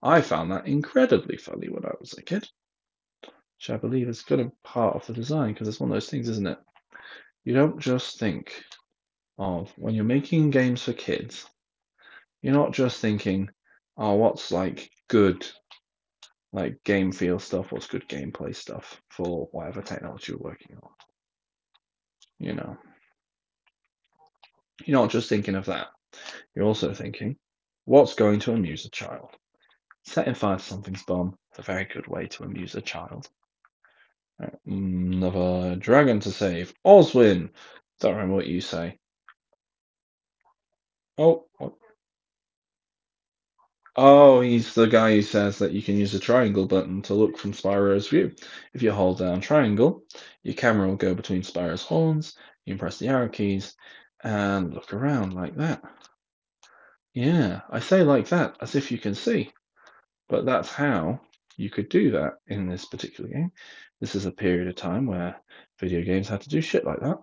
I 0.00 0.20
found 0.20 0.52
that 0.52 0.68
incredibly 0.68 1.38
funny 1.38 1.68
when 1.68 1.84
I 1.84 1.90
was 1.98 2.12
a 2.16 2.22
kid. 2.22 2.46
Which 3.24 3.70
I 3.70 3.76
believe 3.76 4.08
is 4.08 4.22
kind 4.22 4.42
of 4.42 4.62
part 4.62 4.94
of 4.94 5.04
the 5.06 5.12
design 5.12 5.54
because 5.54 5.66
it's 5.66 5.80
one 5.80 5.90
of 5.90 5.94
those 5.94 6.08
things, 6.08 6.28
isn't 6.28 6.46
it? 6.46 6.58
You 7.42 7.52
don't 7.52 7.80
just 7.80 8.20
think 8.20 8.62
of 9.38 9.72
when 9.76 9.96
you're 9.96 10.04
making 10.04 10.50
games 10.50 10.84
for 10.84 10.92
kids, 10.92 11.46
you're 12.42 12.54
not 12.54 12.72
just 12.72 13.00
thinking, 13.00 13.50
oh, 13.96 14.14
what's 14.14 14.52
like 14.52 14.88
good 15.08 15.44
like 16.56 16.82
game 16.84 17.12
feel 17.12 17.38
stuff, 17.38 17.70
what's 17.70 17.86
good 17.86 18.08
gameplay 18.08 18.56
stuff 18.56 18.98
for 19.10 19.46
whatever 19.52 19.82
technology 19.82 20.32
you're 20.32 20.40
working 20.40 20.78
on. 20.82 20.90
You 22.38 22.54
know. 22.54 22.78
You're 24.86 24.98
not 24.98 25.10
just 25.10 25.28
thinking 25.28 25.54
of 25.54 25.66
that. 25.66 25.88
You're 26.54 26.64
also 26.64 26.94
thinking, 26.94 27.36
what's 27.84 28.14
going 28.14 28.40
to 28.40 28.54
amuse 28.54 28.86
a 28.86 28.90
child? 28.90 29.28
Setting 30.06 30.32
fire 30.32 30.56
to 30.56 30.62
something's 30.62 31.02
bomb 31.02 31.36
is 31.52 31.58
a 31.58 31.62
very 31.62 31.84
good 31.84 32.06
way 32.06 32.26
to 32.28 32.44
amuse 32.44 32.74
a 32.74 32.80
child. 32.80 33.28
Another 34.66 35.76
dragon 35.76 36.20
to 36.20 36.30
save. 36.30 36.72
Oswin! 36.86 37.50
Don't 38.00 38.14
remember 38.14 38.34
what 38.34 38.46
you 38.46 38.62
say. 38.62 38.98
Oh, 41.18 41.44
what? 41.58 41.74
Oh, 43.98 44.42
he's 44.42 44.74
the 44.74 44.86
guy 44.86 45.14
who 45.14 45.22
says 45.22 45.58
that 45.58 45.72
you 45.72 45.82
can 45.82 45.96
use 45.96 46.12
the 46.12 46.18
triangle 46.18 46.66
button 46.66 47.00
to 47.02 47.14
look 47.14 47.38
from 47.38 47.52
Spyro's 47.52 48.08
view. 48.08 48.34
If 48.74 48.82
you 48.82 48.92
hold 48.92 49.18
down 49.18 49.40
triangle, 49.40 50.02
your 50.42 50.54
camera 50.54 50.86
will 50.86 50.96
go 50.96 51.14
between 51.14 51.42
Spyro's 51.42 51.82
horns, 51.82 52.36
you 52.66 52.74
can 52.74 52.78
press 52.78 52.98
the 52.98 53.08
arrow 53.08 53.30
keys, 53.30 53.74
and 54.22 54.74
look 54.74 54.92
around 54.92 55.32
like 55.32 55.56
that. 55.56 55.82
Yeah, 57.14 57.62
I 57.70 57.80
say 57.80 58.02
like 58.02 58.28
that, 58.28 58.56
as 58.60 58.74
if 58.74 58.92
you 58.92 58.98
can 58.98 59.14
see. 59.14 59.50
But 60.28 60.44
that's 60.44 60.70
how 60.70 61.20
you 61.56 61.70
could 61.70 61.88
do 61.88 62.10
that 62.10 62.34
in 62.48 62.68
this 62.68 62.84
particular 62.84 63.30
game. 63.30 63.52
This 64.00 64.14
is 64.14 64.26
a 64.26 64.32
period 64.32 64.68
of 64.68 64.76
time 64.76 65.06
where 65.06 65.40
video 65.80 66.02
games 66.02 66.28
had 66.28 66.42
to 66.42 66.50
do 66.50 66.60
shit 66.60 66.84
like 66.84 67.00
that 67.00 67.18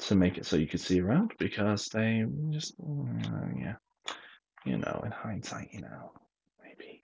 to 0.00 0.16
make 0.16 0.36
it 0.36 0.46
so 0.46 0.56
you 0.56 0.66
could 0.66 0.80
see 0.80 1.00
around 1.00 1.32
because 1.38 1.86
they 1.86 2.24
just, 2.50 2.74
uh, 2.80 3.46
yeah, 3.56 3.74
you 4.66 4.78
know, 4.78 5.02
in 5.04 5.12
hindsight, 5.12 5.68
you 5.72 5.80
know, 5.80 6.12
maybe 6.62 7.00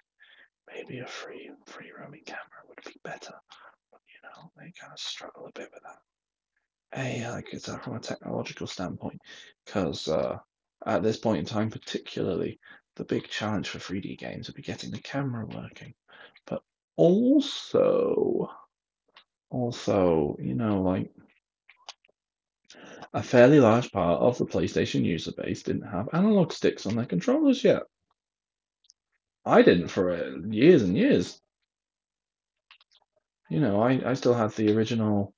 maybe 0.67 0.99
a 0.99 1.07
free 1.07 1.51
free 1.67 1.93
roaming 1.99 2.23
camera 2.27 2.63
would 2.69 2.81
be 2.85 3.01
better. 3.05 3.35
But 3.91 4.01
you 4.09 4.21
know, 4.29 4.51
they 4.57 4.73
kind 4.79 4.93
of 4.93 4.99
struggle 4.99 5.47
a 5.47 5.53
bit 5.59 5.71
with 5.73 5.83
that. 5.83 7.01
A 7.01 7.31
like 7.31 7.53
it's 7.53 7.73
from 7.73 7.97
a 7.97 8.01
technological 8.01 8.67
standpoint, 8.67 9.21
because 9.65 10.09
uh, 10.09 10.39
at 10.85 11.03
this 11.03 11.17
point 11.17 11.39
in 11.39 11.45
time, 11.45 11.71
particularly, 11.71 12.59
the 12.97 13.05
big 13.05 13.29
challenge 13.29 13.69
for 13.69 13.79
3D 13.79 14.19
games 14.19 14.49
would 14.49 14.57
be 14.57 14.63
getting 14.63 14.91
the 14.91 14.99
camera 14.99 15.47
working. 15.47 15.95
But 16.47 16.63
also, 16.97 18.51
also, 19.51 20.37
you 20.41 20.55
know, 20.55 20.83
like 20.83 21.11
a 23.15 23.23
fairly 23.23 23.61
large 23.61 23.93
part 23.93 24.21
of 24.21 24.39
the 24.39 24.47
PlayStation 24.47 25.05
user 25.05 25.33
base 25.37 25.63
didn't 25.63 25.89
have 25.89 26.09
analog 26.13 26.53
sticks 26.53 26.87
on 26.87 26.97
their 26.97 27.07
controllers 27.07 27.63
yet. 27.63 27.83
I 29.45 29.63
didn't 29.63 29.89
for 29.89 30.39
years 30.49 30.83
and 30.83 30.97
years. 30.97 31.41
You 33.51 33.61
know, 33.61 33.83
I, 33.83 34.01
I 34.11 34.15
still 34.15 34.35
had 34.35 34.53
the 34.53 34.73
original 34.73 35.35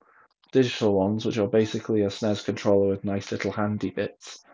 digital 0.53 0.95
ones, 0.95 1.25
which 1.25 1.39
are 1.39 1.49
basically 1.49 2.03
a 2.03 2.09
SNES 2.09 2.45
controller 2.45 2.89
with 2.89 3.05
nice 3.05 3.33
little 3.33 3.51
handy 3.51 3.91
bits. 3.91 4.45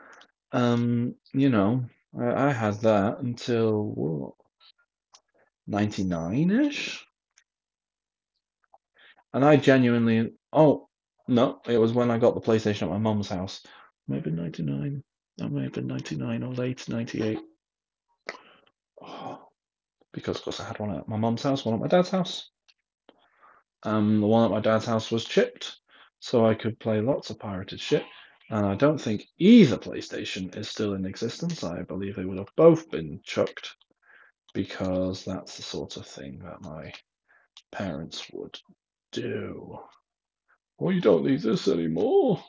Um, 0.53 1.15
you 1.35 1.51
know, 1.51 1.85
I, 2.19 2.49
I 2.49 2.53
had 2.53 2.81
that 2.81 3.19
until 3.19 4.37
99-ish. 5.69 7.05
And 9.33 9.45
I 9.45 9.57
genuinely, 9.57 10.33
oh, 10.53 10.89
no, 11.31 11.61
it 11.67 11.79
was 11.79 11.93
when 11.93 12.11
I 12.11 12.19
got 12.19 12.35
the 12.35 12.41
PlayStation 12.41 12.83
at 12.83 12.91
my 12.91 12.99
mum's 12.99 13.29
house. 13.29 13.63
Maybe 14.09 14.31
99. 14.31 15.03
That 15.39 15.51
may 15.51 15.63
have 15.63 15.73
been 15.73 15.87
99 15.87 16.43
or 16.43 16.53
late 16.53 16.89
98. 16.89 17.39
Oh, 19.03 19.49
because, 20.13 20.39
of 20.39 20.43
course, 20.43 20.61
I 20.61 20.65
had 20.65 20.79
one 20.79 20.95
at 20.95 21.09
my 21.09 21.17
mum's 21.17 21.43
house, 21.43 21.65
one 21.65 21.75
at 21.75 21.81
my 21.81 21.87
dad's 21.87 22.11
house. 22.11 22.51
Um, 23.83 24.21
the 24.21 24.27
one 24.27 24.45
at 24.45 24.51
my 24.51 24.61
dad's 24.61 24.85
house 24.85 25.11
was 25.11 25.25
chipped, 25.25 25.79
so 26.19 26.45
I 26.45 26.55
could 26.55 26.79
play 26.79 27.01
lots 27.01 27.31
of 27.31 27.39
pirated 27.39 27.81
shit. 27.81 28.05
And 28.51 28.67
I 28.67 28.75
don't 28.75 29.01
think 29.01 29.27
either 29.39 29.79
PlayStation 29.79 30.55
is 30.57 30.69
still 30.69 30.95
in 30.95 31.07
existence. 31.07 31.63
I 31.63 31.83
believe 31.83 32.17
they 32.17 32.25
would 32.25 32.39
have 32.39 32.55
both 32.57 32.91
been 32.91 33.21
chucked 33.25 33.77
because 34.53 35.25
that's 35.25 35.57
the 35.57 35.63
sort 35.63 35.97
of 35.97 36.07
thing 36.07 36.41
that 36.41 36.61
my 36.61 36.93
parents 37.71 38.27
would 38.33 38.59
do. 39.13 39.79
Well, 40.81 40.95
you 40.95 41.03
don't 41.03 41.27
need 41.27 41.43
this 41.43 41.69
anymore. 41.69 42.43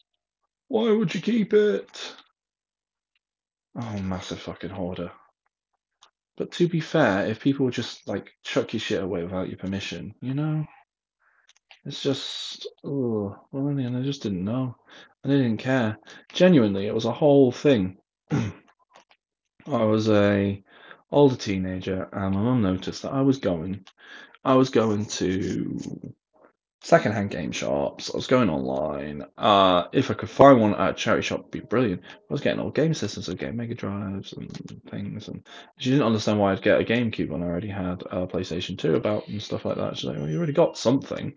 Why 0.69 0.89
would 0.89 1.13
you 1.13 1.19
keep 1.19 1.53
it? 1.53 2.15
Oh, 3.75 3.99
massive 3.99 4.39
fucking 4.39 4.69
hoarder. 4.69 5.11
But 6.37 6.53
to 6.53 6.69
be 6.69 6.79
fair, 6.79 7.27
if 7.27 7.41
people 7.41 7.69
just 7.69 8.07
like 8.07 8.31
chuck 8.45 8.71
your 8.71 8.79
shit 8.79 9.03
away 9.03 9.23
without 9.23 9.49
your 9.49 9.57
permission, 9.57 10.15
you 10.21 10.33
know, 10.33 10.65
it's 11.83 12.01
just 12.01 12.69
oh 12.85 13.35
well, 13.51 13.67
in 13.67 13.75
the 13.75 13.83
end, 13.83 13.97
I 13.97 14.01
just 14.01 14.23
didn't 14.23 14.45
know. 14.45 14.77
and 15.25 15.33
I 15.33 15.35
didn't 15.35 15.57
care. 15.57 15.97
Genuinely, 16.31 16.87
it 16.87 16.95
was 16.95 17.05
a 17.05 17.11
whole 17.11 17.51
thing. 17.51 17.97
I 18.31 19.83
was 19.83 20.09
a 20.09 20.63
older 21.11 21.35
teenager, 21.35 22.07
and 22.13 22.33
my 22.33 22.41
mum 22.41 22.61
noticed 22.61 23.01
that 23.01 23.11
I 23.11 23.23
was 23.23 23.39
going, 23.39 23.83
I 24.45 24.53
was 24.55 24.69
going 24.69 25.05
to 25.07 26.13
secondhand 26.81 27.29
game 27.29 27.51
shops. 27.51 28.09
I 28.11 28.17
was 28.17 28.27
going 28.27 28.49
online. 28.49 29.23
Uh, 29.37 29.85
if 29.93 30.09
I 30.09 30.15
could 30.15 30.29
find 30.29 30.59
one 30.59 30.73
at 30.75 30.89
a 30.89 30.93
charity 30.93 31.23
shop, 31.23 31.41
it'd 31.41 31.51
be 31.51 31.59
brilliant. 31.59 32.01
I 32.03 32.33
was 32.33 32.41
getting 32.41 32.59
old 32.59 32.75
game 32.75 32.93
systems, 32.93 33.29
I 33.29 33.35
getting 33.35 33.55
Mega 33.55 33.75
Drives 33.75 34.33
and 34.33 34.51
things, 34.89 35.27
and 35.27 35.45
she 35.77 35.91
didn't 35.91 36.05
understand 36.05 36.39
why 36.39 36.51
I'd 36.51 36.63
get 36.63 36.81
a 36.81 36.83
GameCube 36.83 37.29
when 37.29 37.43
I 37.43 37.45
already 37.45 37.69
had 37.69 38.01
a 38.11 38.27
PlayStation 38.27 38.77
2 38.77 38.95
about 38.95 39.27
and 39.27 39.41
stuff 39.41 39.65
like 39.65 39.77
that. 39.77 39.97
She's 39.97 40.05
like, 40.05 40.17
"Well, 40.17 40.29
you 40.29 40.37
already 40.37 40.53
got 40.53 40.77
something. 40.77 41.33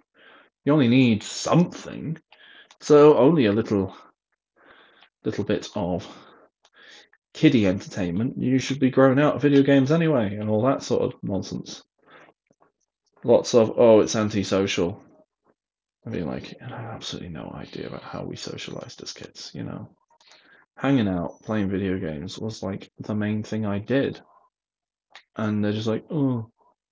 You 0.64 0.72
only 0.72 0.88
need 0.88 1.22
something, 1.22 2.18
so 2.80 3.18
only 3.18 3.47
a 3.47 3.53
little, 3.53 3.95
little 5.24 5.45
bit 5.45 5.68
of." 5.76 6.07
kiddie 7.34 7.66
entertainment, 7.66 8.38
you 8.38 8.61
should 8.61 8.78
be 8.78 8.92
growing 8.92 9.18
out 9.18 9.34
of 9.34 9.42
video 9.42 9.61
games 9.61 9.90
anyway, 9.90 10.36
and 10.36 10.49
all 10.49 10.62
that 10.62 10.84
sort 10.84 11.03
of 11.03 11.14
nonsense. 11.20 11.82
Lots 13.24 13.55
of, 13.55 13.72
oh, 13.76 14.01
it's 14.01 14.14
antisocial. 14.14 15.03
I 16.07 16.11
mean, 16.11 16.26
like, 16.26 16.55
I 16.61 16.68
have 16.68 16.94
absolutely 16.94 17.30
no 17.30 17.50
idea 17.55 17.86
about 17.86 18.02
how 18.02 18.24
we 18.24 18.36
socialized 18.36 19.02
as 19.02 19.12
kids, 19.12 19.50
you 19.55 19.62
know? 19.62 19.88
Hanging 20.76 21.09
out, 21.09 21.40
playing 21.42 21.70
video 21.70 21.98
games 21.98 22.38
was 22.38 22.62
like 22.62 22.90
the 22.98 23.14
main 23.14 23.42
thing 23.42 23.64
I 23.64 23.78
did. 23.78 24.20
And 25.36 25.64
they're 25.64 25.72
just 25.72 25.86
like, 25.86 26.05
oh, 26.11 26.50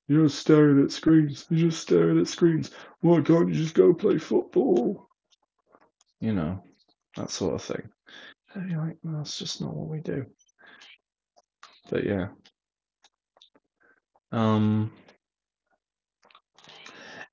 you're 0.09 0.29
staring 0.29 0.83
at 0.83 0.93
screens. 0.93 1.47
You're 1.51 1.71
just 1.71 1.83
staring 1.83 2.21
at 2.21 2.29
screens. 2.29 2.71
Why 3.01 3.21
can't 3.21 3.49
you 3.49 3.55
just 3.55 3.75
go 3.75 3.93
play 3.93 4.19
football? 4.19 5.09
You 6.21 6.33
know, 6.33 6.65
that 7.17 7.31
sort 7.31 7.55
of 7.55 7.63
thing. 7.63 7.89
And 8.55 8.71
you're 8.71 8.81
like, 8.81 8.97
well, 9.03 9.19
that's 9.19 9.39
just 9.39 9.61
not 9.61 9.75
what 9.75 9.89
we 9.89 10.01
do. 10.01 10.27
But 11.91 12.05
yeah. 12.05 12.29
Um. 14.31 14.93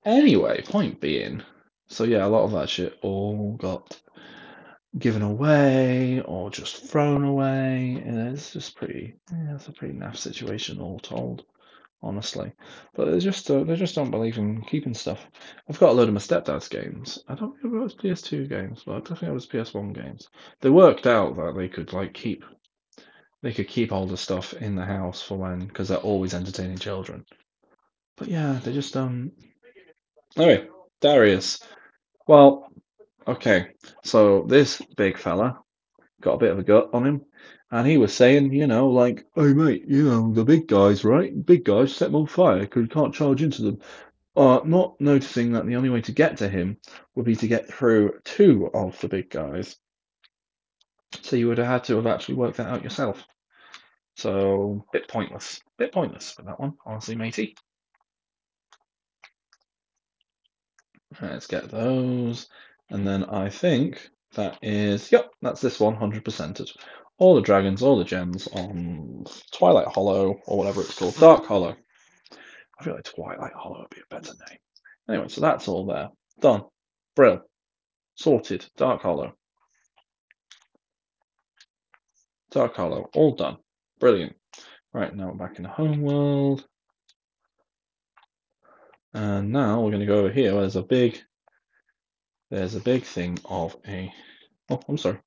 Anyway, 0.04 0.62
point 0.62 1.00
being, 1.00 1.42
so 1.90 2.04
yeah, 2.04 2.24
a 2.24 2.28
lot 2.28 2.44
of 2.44 2.52
that 2.52 2.70
shit 2.70 2.96
all 3.02 3.56
got 3.58 4.00
given 4.98 5.22
away 5.22 6.20
or 6.22 6.50
just 6.50 6.88
thrown 6.88 7.24
away, 7.24 8.02
and 8.04 8.32
it's 8.32 8.52
just 8.52 8.76
pretty. 8.76 9.16
Yeah, 9.30 9.56
it's 9.56 9.66
a 9.66 9.72
pretty 9.72 9.94
naff 9.94 10.16
situation 10.16 10.80
all 10.80 11.00
told, 11.00 11.44
honestly. 12.00 12.52
But 12.94 13.10
they 13.10 13.18
just 13.18 13.50
uh, 13.50 13.64
they 13.64 13.74
just 13.74 13.96
don't 13.96 14.12
believe 14.12 14.38
in 14.38 14.62
keeping 14.62 14.94
stuff. 14.94 15.26
I've 15.68 15.80
got 15.80 15.90
a 15.90 15.92
load 15.92 16.08
of 16.08 16.14
my 16.14 16.20
stepdad's 16.20 16.68
games. 16.68 17.18
I 17.28 17.34
don't 17.34 17.56
if 17.58 17.64
it 17.64 17.68
was 17.68 17.96
PS2 17.96 18.48
games, 18.48 18.84
but 18.86 19.10
I 19.10 19.14
think 19.16 19.30
it 19.30 19.34
was 19.34 19.48
PS1 19.48 19.92
games. 19.92 20.28
They 20.60 20.70
worked 20.70 21.08
out 21.08 21.36
that 21.36 21.54
they 21.56 21.68
could 21.68 21.92
like 21.92 22.14
keep 22.14 22.44
they 23.42 23.52
could 23.52 23.68
keep 23.68 23.90
all 23.90 24.06
the 24.06 24.16
stuff 24.16 24.52
in 24.54 24.76
the 24.76 24.84
house 24.84 25.22
for 25.22 25.36
when 25.36 25.66
because 25.66 25.88
they're 25.88 25.98
always 25.98 26.34
entertaining 26.34 26.78
children. 26.78 27.24
But 28.16 28.28
yeah, 28.28 28.60
they 28.62 28.72
just 28.72 28.96
um. 28.96 29.32
Anyway, 30.36 30.68
Darius. 31.00 31.60
Well, 32.26 32.72
okay. 33.26 33.72
So 34.04 34.44
this 34.48 34.80
big 34.96 35.18
fella 35.18 35.60
got 36.20 36.34
a 36.34 36.38
bit 36.38 36.52
of 36.52 36.58
a 36.58 36.62
gut 36.64 36.90
on 36.92 37.06
him, 37.06 37.24
and 37.70 37.86
he 37.86 37.98
was 37.98 38.14
saying, 38.14 38.52
you 38.52 38.66
know, 38.66 38.88
like, 38.90 39.26
"Hey 39.34 39.52
mate, 39.54 39.84
you 39.86 40.04
know 40.04 40.32
the 40.32 40.44
big 40.44 40.66
guys, 40.68 41.04
right? 41.04 41.32
Big 41.44 41.64
guys 41.64 41.94
set 41.94 42.06
them 42.06 42.16
on 42.16 42.26
fire 42.26 42.60
because 42.60 42.82
you 42.82 42.88
can't 42.88 43.14
charge 43.14 43.42
into 43.42 43.62
them." 43.62 43.80
Uh, 44.36 44.60
not 44.64 45.00
noticing 45.00 45.52
that 45.52 45.66
the 45.66 45.76
only 45.76 45.90
way 45.90 46.00
to 46.00 46.12
get 46.12 46.36
to 46.38 46.48
him 46.48 46.76
would 47.14 47.26
be 47.26 47.36
to 47.36 47.48
get 47.48 47.66
through 47.72 48.18
two 48.24 48.70
of 48.72 48.98
the 49.00 49.08
big 49.08 49.28
guys. 49.28 49.76
So 51.22 51.36
you 51.36 51.48
would 51.48 51.58
have 51.58 51.66
had 51.66 51.84
to 51.84 51.96
have 51.96 52.06
actually 52.06 52.36
worked 52.36 52.58
that 52.58 52.68
out 52.68 52.84
yourself. 52.84 53.26
So 54.16 54.84
bit 54.92 55.08
pointless, 55.08 55.60
bit 55.78 55.92
pointless 55.92 56.30
for 56.32 56.42
that 56.42 56.60
one, 56.60 56.74
honestly, 56.86 57.16
matey. 57.16 57.56
Let's 61.20 61.46
get 61.46 61.70
those. 61.70 62.48
And 62.90 63.06
then 63.06 63.24
I 63.24 63.48
think 63.50 64.10
that 64.34 64.58
is, 64.62 65.10
yep, 65.10 65.30
that's 65.42 65.60
this 65.60 65.80
one, 65.80 65.96
100%ed. 65.96 66.70
All 67.18 67.34
the 67.34 67.42
dragons, 67.42 67.82
all 67.82 67.98
the 67.98 68.04
gems 68.04 68.48
on 68.48 69.24
Twilight 69.52 69.88
Hollow, 69.88 70.40
or 70.46 70.58
whatever 70.58 70.80
it's 70.80 70.98
called, 70.98 71.16
Dark 71.16 71.46
Hollow. 71.46 71.76
I 72.78 72.84
feel 72.84 72.94
like 72.94 73.04
Twilight 73.04 73.52
Hollow 73.54 73.80
would 73.80 73.90
be 73.90 74.00
a 74.00 74.14
better 74.14 74.32
name. 74.48 74.58
Anyway, 75.08 75.28
so 75.28 75.40
that's 75.40 75.68
all 75.68 75.84
there. 75.86 76.08
Done. 76.40 76.62
Brill. 77.14 77.42
Sorted. 78.14 78.64
Dark 78.76 79.02
Hollow. 79.02 79.34
Dark 82.50 82.74
Hollow. 82.76 83.10
All 83.14 83.34
done. 83.34 83.58
Brilliant. 83.98 84.34
Right, 84.94 85.14
now 85.14 85.26
we're 85.28 85.46
back 85.46 85.56
in 85.56 85.64
the 85.64 85.68
home 85.68 86.00
world. 86.00 86.64
And 89.12 89.50
now 89.50 89.80
we're 89.80 89.90
going 89.90 90.00
to 90.00 90.06
go 90.06 90.20
over 90.20 90.30
here. 90.30 90.52
There's 90.52 90.76
a 90.76 90.82
big, 90.82 91.20
there's 92.50 92.74
a 92.74 92.80
big 92.80 93.04
thing 93.04 93.38
of 93.44 93.76
a, 93.86 94.12
oh, 94.70 94.80
I'm 94.88 94.98
sorry. 94.98 95.18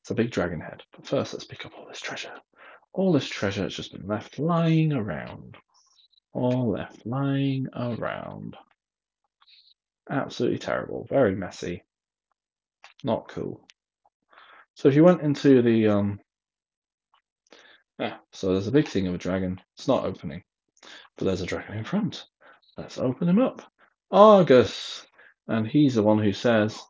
It's 0.00 0.10
a 0.10 0.14
big 0.14 0.30
dragon 0.30 0.60
head. 0.60 0.82
But 0.94 1.06
first, 1.06 1.32
let's 1.32 1.44
pick 1.44 1.66
up 1.66 1.72
all 1.76 1.86
this 1.88 2.00
treasure. 2.00 2.34
All 2.92 3.12
this 3.12 3.28
treasure 3.28 3.64
has 3.64 3.74
just 3.74 3.92
been 3.92 4.06
left 4.06 4.38
lying 4.38 4.92
around. 4.92 5.56
All 6.32 6.70
left 6.70 7.04
lying 7.06 7.66
around. 7.74 8.56
Absolutely 10.08 10.58
terrible. 10.58 11.06
Very 11.08 11.34
messy. 11.34 11.82
Not 13.02 13.28
cool. 13.28 13.66
So 14.74 14.88
if 14.88 14.94
you 14.94 15.04
went 15.04 15.22
into 15.22 15.62
the 15.62 15.88
um 15.88 16.20
yeah, 17.98 18.16
so 18.32 18.52
there's 18.52 18.66
a 18.66 18.72
big 18.72 18.88
thing 18.88 19.06
of 19.06 19.14
a 19.14 19.18
dragon. 19.18 19.60
It's 19.76 19.88
not 19.88 20.04
opening. 20.04 20.42
But 21.16 21.26
there's 21.26 21.42
a 21.42 21.46
dragon 21.46 21.78
in 21.78 21.84
front. 21.84 22.26
Let's 22.76 22.98
open 22.98 23.28
him 23.28 23.38
up. 23.38 23.62
Argus. 24.10 25.06
And 25.46 25.66
he's 25.66 25.94
the 25.94 26.02
one 26.02 26.18
who 26.18 26.32
says 26.32 26.80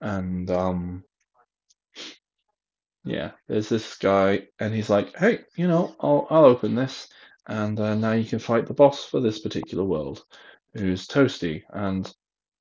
and 0.00 0.50
um 0.50 1.04
yeah, 3.04 3.30
there's 3.48 3.70
this 3.70 3.96
guy, 3.96 4.48
and 4.60 4.74
he's 4.74 4.90
like, 4.90 5.16
"Hey, 5.16 5.40
you 5.56 5.66
know, 5.66 5.96
I'll 6.00 6.26
I'll 6.30 6.44
open 6.44 6.74
this, 6.74 7.08
and 7.46 7.78
uh, 7.80 7.94
now 7.94 8.12
you 8.12 8.24
can 8.24 8.38
fight 8.38 8.66
the 8.66 8.74
boss 8.74 9.04
for 9.04 9.20
this 9.20 9.38
particular 9.38 9.84
world, 9.84 10.24
who's 10.74 11.06
Toasty." 11.06 11.62
And 11.70 12.12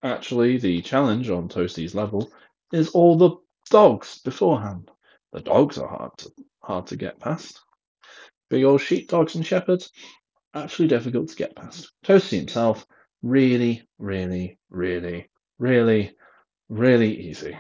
actually, 0.04 0.58
the 0.58 0.82
challenge 0.82 1.30
on 1.30 1.50
Toasty's 1.50 1.96
level 1.96 2.32
is 2.72 2.90
all 2.90 3.18
the 3.18 3.32
dogs 3.70 4.20
beforehand. 4.20 4.90
The 5.34 5.42
dogs 5.42 5.78
are 5.78 5.90
hard 5.90 6.12
to 6.20 6.32
hard 6.62 6.88
to 6.88 6.96
get 6.96 7.20
past. 7.20 7.60
Big 8.50 8.64
old 8.64 8.80
sheepdogs 8.80 9.36
and 9.36 9.46
shepherds, 9.46 9.92
actually 10.64 10.88
difficult 10.88 11.30
to 11.30 11.36
get 11.36 11.56
past. 11.56 11.92
Toasty 12.06 12.38
himself, 12.38 12.86
really, 13.22 13.88
really, 13.98 14.60
really, 14.70 15.30
really, 15.60 16.16
really 16.70 17.30
easy. 17.30 17.58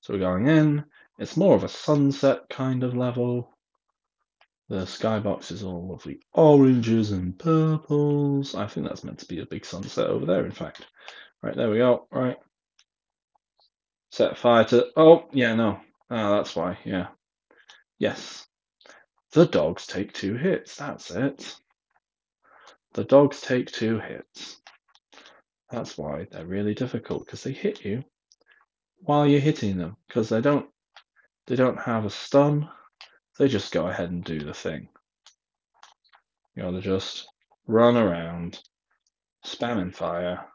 So 0.00 0.14
we're 0.14 0.20
going 0.20 0.46
in. 0.46 0.84
It's 1.18 1.36
more 1.36 1.54
of 1.54 1.64
a 1.64 1.68
sunset 1.68 2.48
kind 2.48 2.84
of 2.84 2.96
level. 2.96 3.54
The 4.68 4.84
skybox 4.84 5.50
is 5.50 5.62
all 5.62 5.88
lovely 5.88 6.20
oranges 6.32 7.10
and 7.12 7.38
purples. 7.38 8.54
I 8.54 8.66
think 8.66 8.86
that's 8.86 9.04
meant 9.04 9.18
to 9.20 9.26
be 9.26 9.40
a 9.40 9.46
big 9.46 9.64
sunset 9.64 10.08
over 10.08 10.26
there, 10.26 10.44
in 10.44 10.52
fact. 10.52 10.86
Right, 11.42 11.56
there 11.56 11.70
we 11.70 11.78
go. 11.78 12.06
Right. 12.10 12.36
Set 14.10 14.38
fire 14.38 14.64
to. 14.64 14.86
Oh, 14.96 15.24
yeah, 15.32 15.54
no. 15.54 15.80
Ah, 16.10 16.36
that's 16.36 16.56
why. 16.56 16.78
Yeah. 16.84 17.08
Yes. 17.98 18.47
The 19.32 19.46
dogs 19.46 19.86
take 19.86 20.12
two 20.12 20.34
hits. 20.36 20.76
That's 20.76 21.10
it. 21.10 21.56
The 22.94 23.04
dogs 23.04 23.40
take 23.40 23.70
two 23.70 23.98
hits. 24.00 24.60
That's 25.70 25.98
why 25.98 26.26
they're 26.30 26.46
really 26.46 26.74
difficult 26.74 27.26
because 27.26 27.42
they 27.42 27.52
hit 27.52 27.84
you 27.84 28.04
while 29.00 29.26
you're 29.26 29.40
hitting 29.40 29.76
them 29.76 29.96
because 30.06 30.28
they 30.28 30.40
don't 30.40 30.68
they 31.46 31.56
don't 31.56 31.78
have 31.78 32.04
a 32.04 32.10
stun. 32.10 32.68
They 33.38 33.48
just 33.48 33.72
go 33.72 33.86
ahead 33.86 34.10
and 34.10 34.24
do 34.24 34.40
the 34.40 34.54
thing. 34.54 34.88
You 36.54 36.62
gotta 36.62 36.80
just 36.80 37.28
run 37.66 37.96
around, 37.96 38.60
spamming 39.44 39.94
fire. 39.94 40.46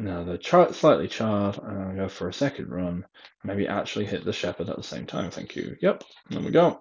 Now 0.00 0.24
they're 0.24 0.38
char- 0.38 0.72
slightly 0.72 1.08
charred, 1.08 1.58
and 1.58 1.82
I'll 1.82 1.94
go 1.94 2.08
for 2.08 2.26
a 2.26 2.32
second 2.32 2.70
run. 2.70 3.04
Maybe 3.44 3.68
actually 3.68 4.06
hit 4.06 4.24
the 4.24 4.32
shepherd 4.32 4.70
at 4.70 4.76
the 4.76 4.82
same 4.82 5.04
time. 5.04 5.30
Thank 5.30 5.56
you. 5.56 5.76
Yep, 5.82 6.04
there 6.30 6.40
we 6.40 6.50
go. 6.50 6.80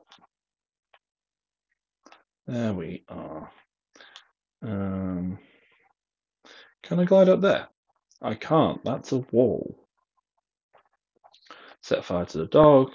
There 2.48 2.74
we 2.74 3.04
are. 3.10 3.52
Um, 4.62 5.38
can 6.82 7.02
I 7.02 7.04
glide 7.04 7.28
up 7.28 7.42
there? 7.42 7.68
I 8.22 8.36
can't. 8.36 8.82
That's 8.86 9.12
a 9.12 9.18
wall. 9.18 9.78
Set 11.82 12.06
fire 12.06 12.26
to 12.26 12.38
the 12.38 12.46
dog. 12.46 12.92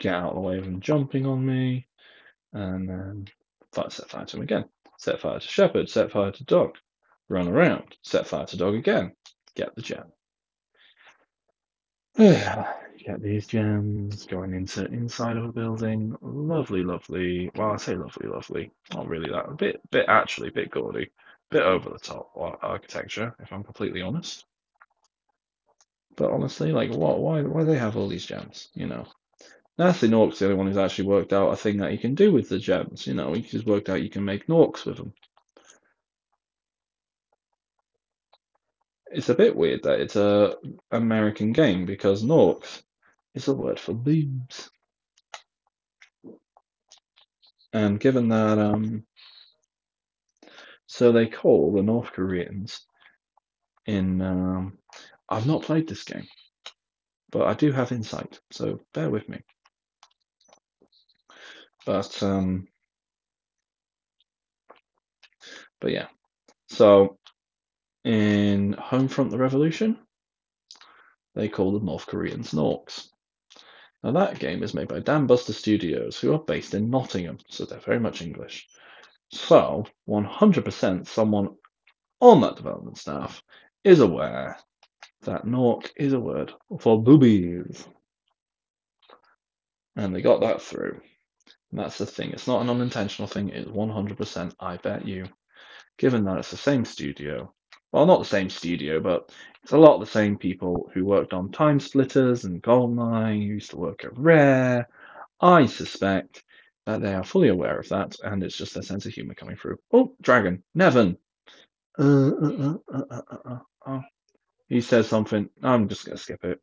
Get 0.00 0.14
out 0.14 0.30
of 0.30 0.34
the 0.34 0.40
way 0.40 0.58
of 0.58 0.64
him 0.64 0.80
jumping 0.80 1.24
on 1.24 1.46
me. 1.46 1.86
And 2.52 2.90
then 2.90 3.28
fire, 3.72 3.88
set 3.88 4.10
fire 4.10 4.26
to 4.26 4.36
him 4.36 4.42
again. 4.42 4.66
Set 4.98 5.18
fire 5.18 5.40
to 5.40 5.48
shepherd. 5.48 5.88
Set 5.88 6.12
fire 6.12 6.30
to 6.32 6.44
dog. 6.44 6.76
Run 7.30 7.48
around. 7.48 7.96
Set 8.02 8.26
fire 8.26 8.44
to 8.44 8.56
dog 8.58 8.74
again. 8.74 9.12
Get 9.54 9.74
the 9.74 9.82
gem. 9.82 10.04
Get 12.16 13.20
these 13.20 13.46
gems 13.46 14.26
going 14.26 14.54
into 14.54 14.84
inside 14.86 15.36
of 15.36 15.44
a 15.44 15.52
building. 15.52 16.16
Lovely, 16.20 16.82
lovely. 16.82 17.50
Well, 17.54 17.72
I 17.72 17.76
say 17.76 17.96
lovely, 17.96 18.28
lovely. 18.28 18.70
Not 18.94 19.08
really 19.08 19.30
that. 19.30 19.48
A 19.48 19.54
bit, 19.54 19.80
bit 19.90 20.06
actually, 20.08 20.48
a 20.48 20.52
bit 20.52 20.70
gaudy, 20.70 21.04
a 21.04 21.08
bit 21.50 21.62
over 21.62 21.90
the 21.90 21.98
top 21.98 22.30
architecture, 22.36 23.34
if 23.40 23.52
I'm 23.52 23.64
completely 23.64 24.02
honest. 24.02 24.44
But 26.16 26.30
honestly, 26.30 26.72
like, 26.72 26.90
what? 26.90 27.20
Why? 27.20 27.42
Why 27.42 27.60
do 27.60 27.66
they 27.66 27.78
have 27.78 27.96
all 27.96 28.08
these 28.08 28.26
gems? 28.26 28.68
You 28.74 28.86
know, 28.86 29.06
Gnasty 29.78 30.08
Gnorc's 30.08 30.38
the 30.38 30.44
only 30.44 30.56
one 30.58 30.66
who's 30.66 30.76
actually 30.76 31.08
worked 31.08 31.32
out 31.32 31.50
a 31.50 31.56
thing 31.56 31.78
that 31.78 31.92
you 31.92 31.98
can 31.98 32.14
do 32.14 32.30
with 32.30 32.48
the 32.48 32.58
gems. 32.58 33.06
You 33.06 33.14
know, 33.14 33.32
he's 33.32 33.64
worked 33.64 33.88
out 33.88 34.02
you 34.02 34.10
can 34.10 34.24
make 34.24 34.46
Gnorcs 34.46 34.84
with 34.84 34.98
them. 34.98 35.14
It's 39.12 39.28
a 39.28 39.34
bit 39.34 39.54
weird 39.54 39.82
that 39.82 40.00
it's 40.00 40.16
a 40.16 40.56
American 40.90 41.52
game 41.52 41.84
because 41.84 42.24
Norks 42.24 42.82
is 43.34 43.48
a 43.48 43.54
word 43.54 43.78
for 43.78 43.92
boobs. 43.92 44.70
And 47.74 48.00
given 48.00 48.28
that, 48.28 48.58
um, 48.58 49.04
so 50.86 51.12
they 51.12 51.26
call 51.26 51.72
the 51.72 51.82
North 51.82 52.12
Koreans 52.12 52.86
in. 53.86 54.20
Um, 54.20 54.78
I've 55.28 55.46
not 55.46 55.62
played 55.62 55.88
this 55.88 56.04
game, 56.04 56.26
but 57.30 57.46
I 57.46 57.54
do 57.54 57.72
have 57.72 57.92
insight, 57.92 58.40
so 58.50 58.80
bear 58.92 59.08
with 59.08 59.28
me. 59.28 59.40
But 61.86 62.22
um, 62.22 62.66
but 65.80 65.92
yeah, 65.92 66.08
so 66.68 67.18
in 68.04 68.74
Homefront: 68.74 69.30
The 69.30 69.38
Revolution, 69.38 69.98
they 71.34 71.48
call 71.48 71.72
the 71.72 71.84
North 71.84 72.06
Koreans 72.06 72.52
Norks. 72.52 73.08
Now 74.02 74.12
that 74.12 74.38
game 74.38 74.62
is 74.62 74.74
made 74.74 74.88
by 74.88 75.00
Dambuster 75.00 75.52
Studios, 75.52 76.18
who 76.18 76.32
are 76.32 76.38
based 76.38 76.74
in 76.74 76.90
Nottingham, 76.90 77.38
so 77.48 77.64
they're 77.64 77.78
very 77.78 78.00
much 78.00 78.20
English. 78.22 78.68
So 79.30 79.84
100% 80.08 81.06
someone 81.06 81.56
on 82.20 82.40
that 82.40 82.56
development 82.56 82.98
staff 82.98 83.42
is 83.84 84.00
aware 84.00 84.58
that 85.22 85.46
Nork 85.46 85.92
is 85.96 86.12
a 86.12 86.20
word 86.20 86.52
for 86.80 87.02
boobies. 87.02 87.86
And 89.96 90.14
they 90.14 90.22
got 90.22 90.40
that 90.40 90.60
through. 90.60 91.00
And 91.70 91.80
that's 91.80 91.98
the 91.98 92.06
thing. 92.06 92.30
It's 92.32 92.46
not 92.46 92.62
an 92.62 92.70
unintentional 92.70 93.28
thing. 93.28 93.50
It's 93.50 93.68
100%, 93.68 94.54
I 94.58 94.76
bet 94.78 95.06
you. 95.06 95.26
Given 95.98 96.24
that 96.24 96.38
it's 96.38 96.50
the 96.50 96.56
same 96.56 96.84
studio. 96.84 97.52
Well, 97.92 98.06
not 98.06 98.20
the 98.20 98.24
same 98.24 98.48
studio, 98.50 99.00
but 99.00 99.30
it's 99.62 99.72
a 99.72 99.78
lot 99.78 99.94
of 99.94 100.00
the 100.00 100.06
same 100.06 100.38
people 100.38 100.90
who 100.94 101.04
worked 101.04 101.34
on 101.34 101.52
Time 101.52 101.78
Splitters 101.78 102.44
and 102.44 102.62
Goldeneye, 102.62 103.36
who 103.36 103.54
used 103.54 103.70
to 103.70 103.76
work 103.76 104.04
at 104.04 104.18
Rare. 104.18 104.88
I 105.40 105.66
suspect 105.66 106.42
that 106.86 107.02
they 107.02 107.14
are 107.14 107.24
fully 107.24 107.48
aware 107.48 107.78
of 107.78 107.88
that, 107.90 108.16
and 108.24 108.42
it's 108.42 108.56
just 108.56 108.74
their 108.74 108.82
sense 108.82 109.06
of 109.06 109.12
humor 109.12 109.34
coming 109.34 109.56
through. 109.56 109.78
Oh, 109.92 110.14
Dragon, 110.22 110.62
Nevin. 110.74 111.18
Uh, 111.98 112.30
uh, 112.30 112.76
uh, 112.90 113.58
uh, 113.86 114.00
he 114.68 114.80
says 114.80 115.06
something. 115.06 115.50
I'm 115.62 115.88
just 115.88 116.06
to 116.06 116.16
skip 116.16 116.44
it. 116.44 116.60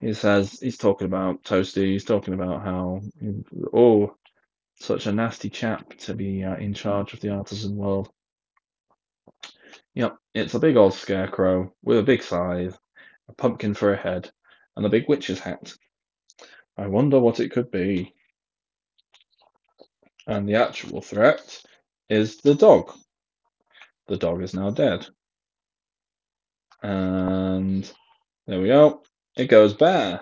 He 0.00 0.14
says 0.14 0.58
he's 0.60 0.78
talking 0.78 1.06
about 1.06 1.44
Toasty. 1.44 1.92
He's 1.92 2.04
talking 2.06 2.34
about 2.34 2.64
how 2.64 3.02
oh, 3.74 4.16
such 4.80 5.06
a 5.06 5.12
nasty 5.12 5.50
chap 5.50 5.90
to 5.98 6.14
be 6.14 6.42
uh, 6.42 6.56
in 6.56 6.72
charge 6.72 7.12
of 7.12 7.20
the 7.20 7.30
artisan 7.30 7.76
world. 7.76 8.10
Yep, 9.94 10.16
it's 10.34 10.54
a 10.54 10.60
big 10.60 10.76
old 10.76 10.94
scarecrow 10.94 11.72
with 11.82 11.98
a 11.98 12.02
big 12.02 12.22
scythe, 12.22 12.78
a 13.28 13.32
pumpkin 13.32 13.74
for 13.74 13.92
a 13.92 13.96
head, 13.96 14.30
and 14.76 14.86
a 14.86 14.90
big 14.90 15.08
witch's 15.08 15.38
hat. 15.38 15.72
I 16.76 16.86
wonder 16.86 17.18
what 17.18 17.40
it 17.40 17.50
could 17.50 17.70
be. 17.70 18.14
And 20.26 20.48
the 20.48 20.54
actual 20.54 21.00
threat 21.00 21.62
is 22.08 22.38
the 22.38 22.54
dog. 22.54 22.92
The 24.08 24.16
dog 24.16 24.42
is 24.42 24.54
now 24.54 24.70
dead. 24.70 25.06
And 26.82 27.90
there 28.46 28.60
we 28.60 28.68
go. 28.68 29.02
It 29.36 29.46
goes 29.46 29.74
bare 29.74 30.20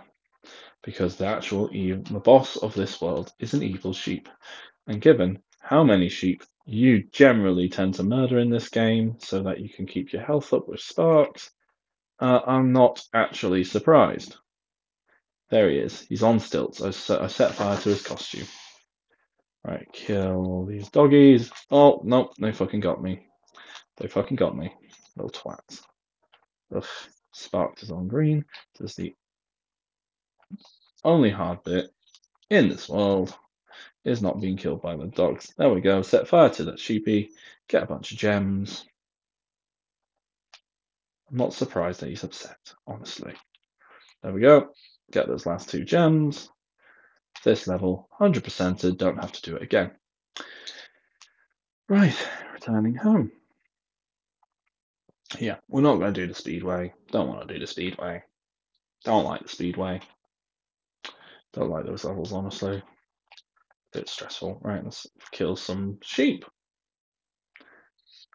because 0.82 1.16
the 1.16 1.26
actual 1.26 1.70
evil, 1.72 2.02
the 2.04 2.20
boss 2.20 2.56
of 2.56 2.74
this 2.74 3.00
world 3.00 3.32
is 3.38 3.54
an 3.54 3.62
evil 3.62 3.92
sheep. 3.92 4.28
And 4.86 5.00
given 5.00 5.42
how 5.60 5.84
many 5.84 6.08
sheep 6.08 6.42
you 6.68 7.02
generally 7.12 7.70
tend 7.70 7.94
to 7.94 8.02
murder 8.02 8.38
in 8.38 8.50
this 8.50 8.68
game 8.68 9.16
so 9.20 9.42
that 9.42 9.58
you 9.58 9.70
can 9.70 9.86
keep 9.86 10.12
your 10.12 10.20
health 10.20 10.52
up 10.52 10.68
with 10.68 10.80
Sparx, 10.80 11.48
uh, 12.20 12.40
I'm 12.46 12.72
not 12.72 13.02
actually 13.14 13.64
surprised. 13.64 14.36
There 15.48 15.70
he 15.70 15.78
is. 15.78 16.02
He's 16.02 16.22
on 16.22 16.40
stilts. 16.40 16.82
I 16.82 16.90
set, 16.90 17.22
I 17.22 17.28
set 17.28 17.54
fire 17.54 17.78
to 17.78 17.88
his 17.88 18.02
costume. 18.02 18.46
Right, 19.64 19.88
kill 19.94 20.66
these 20.66 20.90
doggies. 20.90 21.50
Oh, 21.70 22.02
nope, 22.04 22.34
they 22.38 22.52
fucking 22.52 22.80
got 22.80 23.02
me. 23.02 23.26
They 23.96 24.06
fucking 24.06 24.36
got 24.36 24.54
me. 24.54 24.74
Little 25.16 25.30
twats. 25.30 25.80
Ugh, 26.76 26.84
sparked 27.32 27.82
is 27.82 27.90
on 27.90 28.08
green. 28.08 28.44
This 28.78 28.90
is 28.90 28.96
the 28.96 29.14
only 31.02 31.30
hard 31.30 31.64
bit 31.64 31.88
in 32.50 32.68
this 32.68 32.90
world 32.90 33.34
is 34.08 34.22
not 34.22 34.40
being 34.40 34.56
killed 34.56 34.82
by 34.82 34.96
the 34.96 35.06
dogs. 35.06 35.52
There 35.56 35.68
we 35.68 35.80
go. 35.80 36.02
Set 36.02 36.28
fire 36.28 36.50
to 36.50 36.64
that 36.64 36.80
sheepy. 36.80 37.30
Get 37.68 37.82
a 37.82 37.86
bunch 37.86 38.12
of 38.12 38.18
gems. 38.18 38.84
I'm 41.30 41.36
not 41.36 41.52
surprised 41.52 42.00
that 42.00 42.08
he's 42.08 42.24
upset, 42.24 42.58
honestly. 42.86 43.34
There 44.22 44.32
we 44.32 44.40
go. 44.40 44.70
Get 45.12 45.28
those 45.28 45.46
last 45.46 45.68
two 45.68 45.84
gems. 45.84 46.50
This 47.44 47.66
level, 47.66 48.08
100%ed, 48.20 48.98
don't 48.98 49.20
have 49.20 49.32
to 49.32 49.42
do 49.42 49.56
it 49.56 49.62
again. 49.62 49.92
Right, 51.88 52.16
returning 52.52 52.94
home. 52.94 53.30
Yeah, 55.38 55.56
we're 55.68 55.82
not 55.82 55.96
going 55.96 56.12
to 56.14 56.20
do 56.20 56.26
the 56.26 56.34
speedway. 56.34 56.94
Don't 57.12 57.28
want 57.28 57.46
to 57.46 57.54
do 57.54 57.60
the 57.60 57.66
speedway. 57.66 58.22
Don't 59.04 59.24
like 59.24 59.42
the 59.42 59.48
speedway. 59.48 60.00
Don't 61.52 61.70
like 61.70 61.84
those 61.86 62.04
levels, 62.04 62.32
honestly. 62.32 62.82
Bit 63.92 64.08
stressful. 64.08 64.60
Right, 64.62 64.84
let's 64.84 65.06
kill 65.32 65.56
some 65.56 65.98
sheep. 66.02 66.44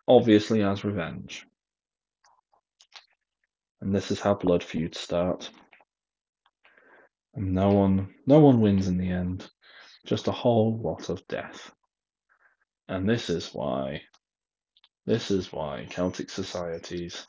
Obviously, 0.07 0.63
as 0.63 0.83
revenge. 0.83 1.45
And 3.81 3.93
this 3.93 4.11
is 4.11 4.19
how 4.19 4.33
blood 4.33 4.63
feuds 4.63 4.99
start. 4.99 5.49
And 7.35 7.53
no 7.53 7.71
one, 7.71 8.13
no 8.25 8.39
one 8.39 8.61
wins 8.61 8.87
in 8.87 8.97
the 8.97 9.09
end. 9.09 9.47
Just 10.05 10.27
a 10.27 10.31
whole 10.31 10.79
lot 10.81 11.09
of 11.09 11.25
death. 11.27 11.71
And 12.87 13.09
this 13.09 13.29
is 13.29 13.49
why, 13.53 14.01
this 15.05 15.31
is 15.31 15.51
why 15.51 15.87
Celtic 15.89 16.29
societies, 16.29 17.25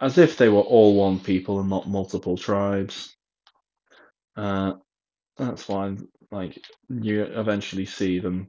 as 0.00 0.18
if 0.18 0.36
they 0.36 0.48
were 0.48 0.60
all 0.60 0.96
one 0.96 1.20
people 1.20 1.60
and 1.60 1.68
not 1.68 1.88
multiple 1.88 2.36
tribes, 2.36 3.16
uh, 4.36 4.74
that's 5.36 5.68
why, 5.68 5.96
like, 6.30 6.58
you 6.88 7.22
eventually 7.22 7.86
see 7.86 8.18
them 8.18 8.48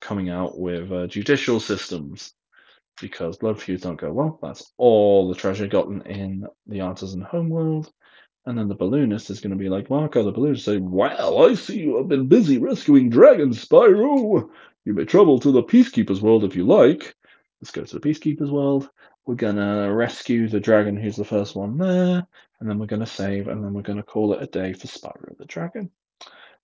coming 0.00 0.30
out 0.30 0.58
with 0.58 0.92
uh, 0.92 1.06
judicial 1.06 1.60
systems 1.60 2.34
because 3.00 3.36
blood 3.36 3.60
feuds 3.60 3.82
don't 3.82 4.00
go 4.00 4.12
well. 4.12 4.38
That's 4.42 4.72
all 4.76 5.28
the 5.28 5.34
treasure 5.34 5.66
gotten 5.66 6.02
in 6.02 6.46
the 6.66 6.80
artisan 6.80 7.22
homeworld. 7.22 7.92
And 8.46 8.58
then 8.58 8.68
the 8.68 8.74
balloonist 8.74 9.30
is 9.30 9.40
going 9.40 9.52
to 9.52 9.58
be 9.58 9.70
like, 9.70 9.88
Marco, 9.88 10.22
the 10.22 10.32
balloonist, 10.32 10.66
say, 10.66 10.76
Well, 10.76 11.46
I 11.46 11.54
see 11.54 11.80
you 11.80 11.96
have 11.96 12.08
been 12.08 12.28
busy 12.28 12.58
rescuing 12.58 13.08
dragons, 13.08 13.64
Spyro. 13.64 14.50
You 14.84 14.92
may 14.92 15.06
travel 15.06 15.38
to 15.40 15.50
the 15.50 15.62
Peacekeeper's 15.62 16.20
world 16.20 16.44
if 16.44 16.54
you 16.54 16.66
like. 16.66 17.14
Let's 17.60 17.70
go 17.70 17.84
to 17.84 17.98
the 17.98 18.06
Peacekeeper's 18.06 18.50
world. 18.50 18.90
We're 19.24 19.34
going 19.36 19.56
to 19.56 19.90
rescue 19.90 20.46
the 20.48 20.60
dragon 20.60 20.96
who's 20.96 21.16
the 21.16 21.24
first 21.24 21.56
one 21.56 21.78
there. 21.78 22.26
And 22.60 22.68
then 22.68 22.78
we're 22.78 22.86
going 22.86 23.00
to 23.00 23.06
save, 23.06 23.48
and 23.48 23.64
then 23.64 23.72
we're 23.72 23.82
going 23.82 23.96
to 23.96 24.04
call 24.04 24.34
it 24.34 24.42
a 24.42 24.46
day 24.46 24.74
for 24.74 24.86
Spyro 24.86 25.36
the 25.38 25.46
Dragon. 25.46 25.90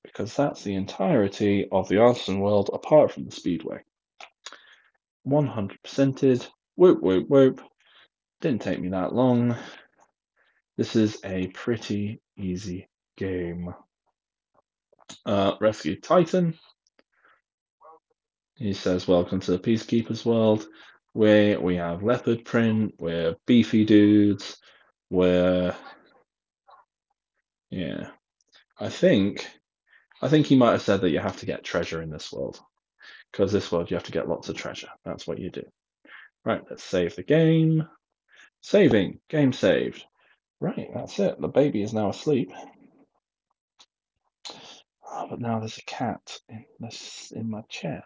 Because 0.02 0.34
that's 0.34 0.62
the 0.64 0.74
entirety 0.74 1.68
of 1.70 1.88
the 1.88 1.98
artisan 1.98 2.40
world 2.40 2.70
apart 2.72 3.12
from 3.12 3.24
the 3.24 3.30
Speedway. 3.30 3.82
100%ed. 5.26 6.46
Whoop, 6.76 7.02
whoop, 7.02 7.28
whoop. 7.28 7.60
Didn't 8.40 8.62
take 8.62 8.80
me 8.80 8.88
that 8.90 9.14
long. 9.14 9.56
This 10.76 10.96
is 10.96 11.18
a 11.24 11.48
pretty 11.48 12.20
easy 12.36 12.88
game. 13.16 13.74
Uh, 15.26 15.52
Rescue 15.60 16.00
Titan. 16.00 16.58
He 18.54 18.72
says, 18.72 19.06
Welcome 19.06 19.40
to 19.40 19.52
the 19.52 19.58
Peacekeeper's 19.58 20.24
world. 20.24 20.66
Where 21.12 21.60
we 21.60 21.76
have 21.76 22.02
leopard 22.02 22.44
print, 22.44 22.94
we're 22.98 23.36
beefy 23.46 23.84
dudes, 23.84 24.58
we're 25.10 25.74
yeah. 27.70 28.08
I 28.78 28.88
think 28.88 29.48
I 30.20 30.28
think 30.28 30.46
he 30.46 30.56
might 30.56 30.72
have 30.72 30.82
said 30.82 31.00
that 31.00 31.10
you 31.10 31.18
have 31.18 31.38
to 31.38 31.46
get 31.46 31.64
treasure 31.64 32.02
in 32.02 32.10
this 32.10 32.32
world. 32.32 32.60
Because 33.32 33.52
this 33.52 33.70
world 33.70 33.90
you 33.90 33.96
have 33.96 34.04
to 34.04 34.12
get 34.12 34.28
lots 34.28 34.48
of 34.48 34.56
treasure. 34.56 34.88
That's 35.04 35.26
what 35.26 35.38
you 35.38 35.50
do. 35.50 35.62
Right, 36.44 36.62
let's 36.68 36.82
save 36.82 37.16
the 37.16 37.22
game. 37.22 37.88
Saving. 38.60 39.20
Game 39.28 39.52
saved. 39.52 40.04
Right, 40.60 40.88
that's 40.94 41.18
it. 41.18 41.40
The 41.40 41.48
baby 41.48 41.82
is 41.82 41.94
now 41.94 42.10
asleep. 42.10 42.52
Oh, 45.12 45.26
but 45.28 45.40
now 45.40 45.58
there's 45.58 45.78
a 45.78 45.82
cat 45.82 46.38
in 46.48 46.64
this 46.78 47.32
in 47.34 47.50
my 47.50 47.62
chair. 47.68 48.04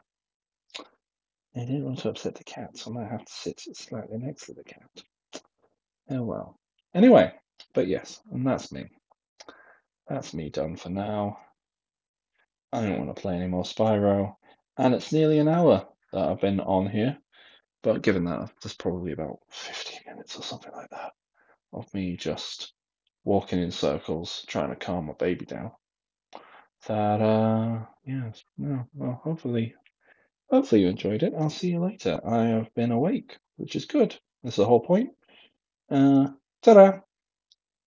I 1.56 1.60
didn't 1.60 1.84
want 1.84 1.98
to 2.00 2.08
upset 2.08 2.34
the 2.34 2.44
cat, 2.44 2.76
so 2.76 2.90
I 2.90 2.94
might 2.94 3.10
have 3.10 3.24
to 3.24 3.32
sit 3.32 3.60
slightly 3.74 4.18
next 4.18 4.46
to 4.46 4.54
the 4.54 4.64
cat. 4.64 5.42
Oh 6.10 6.22
well. 6.22 6.58
Anyway, 6.94 7.32
but 7.72 7.86
yes, 7.86 8.20
and 8.32 8.46
that's 8.46 8.72
me. 8.72 8.86
That's 10.08 10.34
me 10.34 10.50
done 10.50 10.76
for 10.76 10.90
now. 10.90 11.38
I 12.74 12.82
don't 12.82 13.06
want 13.06 13.14
to 13.16 13.22
play 13.22 13.36
any 13.36 13.46
more 13.46 13.62
Spyro, 13.64 14.34
and 14.76 14.94
it's 14.94 15.12
nearly 15.12 15.38
an 15.38 15.48
hour 15.48 15.86
that 16.12 16.28
I've 16.28 16.40
been 16.40 16.60
on 16.60 16.88
here. 16.88 17.16
But 17.82 18.02
given 18.02 18.24
that, 18.24 18.50
there's 18.62 18.74
probably 18.74 19.12
about 19.12 19.38
15 19.50 20.00
minutes 20.06 20.36
or 20.36 20.42
something 20.42 20.72
like 20.72 20.90
that 20.90 21.12
of 21.72 21.92
me 21.94 22.16
just 22.16 22.72
walking 23.24 23.60
in 23.60 23.70
circles 23.70 24.44
trying 24.48 24.70
to 24.70 24.76
calm 24.76 25.06
my 25.06 25.12
baby 25.14 25.44
down. 25.44 25.72
That 26.86 27.20
uh 27.20 27.86
yes, 28.04 28.44
well 28.58 29.20
hopefully 29.22 29.74
hopefully 30.50 30.82
you 30.82 30.88
enjoyed 30.88 31.22
it. 31.22 31.32
I'll 31.38 31.50
see 31.50 31.70
you 31.70 31.80
later. 31.80 32.20
I 32.26 32.44
have 32.44 32.74
been 32.74 32.92
awake, 32.92 33.38
which 33.56 33.76
is 33.76 33.86
good. 33.86 34.18
That's 34.42 34.56
the 34.56 34.66
whole 34.66 34.80
point. 34.80 35.10
Uh 35.90 36.28
ta-da! 36.62 37.00